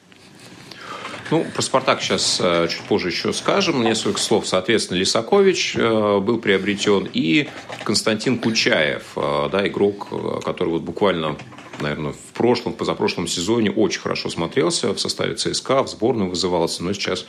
Ну, 1.31 1.45
про 1.55 1.63
«Спартак» 1.63 2.03
сейчас 2.03 2.39
э, 2.43 2.69
чуть 2.71 2.83
позже 2.83 3.09
еще 3.09 3.33
скажем. 3.33 3.83
Несколько 3.83 4.21
слов. 4.21 4.47
Соответственно, 4.47 4.99
Лисакович 4.99 5.75
э, 5.75 6.19
был 6.21 6.39
приобретен 6.39 7.09
и 7.13 7.49
Константин 7.83 8.39
Кучаев, 8.39 9.05
э, 9.17 9.49
да, 9.51 9.67
игрок, 9.67 10.09
который 10.45 10.69
вот 10.69 10.83
буквально 10.83 11.37
наверное, 11.81 12.13
в 12.13 12.33
прошлом, 12.35 12.73
позапрошлом 12.75 13.27
сезоне 13.27 13.71
очень 13.71 14.01
хорошо 14.01 14.31
смотрелся 14.31 14.95
в 14.95 15.01
составе 15.01 15.35
ЦСКА, 15.35 15.83
в 15.83 15.89
сборную 15.89 16.31
вызывался, 16.31 16.85
но 16.85 16.93
сейчас 16.93 17.27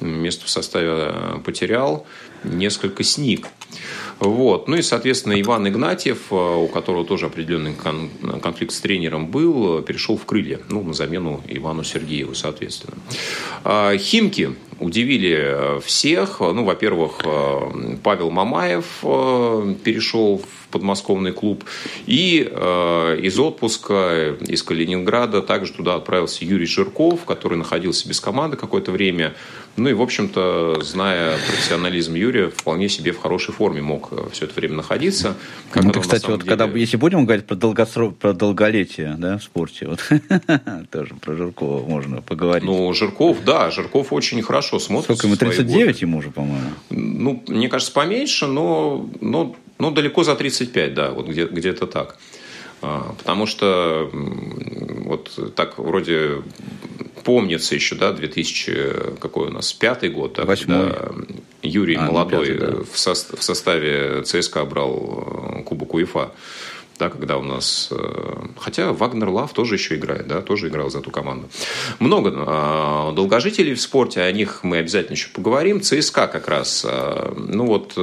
место 0.00 0.44
в 0.44 0.50
составе 0.50 1.40
потерял, 1.42 2.06
несколько 2.44 3.02
сник. 3.02 3.46
Вот. 4.20 4.66
Ну 4.68 4.76
и, 4.76 4.82
соответственно, 4.82 5.40
Иван 5.40 5.68
Игнатьев, 5.68 6.32
э, 6.32 6.34
у 6.34 6.66
которого 6.68 7.04
тоже 7.04 7.26
определенный 7.26 7.74
кон- 7.74 8.10
конфликт 8.42 8.72
с 8.72 8.80
тренером 8.80 9.28
был, 9.28 9.80
перешел 9.82 10.16
в 10.16 10.24
крылья. 10.24 10.58
Ну, 10.68 10.82
на 10.82 10.92
замену 10.92 11.40
Ивану 11.48 11.84
Сергееву, 11.84 12.34
соответственно. 12.34 12.96
А, 13.64 13.96
Химки 13.96 14.54
удивили 14.80 15.80
всех. 15.80 16.40
Ну, 16.40 16.64
во-первых, 16.64 17.20
э, 17.24 17.96
Павел 18.02 18.30
Мамаев 18.30 18.84
э, 19.02 19.74
перешел 19.84 20.38
в 20.38 20.68
подмосковный 20.70 21.32
клуб. 21.32 21.64
И 22.06 22.48
э, 22.50 23.18
из 23.22 23.38
отпуска, 23.38 24.36
из 24.40 24.62
Калининграда 24.62 25.42
также 25.42 25.72
туда 25.72 25.94
отправился 25.94 26.44
Юрий 26.44 26.66
Жирков, 26.66 27.24
который 27.24 27.58
находился 27.58 28.08
без 28.08 28.20
команды 28.20 28.56
какое-то 28.56 28.92
время. 28.92 29.34
Ну 29.76 29.88
и, 29.88 29.92
в 29.92 30.02
общем-то, 30.02 30.80
зная 30.82 31.36
профессионализм 31.38 32.14
Юрия, 32.14 32.48
вполне 32.48 32.88
себе 32.88 33.12
в 33.12 33.20
хорошей 33.20 33.54
форме 33.54 33.80
мог 33.80 34.08
э, 34.10 34.26
все 34.32 34.46
это 34.46 34.54
время 34.54 34.76
находиться. 34.76 35.36
Как 35.70 35.84
ну, 35.84 35.92
кстати, 35.92 36.26
вот 36.26 36.42
деле... 36.42 36.56
когда, 36.56 36.78
если 36.78 36.96
будем 36.96 37.24
говорить 37.24 37.46
про, 37.46 37.54
долгосрок, 37.54 38.16
про 38.16 38.32
долголетие 38.32 39.14
да, 39.18 39.38
в 39.38 39.42
спорте, 39.42 39.86
вот, 39.86 40.00
тоже 40.90 41.14
про 41.14 41.34
Жиркова 41.34 41.86
можно 41.86 42.22
поговорить. 42.22 42.64
Ну, 42.64 42.92
Жирков, 42.92 43.38
да, 43.44 43.70
Жирков 43.70 44.12
очень 44.12 44.42
хорошо 44.42 44.67
смотрится. 44.78 45.14
Сколько 45.14 45.26
ему, 45.26 45.36
39 45.36 46.02
ему 46.02 46.18
уже, 46.18 46.30
по-моему? 46.30 46.70
Ну, 46.90 47.42
мне 47.48 47.68
кажется, 47.68 47.92
поменьше, 47.92 48.46
но, 48.46 49.08
но, 49.20 49.56
но 49.78 49.90
далеко 49.90 50.24
за 50.24 50.34
35, 50.34 50.94
да, 50.94 51.10
вот 51.10 51.28
где, 51.28 51.46
где-то 51.46 51.86
так. 51.86 52.18
А, 52.80 53.14
потому 53.18 53.46
что 53.46 54.10
вот 54.12 55.54
так 55.54 55.78
вроде 55.78 56.42
помнится 57.24 57.74
еще, 57.74 57.94
да, 57.94 58.12
2000, 58.12 59.18
какой 59.20 59.48
у 59.48 59.50
нас, 59.50 59.72
пятый 59.72 60.10
год, 60.10 60.34
да, 60.34 60.46
когда 60.46 61.10
Юрий 61.62 61.96
а, 61.96 62.02
ну, 62.02 62.12
молодой 62.12 62.54
пятый, 62.54 62.70
да. 62.70 62.84
в, 62.90 62.98
со, 62.98 63.14
в 63.14 63.42
составе 63.42 64.22
ЦСКА 64.22 64.64
брал 64.64 65.58
э, 65.58 65.62
Кубок 65.64 65.94
УЕФА. 65.94 66.32
Да, 66.98 67.10
когда 67.10 67.38
у 67.38 67.42
нас... 67.42 67.88
Э, 67.90 68.34
хотя 68.58 68.92
Вагнер 68.92 69.28
Лав 69.28 69.52
тоже 69.52 69.74
еще 69.74 69.94
играет, 69.94 70.26
да, 70.26 70.40
тоже 70.42 70.68
играл 70.68 70.90
за 70.90 70.98
эту 70.98 71.10
команду. 71.10 71.48
Много 71.98 72.30
э, 72.30 73.14
долгожителей 73.14 73.74
в 73.74 73.80
спорте, 73.80 74.22
о 74.22 74.32
них 74.32 74.60
мы 74.64 74.78
обязательно 74.78 75.14
еще 75.14 75.28
поговорим. 75.28 75.80
ЦСКА 75.80 76.26
как 76.26 76.48
раз, 76.48 76.84
ну 77.36 77.66
вот, 77.66 77.96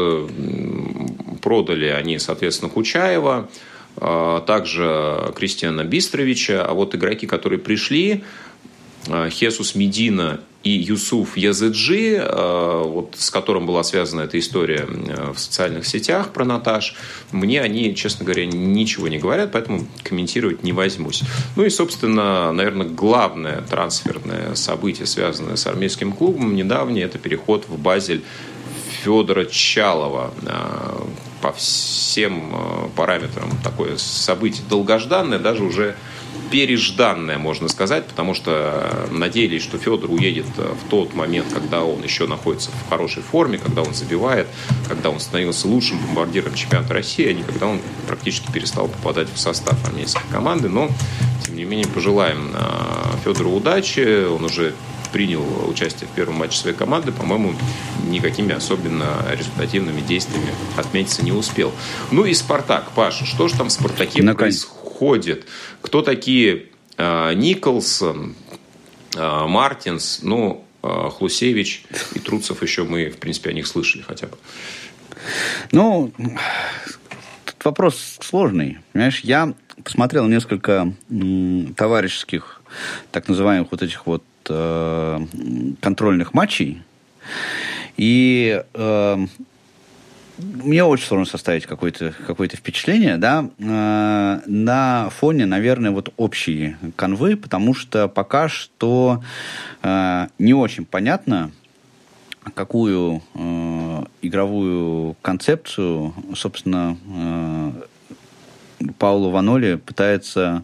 продали 1.42 1.88
они, 1.88 2.20
соответственно, 2.20 2.72
Кучаева, 2.72 3.50
также 3.96 5.32
Кристиана 5.36 5.84
Бистровича, 5.84 6.66
а 6.66 6.74
вот 6.74 6.96
игроки, 6.96 7.28
которые 7.28 7.60
пришли, 7.60 8.24
Э, 8.24 8.55
Хесус 9.30 9.76
Медина 9.76 10.40
и 10.66 10.72
Юсуф 10.72 11.38
Языджи, 11.38 12.16
э, 12.16 12.82
вот, 12.84 13.14
с 13.18 13.30
которым 13.30 13.68
была 13.68 13.84
связана 13.84 14.22
эта 14.22 14.40
история 14.40 14.88
э, 14.90 15.32
в 15.32 15.40
социальных 15.40 15.86
сетях 15.86 16.34
про 16.34 16.44
Наташ, 16.44 16.96
мне 17.32 17.62
они, 17.62 17.96
честно 17.96 18.26
говоря, 18.26 18.48
ничего 18.48 19.08
не 19.08 19.20
говорят, 19.20 19.52
поэтому 19.52 19.88
комментировать 20.04 20.64
не 20.64 20.74
возьмусь. 20.74 21.22
Ну 21.56 21.66
и, 21.66 21.70
собственно, 21.70 22.52
наверное, 22.52 22.88
главное 22.88 23.62
трансферное 23.62 24.56
событие, 24.56 25.06
связанное 25.06 25.56
с 25.56 25.68
армейским 25.68 26.12
клубом, 26.12 26.56
недавнее, 26.56 27.06
это 27.06 27.20
переход 27.20 27.66
в 27.70 27.78
Базель 27.78 28.24
Федора 29.04 29.46
Чалова. 29.46 30.34
По 31.44 31.54
всем 31.54 32.90
параметрам 32.96 33.52
такое 33.64 33.98
событие 33.98 34.64
долгожданное, 34.68 35.38
даже 35.38 35.64
уже 35.64 35.96
пережданное, 36.52 37.38
можно 37.38 37.68
сказать, 37.68 38.06
потому 38.06 38.34
что 38.34 39.08
надеялись, 39.12 39.64
что 39.64 39.78
Федор 39.78 40.12
уедет 40.12 40.48
в 40.58 40.90
тот 40.90 41.14
момент, 41.14 41.48
когда 41.54 41.84
он 41.84 42.04
еще 42.04 42.28
находится 42.28 42.72
в 42.72 42.90
хорошей 42.90 43.24
форме, 43.24 43.58
когда 43.58 43.82
он 43.82 43.94
забивает, 43.94 44.48
когда 44.88 45.10
он 45.10 45.20
становился 45.20 45.68
лучшим 45.68 46.00
бомбардиром 46.00 46.54
чемпионата 46.54 46.94
России, 46.94 47.28
а 47.28 47.34
не 47.34 47.44
когда 47.44 47.68
он 47.68 47.80
практически 48.08 48.52
перестал 48.52 48.88
попадать 48.88 49.28
в 49.34 49.38
состав 49.38 49.84
армейской 49.88 50.24
команды. 50.32 50.70
Но, 50.70 50.90
тем 51.46 51.56
не 51.56 51.64
менее, 51.66 51.88
пожелаем 51.88 52.52
а, 52.54 53.16
Федору 53.24 53.52
удачи. 53.52 54.26
Он 54.26 54.46
уже 54.46 54.74
принял 55.12 55.70
участие 55.70 56.10
в 56.10 56.12
первом 56.16 56.36
матче 56.36 56.58
своей 56.58 56.76
команды, 56.76 57.14
по-моему, 57.14 57.54
никакими 58.10 58.54
особенно 58.54 59.06
результативными 59.32 60.02
действиями 60.02 60.50
отметиться 60.76 61.24
не 61.24 61.32
успел. 61.32 61.72
Ну 62.12 62.26
и 62.26 62.34
«Спартак». 62.34 62.92
Паша, 62.92 63.26
что 63.26 63.48
же 63.48 63.56
там 63.56 63.70
в 63.70 63.72
«Спартаке» 63.72 64.22
происходит? 64.34 64.75
Ходит. 64.96 65.46
Кто 65.82 66.02
такие 66.02 66.68
э, 66.98 67.34
Николсон, 67.34 68.36
э, 69.16 69.46
Мартинс, 69.48 70.20
ну, 70.24 70.66
э, 70.84 71.10
Хлусевич 71.18 71.86
и 72.14 72.20
Труцев 72.20 72.62
еще 72.64 72.84
мы, 72.84 73.10
в 73.10 73.18
принципе, 73.18 73.50
о 73.50 73.54
них 73.54 73.68
слышали 73.68 74.02
хотя 74.02 74.28
бы. 74.28 74.38
Ну, 75.72 76.12
тут 77.46 77.66
вопрос 77.66 78.18
сложный. 78.22 78.80
Понимаешь, 78.94 79.22
я 79.22 79.54
посмотрел 79.84 80.28
несколько 80.28 80.94
товарищеских, 81.76 82.62
так 83.12 83.28
называемых 83.28 83.72
вот 83.72 83.82
этих 83.82 84.06
вот 84.08 84.24
э, 84.50 85.26
контрольных 85.82 86.34
матчей. 86.34 86.82
И 87.98 88.64
э, 88.74 89.28
мне 90.38 90.84
очень 90.84 91.06
сложно 91.06 91.26
составить 91.26 91.66
какое-то 91.66 92.14
какое 92.28 92.50
впечатление, 92.50 93.18
да, 93.18 93.50
э, 93.58 94.40
на 94.46 95.10
фоне, 95.12 95.46
наверное, 95.46 95.92
вот 95.92 96.14
общей 96.18 96.76
канвы, 96.96 97.38
потому 97.38 97.74
что 97.74 98.08
пока 98.08 98.50
что 98.50 99.24
э, 99.82 100.28
не 100.38 100.54
очень 100.54 100.86
понятно, 100.86 101.52
какую 102.54 103.22
э, 103.34 104.04
игровую 104.22 105.16
концепцию, 105.22 106.14
собственно, 106.36 106.98
Пауло 109.00 109.30
Ваноли 109.30 109.76
пытается, 109.76 110.64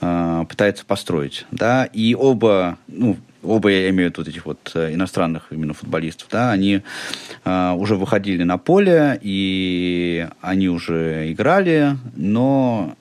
пытается 0.00 0.84
построить. 0.86 1.46
Да? 1.50 1.84
И 1.84 2.14
оба, 2.14 2.78
ну, 2.88 3.16
оба 3.42 3.70
я 3.70 3.90
имею 3.90 4.12
вот 4.16 4.28
этих 4.28 4.46
вот 4.46 4.72
э, 4.74 4.94
иностранных 4.94 5.46
именно 5.50 5.74
футболистов, 5.74 6.28
да, 6.30 6.50
они 6.50 6.82
э, 7.44 7.70
уже 7.72 7.96
выходили 7.96 8.42
на 8.42 8.58
поле, 8.58 9.18
и 9.22 10.28
они 10.40 10.68
уже 10.68 11.32
играли, 11.32 11.96
но 12.16 12.94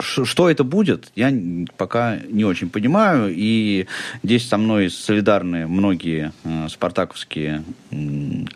что 0.00 0.50
это 0.50 0.64
будет, 0.64 1.10
я 1.14 1.32
пока 1.76 2.18
не 2.28 2.44
очень 2.44 2.70
понимаю. 2.70 3.32
И 3.34 3.86
здесь 4.22 4.48
со 4.48 4.56
мной 4.56 4.90
солидарны 4.90 5.66
многие 5.66 6.32
э, 6.44 6.68
спартаковские 6.68 7.64
э, 7.90 7.96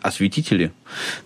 осветители, 0.01 0.71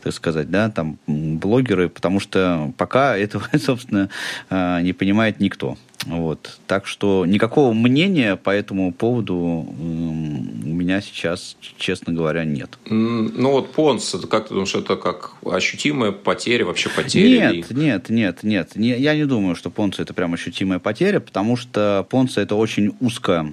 так 0.01 0.13
сказать, 0.13 0.49
да, 0.49 0.69
там 0.69 0.97
блогеры, 1.07 1.89
потому 1.89 2.19
что 2.19 2.73
пока 2.77 3.17
этого, 3.17 3.47
собственно, 3.59 4.09
э, 4.49 4.81
не 4.81 4.93
понимает 4.93 5.39
никто. 5.39 5.77
Вот. 6.05 6.59
Так 6.65 6.87
что 6.87 7.25
никакого 7.25 7.73
мнения 7.73 8.35
по 8.35 8.51
этому 8.51 8.93
поводу 8.93 9.35
у 9.35 9.73
меня 9.73 11.01
сейчас, 11.01 11.57
честно 11.77 12.13
говоря, 12.13 12.45
нет. 12.45 12.77
Ну 12.89 13.51
вот 13.51 13.71
Понс, 13.73 14.13
это 14.13 14.27
как 14.27 14.47
ты 14.47 14.53
думаешь, 14.53 14.73
это 14.75 14.95
как 14.95 15.33
ощутимая 15.45 16.11
потеря, 16.11 16.65
вообще 16.65 16.89
потеря? 16.89 17.51
Нет, 17.51 17.71
нет, 17.71 18.09
нет, 18.09 18.43
нет. 18.43 18.75
Не, 18.75 18.97
я 18.97 19.15
не 19.15 19.25
думаю, 19.25 19.55
что 19.55 19.69
Понс 19.69 19.99
это 19.99 20.13
прям 20.13 20.33
ощутимая 20.33 20.79
потеря, 20.79 21.19
потому 21.19 21.57
что 21.57 22.05
Понс 22.09 22.37
это 22.37 22.55
очень 22.55 22.95
узко 23.01 23.51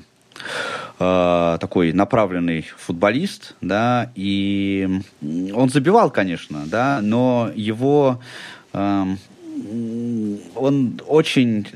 э, 0.99 1.59
такой 1.61 1.93
направленный 1.93 2.65
футболист, 2.79 3.57
да, 3.61 4.13
и 4.15 5.01
он 5.53 5.69
забивал, 5.69 6.11
конечно, 6.11 6.65
да, 6.67 7.01
но 7.03 7.51
его 7.55 8.21
э, 8.73 9.05
он 10.55 11.01
очень, 11.07 11.67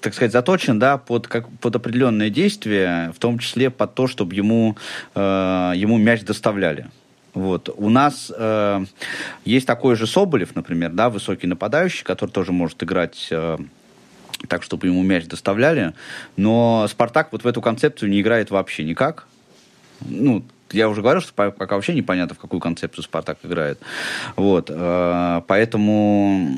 так 0.00 0.14
сказать, 0.14 0.32
заточен, 0.32 0.78
да, 0.78 0.98
под, 0.98 1.28
как, 1.28 1.48
под 1.60 1.76
определенные 1.76 2.30
действия, 2.30 3.12
в 3.14 3.18
том 3.18 3.38
числе 3.38 3.70
под 3.70 3.94
то, 3.94 4.06
чтобы 4.06 4.34
ему, 4.34 4.76
э, 5.14 5.72
ему 5.76 5.98
мяч 5.98 6.22
доставляли. 6.22 6.88
Вот. 7.34 7.72
У 7.76 7.88
нас 7.88 8.32
э, 8.36 8.84
есть 9.44 9.66
такой 9.66 9.96
же 9.96 10.06
Соболев, 10.06 10.54
например, 10.54 10.90
да, 10.90 11.10
высокий 11.10 11.46
нападающий, 11.46 12.04
который 12.04 12.30
тоже 12.30 12.52
может 12.52 12.82
играть 12.82 13.28
э, 13.30 13.58
так, 14.48 14.62
чтобы 14.62 14.88
ему 14.88 15.02
мяч 15.02 15.26
доставляли. 15.26 15.94
Но 16.36 16.86
Спартак 16.88 17.28
вот 17.32 17.44
в 17.44 17.46
эту 17.46 17.62
концепцию 17.62 18.10
не 18.10 18.20
играет 18.20 18.50
вообще 18.50 18.84
никак. 18.84 19.26
Ну, 20.00 20.44
я 20.72 20.88
уже 20.88 21.02
говорил, 21.02 21.22
что 21.22 21.32
пока 21.32 21.74
вообще 21.74 21.94
непонятно, 21.94 22.34
в 22.34 22.38
какую 22.38 22.60
концепцию 22.60 23.04
Спартак 23.04 23.38
играет. 23.42 23.80
Вот. 24.36 24.70
Э, 24.70 25.42
поэтому 25.46 26.56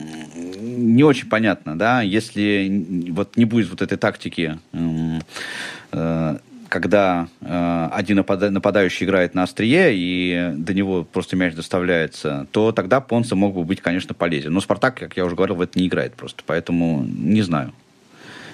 не 0.60 1.04
очень 1.04 1.28
понятно, 1.28 1.78
да, 1.78 2.02
если 2.02 3.10
вот 3.10 3.36
не 3.36 3.44
будет 3.44 3.70
вот 3.70 3.82
этой 3.82 3.98
тактики 3.98 4.58
э, 5.92 6.36
когда 6.72 7.28
э, 7.42 7.88
один 7.92 8.16
нападающий 8.16 9.04
играет 9.04 9.34
на 9.34 9.42
острие, 9.42 9.90
и 9.92 10.52
до 10.56 10.72
него 10.72 11.04
просто 11.04 11.36
мяч 11.36 11.54
доставляется, 11.54 12.46
то 12.50 12.72
тогда 12.72 13.02
Понса 13.02 13.36
мог 13.36 13.54
бы 13.54 13.62
быть, 13.62 13.82
конечно, 13.82 14.14
полезен. 14.14 14.54
Но 14.54 14.62
Спартак, 14.62 14.98
как 14.98 15.18
я 15.18 15.26
уже 15.26 15.36
говорил, 15.36 15.56
в 15.56 15.60
это 15.60 15.78
не 15.78 15.86
играет 15.88 16.14
просто. 16.14 16.42
Поэтому 16.46 17.04
не 17.04 17.42
знаю. 17.42 17.74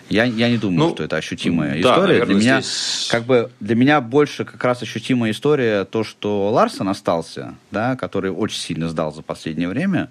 Я, 0.08 0.24
я 0.24 0.48
не 0.48 0.56
думаю, 0.56 0.88
ну, 0.88 0.94
что 0.94 1.04
это 1.04 1.16
ощутимая 1.16 1.74
да, 1.74 1.80
история. 1.80 2.20
Наверное, 2.20 2.26
для 2.26 2.34
меня, 2.34 2.60
здесь... 2.60 3.08
как 3.10 3.24
бы, 3.24 3.50
для 3.60 3.74
меня 3.74 4.00
больше 4.00 4.44
как 4.44 4.62
раз 4.64 4.82
ощутимая 4.82 5.32
история 5.32 5.84
то, 5.84 6.02
что 6.02 6.50
Ларсон 6.50 6.88
остался, 6.88 7.54
да, 7.70 7.96
который 7.96 8.30
очень 8.30 8.58
сильно 8.58 8.88
сдал 8.88 9.12
за 9.12 9.22
последнее 9.22 9.68
время. 9.68 10.08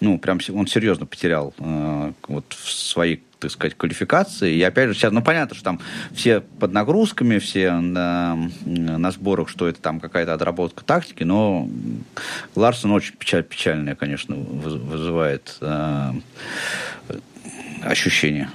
Ну, 0.00 0.18
прям 0.18 0.40
он 0.52 0.66
серьезно 0.66 1.06
потерял 1.06 1.54
э, 1.58 2.12
вот 2.28 2.44
в 2.52 2.72
своей 2.72 3.22
так 3.38 3.50
сказать, 3.50 3.76
квалификации. 3.76 4.54
И 4.54 4.62
опять 4.62 4.88
же, 4.88 4.94
сейчас, 4.94 5.12
ну, 5.12 5.22
понятно, 5.22 5.54
что 5.54 5.64
там 5.64 5.80
все 6.14 6.40
под 6.40 6.72
нагрузками, 6.72 7.38
все 7.38 7.72
на, 7.72 8.50
на 8.64 9.10
сборах, 9.10 9.48
что 9.48 9.68
это 9.68 9.80
там 9.80 10.00
какая-то 10.00 10.32
отработка 10.32 10.82
тактики, 10.84 11.22
но 11.22 11.68
Ларсон 12.54 12.92
очень 12.92 13.14
печаль, 13.14 13.44
печальное, 13.44 13.94
конечно, 13.94 14.34
вызывает 14.34 15.58
э, 15.60 16.12
ощущение. 17.82 18.48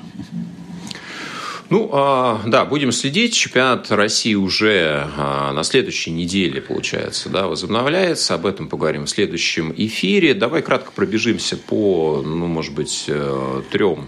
Ну, 1.71 1.89
а, 1.93 2.41
да, 2.45 2.65
будем 2.65 2.91
следить. 2.91 3.33
Чемпионат 3.33 3.89
России 3.91 4.35
уже 4.35 5.07
а, 5.15 5.53
на 5.53 5.63
следующей 5.63 6.11
неделе, 6.11 6.59
получается, 6.59 7.29
да, 7.29 7.47
возобновляется. 7.47 8.33
Об 8.33 8.45
этом 8.45 8.67
поговорим 8.67 9.05
в 9.05 9.09
следующем 9.09 9.73
эфире. 9.77 10.33
Давай 10.33 10.63
кратко 10.63 10.91
пробежимся 10.91 11.55
по, 11.55 12.21
ну, 12.25 12.47
может 12.47 12.73
быть, 12.73 13.05
э, 13.07 13.61
трем 13.71 14.07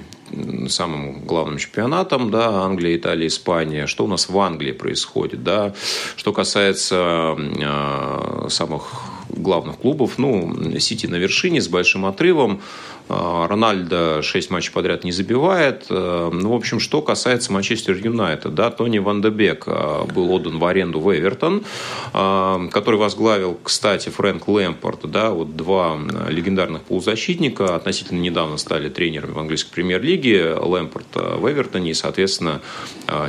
самым 0.68 1.22
главным 1.22 1.58
чемпионатом, 1.58 2.32
да, 2.32 2.64
Англия, 2.64 2.98
Италия, 2.98 3.28
Испания. 3.28 3.88
Что 3.88 4.04
у 4.04 4.08
нас 4.08 4.28
в 4.28 4.38
Англии 4.38 4.74
происходит, 4.74 5.44
да? 5.44 5.74
Что 6.18 6.34
касается 6.34 7.38
э, 7.38 8.48
самых 8.50 8.92
главных 9.30 9.78
клубов, 9.78 10.18
ну, 10.18 10.80
Сити 10.80 11.06
на 11.08 11.16
вершине 11.16 11.62
с 11.62 11.68
большим 11.68 12.06
отрывом. 12.06 12.62
А, 13.10 13.48
Рональдо 13.48 14.22
6 14.22 14.50
матчей 14.50 14.72
подряд 14.72 15.04
не 15.04 15.12
забивает. 15.12 15.86
Э, 15.90 16.30
ну, 16.32 16.52
в 16.52 16.56
общем, 16.56 16.80
что 16.80 17.02
касается 17.02 17.52
Манчестер 17.52 17.98
Юнайтед, 17.98 18.56
да, 18.56 18.72
Тони 18.72 19.00
Ван 19.00 19.22
де 19.22 19.30
Бек 19.30 19.64
э, 19.68 20.06
был 20.14 20.32
отдан 20.32 20.58
в 20.58 20.66
аренду 20.66 21.00
в 21.00 21.14
Эвертон, 21.14 21.64
э, 22.14 22.70
который 22.72 23.00
возглавил, 23.00 23.60
кстати, 23.62 24.10
Фрэнк 24.10 24.48
Лэмпорт, 24.48 25.12
да, 25.12 25.32
вот 25.32 25.56
два 25.56 25.98
легендарных 26.30 26.84
полузащитника, 26.84 27.76
относительно 27.76 28.20
недавно 28.20 28.58
стали 28.58 28.90
тренерами 28.90 29.32
в 29.32 29.40
английской 29.40 29.72
премьер-лиге, 29.72 30.56
Лэмпорт 30.56 31.16
в 31.16 31.52
Эвертоне 31.52 31.92
и, 31.92 31.94
соответственно, 31.94 32.62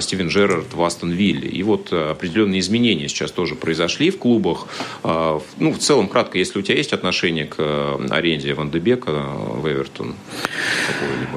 Стивен 0.00 0.28
Джерард 0.28 0.72
в 0.72 0.82
Астон 0.82 1.10
Вилле. 1.10 1.48
И 1.48 1.62
вот 1.62 1.92
определенные 1.92 2.60
изменения 2.60 3.08
сейчас 3.08 3.32
тоже 3.32 3.54
произошли 3.54 4.10
в 4.10 4.18
клубах. 4.18 4.66
Ну, 5.02 5.72
в 5.72 5.78
целом, 5.78 6.08
кратко, 6.08 6.38
если 6.38 6.58
у 6.58 6.62
тебя 6.62 6.76
есть 6.76 6.92
отношение 6.92 7.46
к 7.46 7.98
аренде 8.10 8.54
Ван 8.54 8.70
де 8.70 8.78
Бека 8.78 9.24
в 9.64 9.72
Эвертон? 9.72 10.14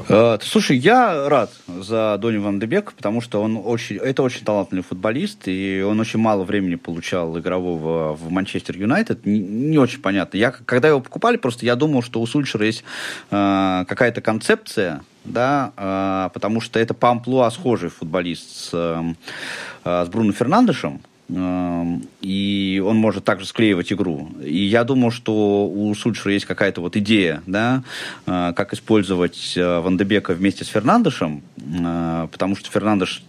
Э, 0.09 0.37
слушай, 0.41 0.77
я 0.77 1.29
рад 1.29 1.49
за 1.67 2.17
Дони 2.19 2.37
Ван 2.37 2.59
Дебек, 2.59 2.93
потому 2.93 3.21
что 3.21 3.41
он 3.41 3.59
очень, 3.63 3.95
это 3.97 4.21
очень 4.23 4.43
талантливый 4.43 4.83
футболист, 4.83 5.47
и 5.47 5.81
он 5.81 5.99
очень 5.99 6.19
мало 6.19 6.43
времени 6.43 6.75
получал 6.75 7.39
игрового 7.39 8.13
в 8.13 8.29
Манчестер 8.29 8.77
Юнайтед. 8.77 9.25
Не, 9.25 9.39
не 9.39 9.77
очень 9.77 10.01
понятно. 10.01 10.37
Я, 10.37 10.51
когда 10.51 10.89
его 10.89 10.99
покупали, 10.99 11.37
просто 11.37 11.65
я 11.65 11.75
думал, 11.75 12.03
что 12.03 12.21
у 12.21 12.27
Сульшера 12.27 12.65
есть 12.65 12.83
э, 13.31 13.85
какая-то 13.87 14.21
концепция, 14.21 15.01
да, 15.23 15.71
э, 15.77 16.29
потому 16.33 16.59
что 16.59 16.79
это 16.79 16.93
по 16.93 17.09
амплуа 17.09 17.49
схожий 17.51 17.89
футболист 17.89 18.49
с, 18.49 18.69
э, 18.73 20.03
с 20.05 20.09
Бруно 20.09 20.33
Фернандешем, 20.33 21.01
и 21.29 22.81
он 22.85 22.97
может 22.97 23.25
также 23.25 23.45
склеивать 23.45 23.91
игру. 23.91 24.29
И 24.41 24.63
я 24.63 24.85
думаю, 24.85 25.11
что 25.11 25.67
у 25.67 25.93
Сульшера 25.93 26.33
есть 26.33 26.45
какая-то 26.45 26.79
вот 26.79 26.95
идея, 26.95 27.41
да, 27.45 27.83
а, 28.25 28.53
как 28.53 28.73
использовать 28.73 29.55
а, 29.57 29.81
Ван 29.81 29.97
Дебека 29.97 30.33
вместе 30.33 30.63
с 30.63 30.67
Фернандешем, 30.69 31.43
а, 31.83 32.27
потому 32.27 32.55
что 32.55 32.71
Фернандеш 32.71 33.23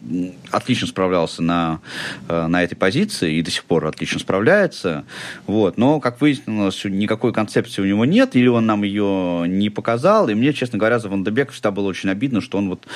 отлично 0.53 0.87
справлялся 0.87 1.43
на, 1.43 1.81
на 2.29 2.63
этой 2.63 2.77
позиции 2.77 3.37
и 3.37 3.43
до 3.43 3.51
сих 3.51 3.65
пор 3.65 3.87
отлично 3.87 4.21
справляется. 4.21 5.05
Вот. 5.47 5.77
Но, 5.77 5.99
как 5.99 6.21
выяснилось, 6.21 6.85
никакой 6.85 7.33
концепции 7.33 7.83
у 7.83 7.85
него 7.85 8.05
нет, 8.05 8.37
или 8.37 8.47
он 8.47 8.67
нам 8.67 8.85
ее 8.85 9.45
не 9.49 9.71
показал. 9.71 10.29
И 10.29 10.35
мне, 10.35 10.53
честно 10.53 10.79
говоря, 10.79 11.01
за 11.01 11.09
Ван 11.09 11.25
Дебека 11.25 11.53
всегда 11.53 11.73
было 11.73 11.89
очень 11.89 12.11
обидно, 12.11 12.41
что 12.41 12.59
он 12.59 12.69
вот 12.69 12.87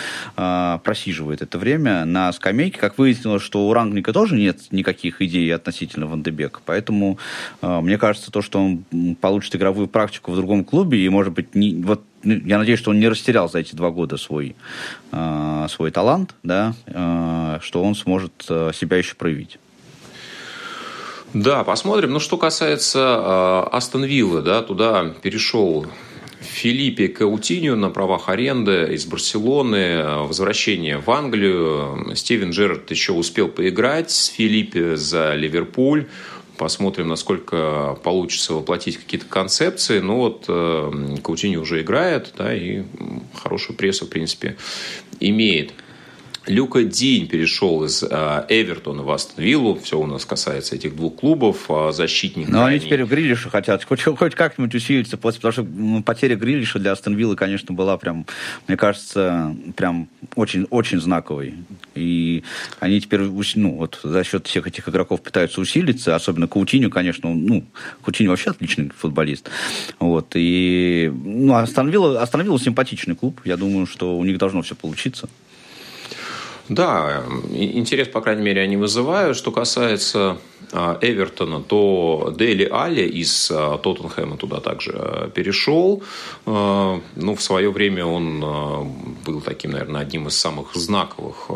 просиживает 0.83 1.43
это 1.43 1.59
время 1.59 2.05
на 2.05 2.33
скамейке. 2.33 2.79
Как 2.79 2.99
выяснилось, 2.99 3.43
что 3.43 3.67
у 3.67 3.73
Рангника 3.73 4.13
тоже 4.13 4.37
нет 4.37 4.61
никаких 4.71 4.92
никаких 4.93 5.23
идей 5.23 5.53
относительно 5.55 6.07
Вандебека. 6.07 6.61
Поэтому 6.65 7.19
э, 7.61 7.81
мне 7.81 7.99
кажется, 7.99 8.31
то, 8.31 8.43
что 8.43 8.61
он 8.61 8.85
получит 9.21 9.57
игровую 9.57 9.89
практику 9.89 10.33
в 10.33 10.37
другом 10.37 10.65
клубе, 10.65 10.99
и, 10.99 11.09
может 11.09 11.33
быть, 11.33 11.55
не, 11.55 11.75
вот 11.83 12.03
ну, 12.23 12.35
я 12.45 12.59
надеюсь, 12.59 12.79
что 12.79 12.91
он 12.91 13.01
не 13.01 13.09
растерял 13.09 13.51
за 13.51 13.59
эти 13.59 13.75
два 13.75 13.91
года 13.91 14.17
свой, 14.17 14.55
э, 15.11 15.67
свой 15.71 15.91
талант, 15.91 16.35
да, 16.43 16.75
э, 16.87 17.59
что 17.63 17.83
он 17.83 17.95
сможет 17.95 18.33
э, 18.49 18.71
себя 18.75 18.99
еще 18.99 19.15
проявить. 19.15 19.59
Да, 21.35 21.65
посмотрим. 21.65 22.13
Ну, 22.13 22.21
что 22.21 22.37
касается 22.37 22.99
э, 22.99 23.77
Астон 23.77 24.05
Виллы, 24.05 24.43
да, 24.43 24.63
туда 24.63 25.15
перешел 25.23 25.87
Филиппе 26.43 27.09
Каутинью 27.09 27.77
на 27.77 27.91
правах 27.91 28.29
аренды 28.29 28.89
из 28.93 29.07
Барселоны, 29.07 30.03
возвращение 30.27 30.99
в 30.99 31.11
Англию. 31.11 32.13
Стивен 32.15 32.51
Джерард 32.51 32.91
еще 32.91 33.13
успел 33.13 33.49
поиграть 33.49 34.11
с 34.11 34.27
Филиппе 34.27 34.97
за 34.97 35.35
Ливерпуль. 35.35 36.07
Посмотрим, 36.59 37.09
насколько 37.09 37.99
получится 38.05 38.55
воплотить 38.55 38.99
какие-то 38.99 39.27
концепции. 39.27 40.01
Ну 40.01 40.17
вот 40.17 40.45
э, 40.49 41.17
Каутиньо 41.25 41.61
уже 41.61 41.81
играет, 41.81 42.35
да, 42.37 42.55
и 42.55 42.83
хорошую 43.35 43.77
прессу, 43.77 44.07
в 44.07 44.11
принципе, 44.11 44.57
имеет. 45.19 45.73
Люка 46.47 46.83
Динь 46.83 47.29
перешел 47.29 47.85
из 47.85 48.03
э, 48.03 48.45
Эвертона 48.49 49.03
в 49.03 49.11
Астон 49.11 49.45
Виллу. 49.45 49.77
Все 49.77 49.99
у 49.99 50.07
нас 50.07 50.25
касается 50.25 50.75
этих 50.75 50.97
двух 50.97 51.17
клубов. 51.17 51.67
А 51.69 51.93
защитник 51.93 52.49
Но 52.49 52.59
крайний... 52.59 52.79
они 52.79 52.87
теперь 52.87 53.05
в 53.05 53.09
Грилиша 53.09 53.49
хотят 53.49 53.85
хоть, 53.85 54.03
хоть 54.03 54.35
как-нибудь 54.35 54.75
усилиться. 54.75 55.17
Потому 55.17 55.53
что 55.53 55.63
ну, 55.63 56.03
потеря 56.03 56.35
Грилиша 56.35 56.81
для 56.81 56.93
Астон 56.93 57.15
Виллы, 57.15 57.37
конечно, 57.37 57.75
была 57.75 57.97
прям, 57.97 58.27
мне 58.67 58.77
кажется, 58.77 59.55
прям 59.77 60.09
очень, 60.35 60.67
очень 60.71 61.01
знаковой. 61.01 61.55
И 61.95 62.43
они 62.81 63.01
теперь, 63.01 63.21
ну, 63.21 63.77
вот 63.77 64.01
за 64.03 64.25
счет 64.25 64.47
всех 64.49 64.67
этих 64.67 64.89
игроков 64.89 65.23
пытаются 65.23 65.61
усилиться. 65.61 66.17
Особенно 66.17 66.49
Каутиню, 66.49 66.91
конечно. 66.91 67.33
Ну, 67.33 67.65
Каутиню 68.03 68.31
вообще 68.31 68.51
отличный 68.51 68.91
футболист. 68.97 69.49
Вот. 70.01 70.33
И, 70.35 71.13
ну, 71.25 71.55
Астон 71.55 71.89
Вилла, 71.89 72.21
Астон 72.21 72.43
Вилла 72.43 72.59
симпатичный 72.59 73.15
клуб. 73.15 73.41
Я 73.45 73.57
думаю, 73.57 73.87
что 73.87 74.19
у 74.19 74.25
них 74.25 74.39
должно 74.39 74.63
все 74.63 74.75
получиться. 74.75 75.29
Да, 76.73 77.23
интерес, 77.53 78.09
по 78.09 78.21
крайней 78.23 78.43
мере, 78.43 78.63
они 78.63 78.77
вызывают. 78.77 79.37
Что 79.37 79.53
касается 79.53 80.39
а, 80.73 80.99
Эвертона, 81.03 81.61
то 81.61 82.33
Дели 82.39 82.67
Али 82.71 83.07
из 83.07 83.51
а, 83.51 83.77
Тоттенхэма 83.77 84.39
туда 84.39 84.61
также 84.61 84.93
а, 84.95 85.29
перешел. 85.29 86.03
Ну, 86.47 87.35
в 87.37 87.43
свое 87.43 87.71
время 87.71 88.07
он 88.07 88.41
был 89.27 89.43
таким, 89.43 89.73
наверное, 89.73 90.01
одним 90.01 90.29
из 90.29 90.37
самых 90.37 90.75
знаковых 90.75 91.51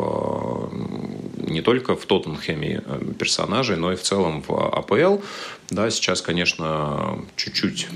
не 1.47 1.61
только 1.61 1.95
в 1.95 2.05
Тоттенхэме 2.05 2.83
персонажей, 3.17 3.77
но 3.77 3.91
и 3.93 3.95
в 3.95 4.01
целом 4.01 4.43
в 4.47 4.51
АПЛ. 4.51 5.21
Да, 5.69 5.89
сейчас, 5.89 6.21
конечно, 6.21 7.19
чуть-чуть 7.35 7.87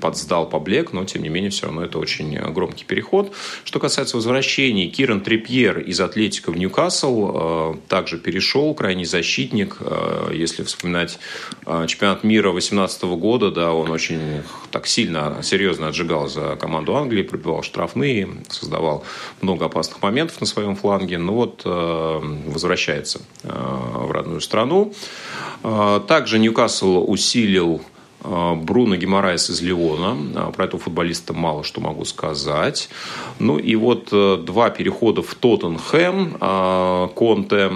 подсдал 0.00 0.48
поблек, 0.48 0.92
но, 0.92 1.04
тем 1.04 1.22
не 1.22 1.28
менее, 1.28 1.50
все 1.50 1.66
равно 1.66 1.84
это 1.84 1.98
очень 1.98 2.38
громкий 2.52 2.84
переход. 2.84 3.34
Что 3.64 3.80
касается 3.80 4.16
возвращений, 4.16 4.88
Киран 4.88 5.20
Трипьер 5.20 5.80
из 5.80 6.00
Атлетика 6.00 6.52
в 6.52 6.56
Ньюкасл 6.56 7.30
э, 7.34 7.74
также 7.88 8.16
перешел, 8.16 8.74
крайний 8.74 9.06
защитник. 9.06 9.78
Э, 9.80 10.30
если 10.32 10.62
вспоминать 10.62 11.18
э, 11.66 11.86
чемпионат 11.88 12.22
мира 12.22 12.52
2018 12.52 13.02
года, 13.02 13.50
да, 13.50 13.72
он 13.72 13.90
очень 13.90 14.42
так 14.70 14.86
сильно, 14.86 15.38
серьезно 15.42 15.88
отжигал 15.88 16.28
за 16.28 16.54
команду 16.54 16.96
Англии, 16.96 17.22
пробивал 17.22 17.64
штрафные, 17.64 18.28
создавал 18.48 19.04
много 19.40 19.66
опасных 19.66 20.00
моментов 20.00 20.40
на 20.40 20.46
своем 20.46 20.76
фланге. 20.76 21.18
Но 21.18 21.34
вот 21.34 21.62
возвращается 21.64 23.20
в 23.42 24.12
родную 24.12 24.40
страну. 24.40 24.94
Также 25.62 26.38
Ньюкасл 26.38 27.04
усилил 27.10 27.82
Бруно 28.22 28.96
Гимарайс 28.96 29.50
из 29.50 29.60
Леона. 29.62 30.52
Про 30.52 30.64
этого 30.66 30.80
футболиста 30.80 31.32
мало 31.32 31.64
что 31.64 31.80
могу 31.80 32.04
сказать. 32.04 32.88
Ну 33.38 33.58
и 33.58 33.76
вот 33.76 34.08
два 34.10 34.70
перехода 34.70 35.22
в 35.22 35.34
Тоттенхэм. 35.34 36.38
Конте, 37.14 37.72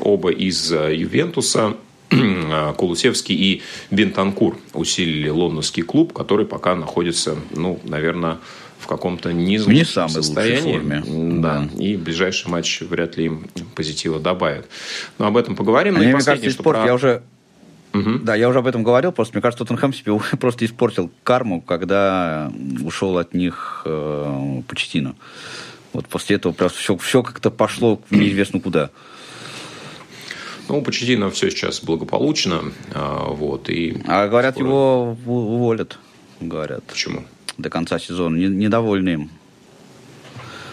оба 0.00 0.30
из 0.30 0.70
Ювентуса. 0.70 1.74
Кулусевский 2.76 3.34
и 3.34 3.62
Бентанкур 3.90 4.56
усилили 4.72 5.28
лондонский 5.28 5.82
клуб, 5.82 6.12
который 6.12 6.46
пока 6.46 6.74
находится, 6.74 7.36
ну, 7.54 7.80
наверное, 7.84 8.38
каком-то 8.88 9.32
не, 9.32 9.56
не 9.58 9.84
самой 9.84 10.10
состоянии. 10.10 10.72
форме. 10.72 11.02
Да. 11.40 11.60
да. 11.60 11.82
И 11.82 11.96
ближайший 11.96 12.48
матч 12.48 12.80
вряд 12.80 13.16
ли 13.16 13.26
им 13.26 13.46
позитива 13.74 14.18
добавит. 14.18 14.66
Но 15.18 15.26
об 15.26 15.36
этом 15.36 15.54
поговорим. 15.54 15.94
Ну, 15.94 16.00
а 16.00 16.02
и 16.04 16.06
мне 16.06 16.24
кажется, 16.24 16.50
что 16.50 16.62
спорт, 16.62 16.78
про... 16.78 16.86
я 16.86 16.94
уже 16.94 17.22
Угу. 17.94 18.18
Да, 18.18 18.34
я 18.34 18.50
уже 18.50 18.58
об 18.58 18.66
этом 18.66 18.82
говорил, 18.82 19.12
просто 19.12 19.34
мне 19.34 19.40
кажется, 19.40 19.64
Тоттенхэм 19.64 19.94
себе 19.94 20.20
просто 20.38 20.66
испортил 20.66 21.10
карму, 21.24 21.62
когда 21.62 22.52
ушел 22.84 23.16
от 23.16 23.32
них 23.32 23.82
э, 23.86 24.62
Почтину. 24.68 25.16
Вот 25.94 26.06
после 26.06 26.36
этого 26.36 26.52
просто 26.52 26.78
все, 26.78 26.96
все 26.98 27.22
как-то 27.22 27.50
пошло 27.50 28.00
неизвестно 28.10 28.60
куда. 28.60 28.90
Ну, 30.68 30.82
Почетина 30.82 31.30
все 31.30 31.50
сейчас 31.50 31.82
благополучно. 31.82 32.72
А, 32.92 33.30
вот, 33.30 33.70
и 33.70 34.02
а 34.06 34.28
говорят, 34.28 34.54
скоро... 34.54 34.68
его 34.68 35.18
уволят. 35.24 35.98
Говорят. 36.40 36.84
Почему? 36.84 37.24
До 37.58 37.70
конца 37.70 37.98
сезона. 37.98 38.36
Недовольны 38.36 39.08
им. 39.10 39.30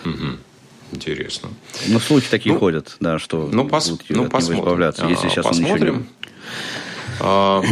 Угу. 0.06 0.38
Интересно. 0.92 1.50
Ну, 1.88 2.00
слухи 2.00 2.28
такие 2.30 2.54
ну, 2.54 2.60
ходят, 2.60 2.96
да, 3.00 3.20
что 3.20 3.50
ну, 3.52 3.68
пос... 3.68 3.90
будут 3.90 4.06
ну, 4.10 4.30
посмотрим. 4.30 4.60
избавляться, 4.60 5.06
если 5.08 5.30
сейчас 5.30 5.48
посмотрим. 5.48 6.08
А, 7.20 7.64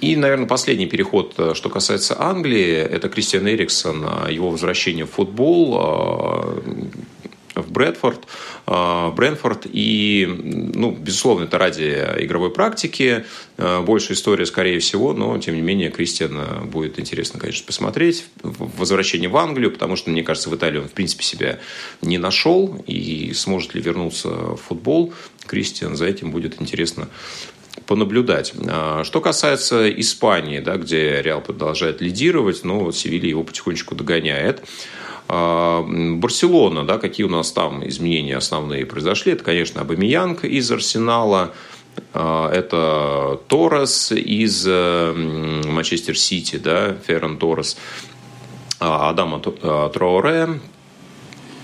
и, 0.00 0.14
наверное, 0.14 0.46
последний 0.46 0.86
переход, 0.86 1.34
э, 1.38 1.54
что 1.54 1.70
касается 1.70 2.20
Англии, 2.20 2.74
это 2.74 3.08
Кристиан 3.08 3.48
Эриксон, 3.48 4.04
его 4.28 4.50
возвращение 4.50 5.06
в 5.06 5.10
футбол 5.10 6.62
в 7.54 7.70
Брэдфорд, 7.70 8.20
э, 8.66 9.10
Брэнфорд. 9.14 9.66
И, 9.70 10.26
ну, 10.74 10.92
безусловно, 10.92 11.44
это 11.44 11.58
ради 11.58 12.06
игровой 12.18 12.50
практики. 12.50 13.24
Э, 13.58 13.80
больше 13.82 14.14
история, 14.14 14.46
скорее 14.46 14.78
всего, 14.78 15.12
но, 15.12 15.36
тем 15.38 15.54
не 15.54 15.60
менее, 15.60 15.90
Кристиан 15.90 16.68
будет 16.68 16.98
интересно, 16.98 17.38
конечно, 17.38 17.66
посмотреть. 17.66 18.26
Возвращение 18.42 19.28
в 19.28 19.36
Англию, 19.36 19.70
потому 19.70 19.96
что, 19.96 20.10
мне 20.10 20.22
кажется, 20.22 20.50
в 20.50 20.56
Италии 20.56 20.78
он, 20.78 20.88
в 20.88 20.92
принципе, 20.92 21.24
себя 21.24 21.58
не 22.00 22.18
нашел. 22.18 22.82
И 22.86 23.32
сможет 23.34 23.74
ли 23.74 23.82
вернуться 23.82 24.28
в 24.28 24.56
футбол, 24.56 25.12
Кристиан, 25.46 25.96
за 25.96 26.06
этим 26.06 26.30
будет 26.30 26.60
интересно 26.60 27.08
понаблюдать. 27.86 28.52
Э, 28.56 29.02
что 29.04 29.20
касается 29.20 29.90
Испании, 30.00 30.60
да, 30.60 30.76
где 30.76 31.20
Реал 31.22 31.40
продолжает 31.40 32.00
лидировать, 32.00 32.64
но 32.64 32.92
Севилья 32.92 33.28
его 33.28 33.42
потихонечку 33.42 33.94
догоняет. 33.94 34.62
А, 35.34 35.82
Барселона, 35.82 36.84
да, 36.84 36.98
какие 36.98 37.24
у 37.24 37.30
нас 37.30 37.52
там 37.52 37.88
изменения 37.88 38.36
основные 38.36 38.84
произошли? 38.84 39.32
Это, 39.32 39.42
конечно, 39.42 39.80
Абамиянг 39.80 40.44
из 40.44 40.70
Арсенала, 40.70 41.54
а, 42.12 42.50
это 42.52 43.40
Торрес 43.48 44.12
из 44.12 44.66
э, 44.68 45.62
Манчестер 45.66 46.18
Сити, 46.18 46.56
да, 46.56 46.94
Ферран 47.06 47.38
Торрес, 47.38 47.78
а, 48.78 49.08
Адама 49.08 49.40
Троуре 49.40 50.60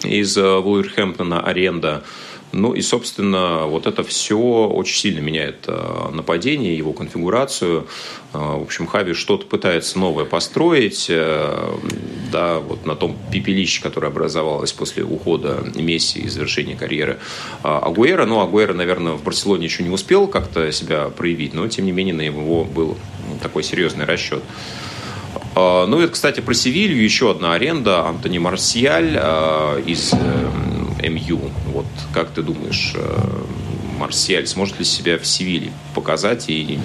из 0.03 0.39
э, 0.39 0.59
Вулверхэмптона, 0.61 1.43
аренда– 1.43 2.05
ну 2.53 2.73
и, 2.73 2.81
собственно, 2.81 3.67
вот 3.67 3.87
это 3.87 4.03
все 4.03 4.39
очень 4.39 4.99
сильно 4.99 5.21
меняет 5.21 5.65
э, 5.67 6.11
нападение, 6.13 6.77
его 6.77 6.93
конфигурацию. 6.93 7.87
Э, 8.33 8.39
в 8.39 8.63
общем, 8.63 8.87
Хави 8.87 9.13
что-то 9.13 9.47
пытается 9.47 9.99
новое 9.99 10.25
построить. 10.25 11.07
Э, 11.11 11.75
да, 12.33 12.59
вот 12.59 12.87
на 12.87 12.97
том 12.97 13.17
пепелище, 13.31 13.83
которое 13.83 14.07
образовалось 14.07 14.73
после 14.73 15.05
ухода 15.05 15.63
Месси 15.75 16.21
и 16.21 16.29
завершения 16.29 16.75
карьеры 16.75 17.19
Агуэра. 17.63 18.25
Ну, 18.25 18.41
Агуэра, 18.41 18.73
наверное, 18.73 19.13
в 19.13 19.23
Барселоне 19.23 19.67
еще 19.67 19.83
не 19.83 19.91
успел 19.91 20.27
как-то 20.27 20.73
себя 20.73 21.11
проявить, 21.11 21.53
но, 21.53 21.69
тем 21.69 21.85
не 21.85 21.93
менее, 21.93 22.15
на 22.15 22.23
его 22.23 22.65
был 22.65 22.97
такой 23.43 23.63
серьезный 23.63 24.05
расчет. 24.05 24.43
Ну 25.55 26.03
и, 26.03 26.09
кстати, 26.09 26.41
про 26.41 26.55
Севилью 26.55 27.03
еще 27.03 27.31
одна 27.31 27.55
аренда. 27.55 28.07
Антони 28.07 28.39
Марсиаль 28.39 29.17
из 29.87 30.15
МЮ. 31.03 31.41
Вот 31.67 31.87
как 32.13 32.31
ты 32.31 32.43
думаешь, 32.43 32.93
э, 32.95 33.45
Марсиаль 33.99 34.47
сможет 34.47 34.79
ли 34.79 34.85
себя 34.85 35.19
в 35.19 35.27
Севиле 35.27 35.71
показать? 35.95 36.49
И... 36.49 36.79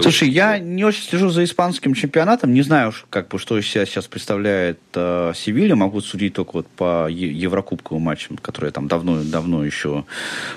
Слушай, 0.00 0.28
я 0.28 0.58
не 0.58 0.84
очень 0.84 1.04
слежу 1.04 1.30
за 1.30 1.44
испанским 1.44 1.94
чемпионатом, 1.94 2.52
не 2.52 2.62
знаю, 2.62 2.92
как 3.10 3.28
бы, 3.28 3.38
что 3.38 3.58
из 3.58 3.66
себя 3.66 3.86
сейчас 3.86 4.06
представляет 4.06 4.80
э, 4.94 5.32
Севилья, 5.34 5.76
могу 5.76 6.00
судить 6.00 6.34
только 6.34 6.52
вот 6.54 6.66
по 6.66 7.08
Еврокубковым 7.08 8.02
матчам, 8.02 8.36
которые 8.36 8.68
я 8.68 8.72
там 8.72 8.88
давно-давно 8.88 9.64
еще 9.64 10.04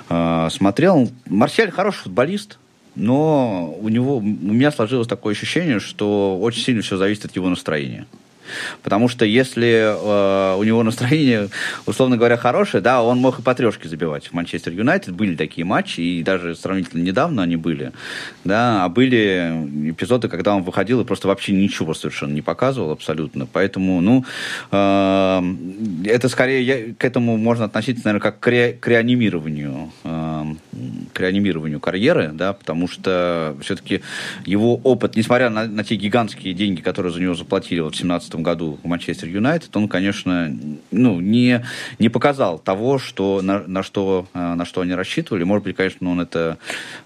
э, 0.09 0.49
смотрел. 0.51 1.09
Марсиаль 1.27 1.71
хороший 1.71 2.03
футболист, 2.03 2.57
но 2.95 3.73
у 3.79 3.89
него, 3.89 4.17
у 4.17 4.21
меня 4.21 4.71
сложилось 4.71 5.07
такое 5.07 5.33
ощущение, 5.33 5.79
что 5.79 6.37
очень 6.39 6.63
сильно 6.63 6.81
все 6.81 6.97
зависит 6.97 7.25
от 7.25 7.35
его 7.35 7.47
настроения. 7.47 8.05
Потому 8.83 9.07
что 9.07 9.25
если 9.25 9.95
э, 9.95 10.55
у 10.57 10.63
него 10.63 10.83
настроение, 10.83 11.49
условно 11.85 12.17
говоря, 12.17 12.37
хорошее, 12.37 12.81
да, 12.81 13.01
он 13.01 13.19
мог 13.19 13.39
и 13.39 13.41
по 13.41 13.53
трешке 13.55 13.87
забивать 13.87 14.27
в 14.27 14.33
Манчестер 14.33 14.73
Юнайтед. 14.73 15.13
Были 15.13 15.35
такие 15.35 15.65
матчи, 15.65 16.01
и 16.01 16.23
даже 16.23 16.55
сравнительно 16.55 17.01
недавно 17.01 17.43
они 17.43 17.55
были. 17.55 17.91
Да, 18.43 18.85
а 18.85 18.89
были 18.89 19.91
эпизоды, 19.91 20.27
когда 20.27 20.55
он 20.55 20.63
выходил 20.63 21.01
и 21.01 21.05
просто 21.05 21.27
вообще 21.27 21.53
ничего 21.53 21.93
совершенно 21.93 22.33
не 22.33 22.41
показывал 22.41 22.91
абсолютно. 22.91 23.45
Поэтому, 23.45 24.01
ну, 24.01 24.25
э, 24.71 25.41
это 26.05 26.29
скорее, 26.29 26.63
я, 26.63 26.93
к 26.97 27.05
этому 27.05 27.37
можно 27.37 27.65
относиться, 27.65 28.03
наверное, 28.05 28.21
как 28.21 28.39
к, 28.39 28.47
ре, 28.47 28.73
к 28.73 28.87
реанимированию, 28.87 29.91
э, 30.03 30.43
к 31.13 31.19
реанимированию 31.19 31.79
карьеры, 31.79 32.31
да, 32.33 32.53
потому 32.53 32.87
что 32.87 33.55
все-таки 33.61 34.01
его 34.45 34.75
опыт, 34.75 35.15
несмотря 35.15 35.49
на, 35.49 35.67
на 35.67 35.83
те 35.83 35.95
гигантские 35.95 36.53
деньги, 36.53 36.81
которые 36.81 37.11
за 37.11 37.21
него 37.21 37.35
заплатили 37.35 37.79
вот 37.79 37.95
в 37.95 38.01
2017 38.01 38.40
году 38.43 38.79
в 38.83 38.87
Манчестер 38.87 39.27
Юнайтед, 39.27 39.75
он, 39.75 39.87
конечно, 39.87 40.55
ну, 40.91 41.19
не, 41.19 41.65
не 41.99 42.09
показал 42.09 42.59
того, 42.59 42.99
что, 42.99 43.41
на, 43.41 43.59
на, 43.67 43.83
что, 43.83 44.27
э, 44.33 44.53
на 44.53 44.65
что 44.65 44.81
они 44.81 44.93
рассчитывали. 44.93 45.43
Может 45.43 45.65
быть, 45.65 45.75
конечно, 45.75 46.09
он 46.09 46.21
это 46.21 46.57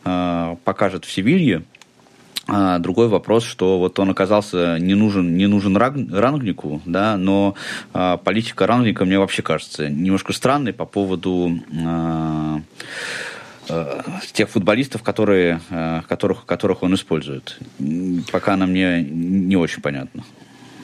э, 0.04 0.56
покажет 0.64 1.06
в 1.06 1.12
Севилье, 1.12 1.64
а 2.48 2.78
другой 2.78 3.08
вопрос, 3.08 3.44
что 3.44 3.80
вот 3.80 3.98
он 3.98 4.12
оказался 4.12 4.78
не 4.80 4.94
нужен, 4.94 5.36
не 5.36 5.48
нужен 5.48 5.76
Рангнику, 5.76 6.80
да, 6.86 7.18
но 7.18 7.56
а, 7.92 8.18
политика 8.18 8.68
Рангника 8.68 9.04
мне 9.04 9.18
вообще 9.18 9.42
кажется 9.42 9.90
немножко 9.90 10.32
странной 10.32 10.72
по 10.72 10.86
поводу 10.86 11.60
а, 11.84 12.62
а, 13.68 14.04
тех 14.32 14.50
футболистов, 14.50 15.02
которые, 15.02 15.60
а, 15.72 16.04
которых, 16.04 16.46
которых 16.46 16.84
он 16.84 16.94
использует. 16.94 17.58
Пока 18.32 18.54
она 18.54 18.68
мне 18.68 19.02
не 19.02 19.56
очень 19.56 19.82
понятна. 19.82 20.24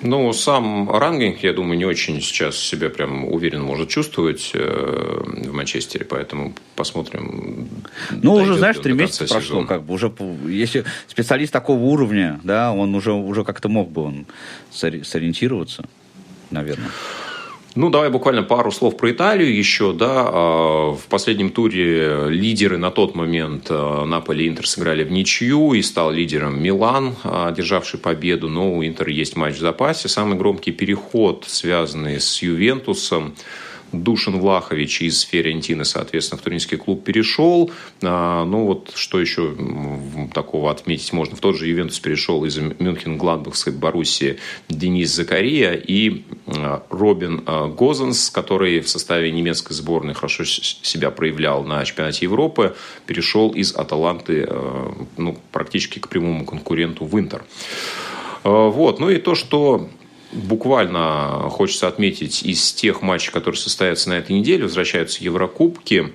Ну, 0.01 0.33
сам 0.33 0.89
Рангинг, 0.89 1.39
я 1.43 1.53
думаю, 1.53 1.77
не 1.77 1.85
очень 1.85 2.21
сейчас 2.21 2.57
себя 2.57 2.89
прям 2.89 3.25
уверенно 3.25 3.63
может 3.63 3.89
чувствовать 3.89 4.51
э, 4.53 5.23
в 5.25 5.53
Манчестере, 5.53 6.05
поэтому 6.05 6.53
посмотрим. 6.75 7.67
Ну, 8.09 8.33
уже, 8.33 8.55
знаешь, 8.55 8.77
три 8.77 8.93
месяца 8.93 9.27
прошло, 9.27 9.65
как 9.65 9.83
бы 9.83 9.93
уже, 9.93 10.11
если 10.47 10.85
специалист 11.07 11.53
такого 11.53 11.79
уровня, 11.79 12.39
да, 12.43 12.71
он 12.73 12.95
уже, 12.95 13.11
уже 13.11 13.43
как-то 13.43 13.69
мог 13.69 13.91
бы 13.91 14.03
он 14.03 14.25
сориентироваться, 14.71 15.85
наверное. 16.49 16.89
Ну, 17.73 17.89
давай 17.89 18.09
буквально 18.09 18.43
пару 18.43 18.69
слов 18.71 18.97
про 18.97 19.11
Италию 19.11 19.55
еще. 19.55 19.93
Да. 19.93 20.25
А, 20.27 20.91
в 20.91 21.05
последнем 21.07 21.51
туре 21.51 22.27
лидеры 22.27 22.77
на 22.77 22.91
тот 22.91 23.15
момент 23.15 23.67
а, 23.69 24.03
Наполи 24.05 24.45
и 24.45 24.49
Интер 24.49 24.67
сыграли 24.67 25.05
в 25.05 25.11
ничью 25.11 25.73
и 25.73 25.81
стал 25.81 26.11
лидером 26.11 26.61
Милан, 26.61 27.15
а, 27.23 27.51
державший 27.51 27.99
победу. 27.99 28.49
Но 28.49 28.73
у 28.73 28.83
Интера 28.83 29.09
есть 29.09 29.37
матч 29.37 29.55
в 29.55 29.59
запасе. 29.59 30.09
Самый 30.09 30.37
громкий 30.37 30.71
переход, 30.71 31.45
связанный 31.47 32.19
с 32.19 32.41
Ювентусом, 32.41 33.35
Душин 33.91 34.39
Влахович 34.39 35.01
из 35.01 35.21
Фиорентины, 35.21 35.85
соответственно, 35.85 36.39
в 36.39 36.43
Туринский 36.43 36.77
клуб 36.77 37.03
перешел. 37.03 37.71
А, 38.01 38.45
ну, 38.45 38.65
вот 38.65 38.91
что 38.95 39.19
еще 39.19 39.55
такого 40.33 40.71
отметить 40.71 41.13
можно. 41.13 41.35
В 41.35 41.39
тот 41.39 41.57
же 41.57 41.67
Ювентус 41.67 41.99
перешел 41.99 42.45
из 42.45 42.57
Мюнхен 42.57 43.17
Гладбахской 43.17 43.73
Боруссии 43.73 44.37
Денис 44.69 45.13
Закария 45.13 45.73
и 45.73 46.23
а, 46.47 46.83
Робин 46.89 47.43
а, 47.45 47.67
Гозенс, 47.67 48.29
который 48.29 48.79
в 48.79 48.89
составе 48.89 49.31
немецкой 49.31 49.73
сборной 49.73 50.13
хорошо 50.13 50.45
себя 50.45 51.11
проявлял 51.11 51.63
на 51.63 51.83
чемпионате 51.83 52.25
Европы, 52.25 52.75
перешел 53.05 53.51
из 53.51 53.75
Аталанты 53.75 54.47
ну, 55.17 55.37
практически 55.51 55.99
к 55.99 56.07
прямому 56.07 56.45
конкуренту 56.45 57.05
в 57.05 57.19
Интер. 57.19 57.43
Вот. 58.43 58.99
Ну 58.99 59.09
и 59.09 59.17
то, 59.17 59.35
что 59.35 59.89
буквально 60.31 61.47
хочется 61.49 61.87
отметить 61.87 62.43
из 62.43 62.73
тех 62.73 63.01
матчей, 63.01 63.31
которые 63.31 63.59
состоятся 63.59 64.09
на 64.09 64.13
этой 64.13 64.33
неделе, 64.33 64.63
возвращаются 64.63 65.23
Еврокубки. 65.23 66.13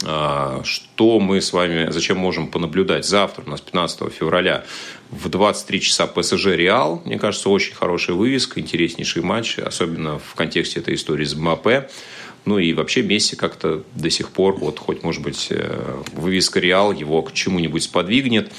что 0.00 1.18
мы 1.18 1.40
с 1.40 1.52
вами, 1.52 1.90
зачем 1.90 2.18
можем 2.18 2.48
понаблюдать 2.48 3.04
завтра, 3.04 3.42
у 3.44 3.50
нас 3.50 3.60
15 3.60 4.12
февраля, 4.12 4.64
в 5.10 5.28
23 5.28 5.80
часа 5.80 6.06
ПСЖ 6.06 6.46
Реал. 6.46 7.02
Мне 7.04 7.18
кажется, 7.18 7.48
очень 7.48 7.74
хорошая 7.74 8.14
вывеска, 8.14 8.60
интереснейший 8.60 9.22
матч, 9.22 9.58
особенно 9.58 10.18
в 10.18 10.34
контексте 10.34 10.80
этой 10.80 10.94
истории 10.94 11.24
с 11.24 11.34
МАП. 11.34 11.90
Ну 12.44 12.58
и 12.58 12.72
вообще 12.72 13.02
Месси 13.02 13.36
как-то 13.36 13.82
до 13.94 14.10
сих 14.10 14.30
пор, 14.30 14.54
вот 14.54 14.78
хоть, 14.78 15.02
может 15.02 15.22
быть, 15.22 15.48
э, 15.50 16.02
вывеска 16.12 16.60
Реал 16.60 16.92
его 16.92 17.22
к 17.22 17.32
чему-нибудь 17.32 17.82
сподвигнет. 17.82 18.52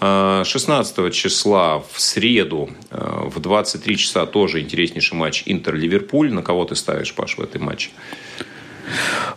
16 0.00 1.14
числа 1.14 1.78
в 1.78 2.00
среду 2.00 2.70
э, 2.90 3.22
в 3.24 3.40
23 3.40 3.96
часа 3.96 4.26
тоже 4.26 4.60
интереснейший 4.60 5.16
матч 5.16 5.44
Интер-Ливерпуль. 5.46 6.32
На 6.32 6.42
кого 6.42 6.64
ты 6.66 6.74
ставишь, 6.74 7.14
Паш, 7.14 7.38
в 7.38 7.40
этой 7.40 7.60
матче? 7.60 7.90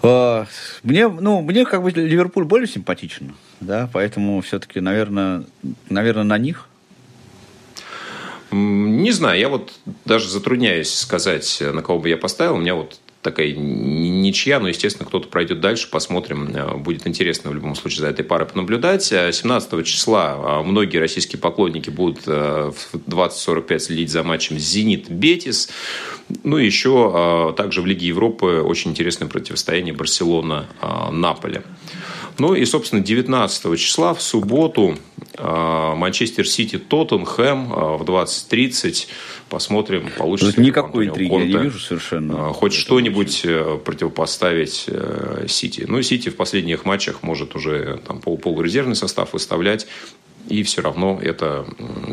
Э, 0.03 0.45
мне, 0.83 1.07
ну, 1.07 1.41
мне 1.41 1.65
как 1.65 1.81
бы 1.81 1.91
Ливерпуль 1.91 2.43
более 2.43 2.67
симпатичен, 2.67 3.35
да, 3.61 3.89
поэтому 3.91 4.41
все-таки, 4.41 4.81
наверное, 4.81 5.45
наверное, 5.89 6.23
на 6.23 6.37
них. 6.37 6.67
Не 8.51 9.11
знаю, 9.11 9.39
я 9.39 9.47
вот 9.47 9.73
даже 10.05 10.27
затрудняюсь 10.27 10.93
сказать, 10.93 11.61
на 11.61 11.81
кого 11.81 11.99
бы 11.99 12.09
я 12.09 12.17
поставил. 12.17 12.55
У 12.55 12.59
меня 12.59 12.75
вот 12.75 12.99
такая 13.21 13.53
ничья, 13.53 14.59
но, 14.59 14.69
естественно, 14.69 15.05
кто-то 15.05 15.27
пройдет 15.27 15.59
дальше, 15.59 15.89
посмотрим. 15.89 16.49
Э, 16.53 16.77
будет 16.77 17.05
интересно 17.07 17.51
в 17.51 17.53
любом 17.53 17.75
случае 17.75 18.01
за 18.01 18.07
этой 18.07 18.23
парой 18.23 18.47
понаблюдать. 18.47 19.03
17 19.03 19.73
э, 19.73 19.83
числа 19.83 20.61
многие 20.63 20.97
российские 20.97 21.39
поклонники 21.39 21.89
будут 21.89 22.25
в 22.25 22.75
20.45 22.93 23.79
следить 23.79 24.09
за 24.09 24.23
матчем 24.23 24.57
«Зенит-Бетис». 24.57 25.69
Ну 26.43 26.57
еще 26.57 27.53
также 27.57 27.81
в 27.81 27.85
Лиге 27.85 28.07
Европы 28.07 28.61
очень 28.61 28.91
интересное 28.91 29.27
противостояние 29.27 29.93
Барселона-Наполе. 29.93 31.63
Ну 32.37 32.53
и, 32.53 32.63
собственно, 32.65 33.01
19 33.01 33.79
числа 33.79 34.13
в 34.13 34.21
субботу 34.21 34.95
Манчестер 35.37 36.47
Сити 36.47 36.77
Тоттенхэм 36.77 37.69
в 37.69 38.03
20.30. 38.03 39.07
Посмотрим, 39.49 40.09
получится 40.17 40.59
ли 40.59 40.67
Никакой 40.67 41.07
интриги 41.07 41.33
я 41.33 41.45
не 41.45 41.63
вижу 41.63 41.79
совершенно. 41.79 42.53
Хоть 42.53 42.73
что-нибудь 42.73 43.41
э, 43.43 43.79
противопоставить 43.83 44.85
э, 44.87 45.45
Сити. 45.47 45.85
Ну, 45.87 46.01
Сити 46.01 46.29
в 46.29 46.35
последних 46.35 46.85
матчах 46.85 47.23
может 47.23 47.55
уже 47.55 47.99
там, 48.05 48.21
пол 48.21 48.37
полурезервный 48.37 48.95
состав 48.95 49.33
выставлять 49.33 49.87
и 50.47 50.63
все 50.63 50.81
равно 50.81 51.19
это 51.21 51.65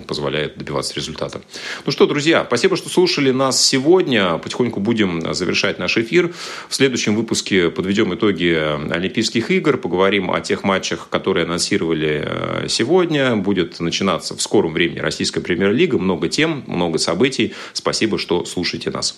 позволяет 0.06 0.58
добиваться 0.58 0.94
результата. 0.94 1.40
Ну 1.84 1.92
что, 1.92 2.06
друзья, 2.06 2.44
спасибо, 2.46 2.76
что 2.76 2.88
слушали 2.88 3.30
нас 3.30 3.64
сегодня. 3.64 4.38
Потихоньку 4.38 4.80
будем 4.80 5.34
завершать 5.34 5.78
наш 5.78 5.96
эфир. 5.96 6.34
В 6.68 6.74
следующем 6.74 7.16
выпуске 7.16 7.70
подведем 7.70 8.14
итоги 8.14 8.56
Олимпийских 8.92 9.50
игр, 9.50 9.76
поговорим 9.78 10.30
о 10.30 10.40
тех 10.40 10.64
матчах, 10.64 11.08
которые 11.08 11.44
анонсировали 11.46 12.22
э, 12.24 12.66
сегодня. 12.68 13.36
Будет 13.36 13.80
начинаться 13.80 14.36
в 14.36 14.42
скором 14.42 14.72
времени 14.72 14.98
Российская 14.98 15.40
премьер-лига. 15.40 15.98
Много 15.98 16.28
тем, 16.28 16.64
много 16.66 16.98
событий. 16.98 17.54
Спасибо, 17.72 18.18
что 18.18 18.44
слушаете 18.44 18.90
нас. 18.90 19.16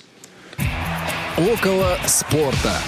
Около 1.37 1.99
спорта. 2.07 2.79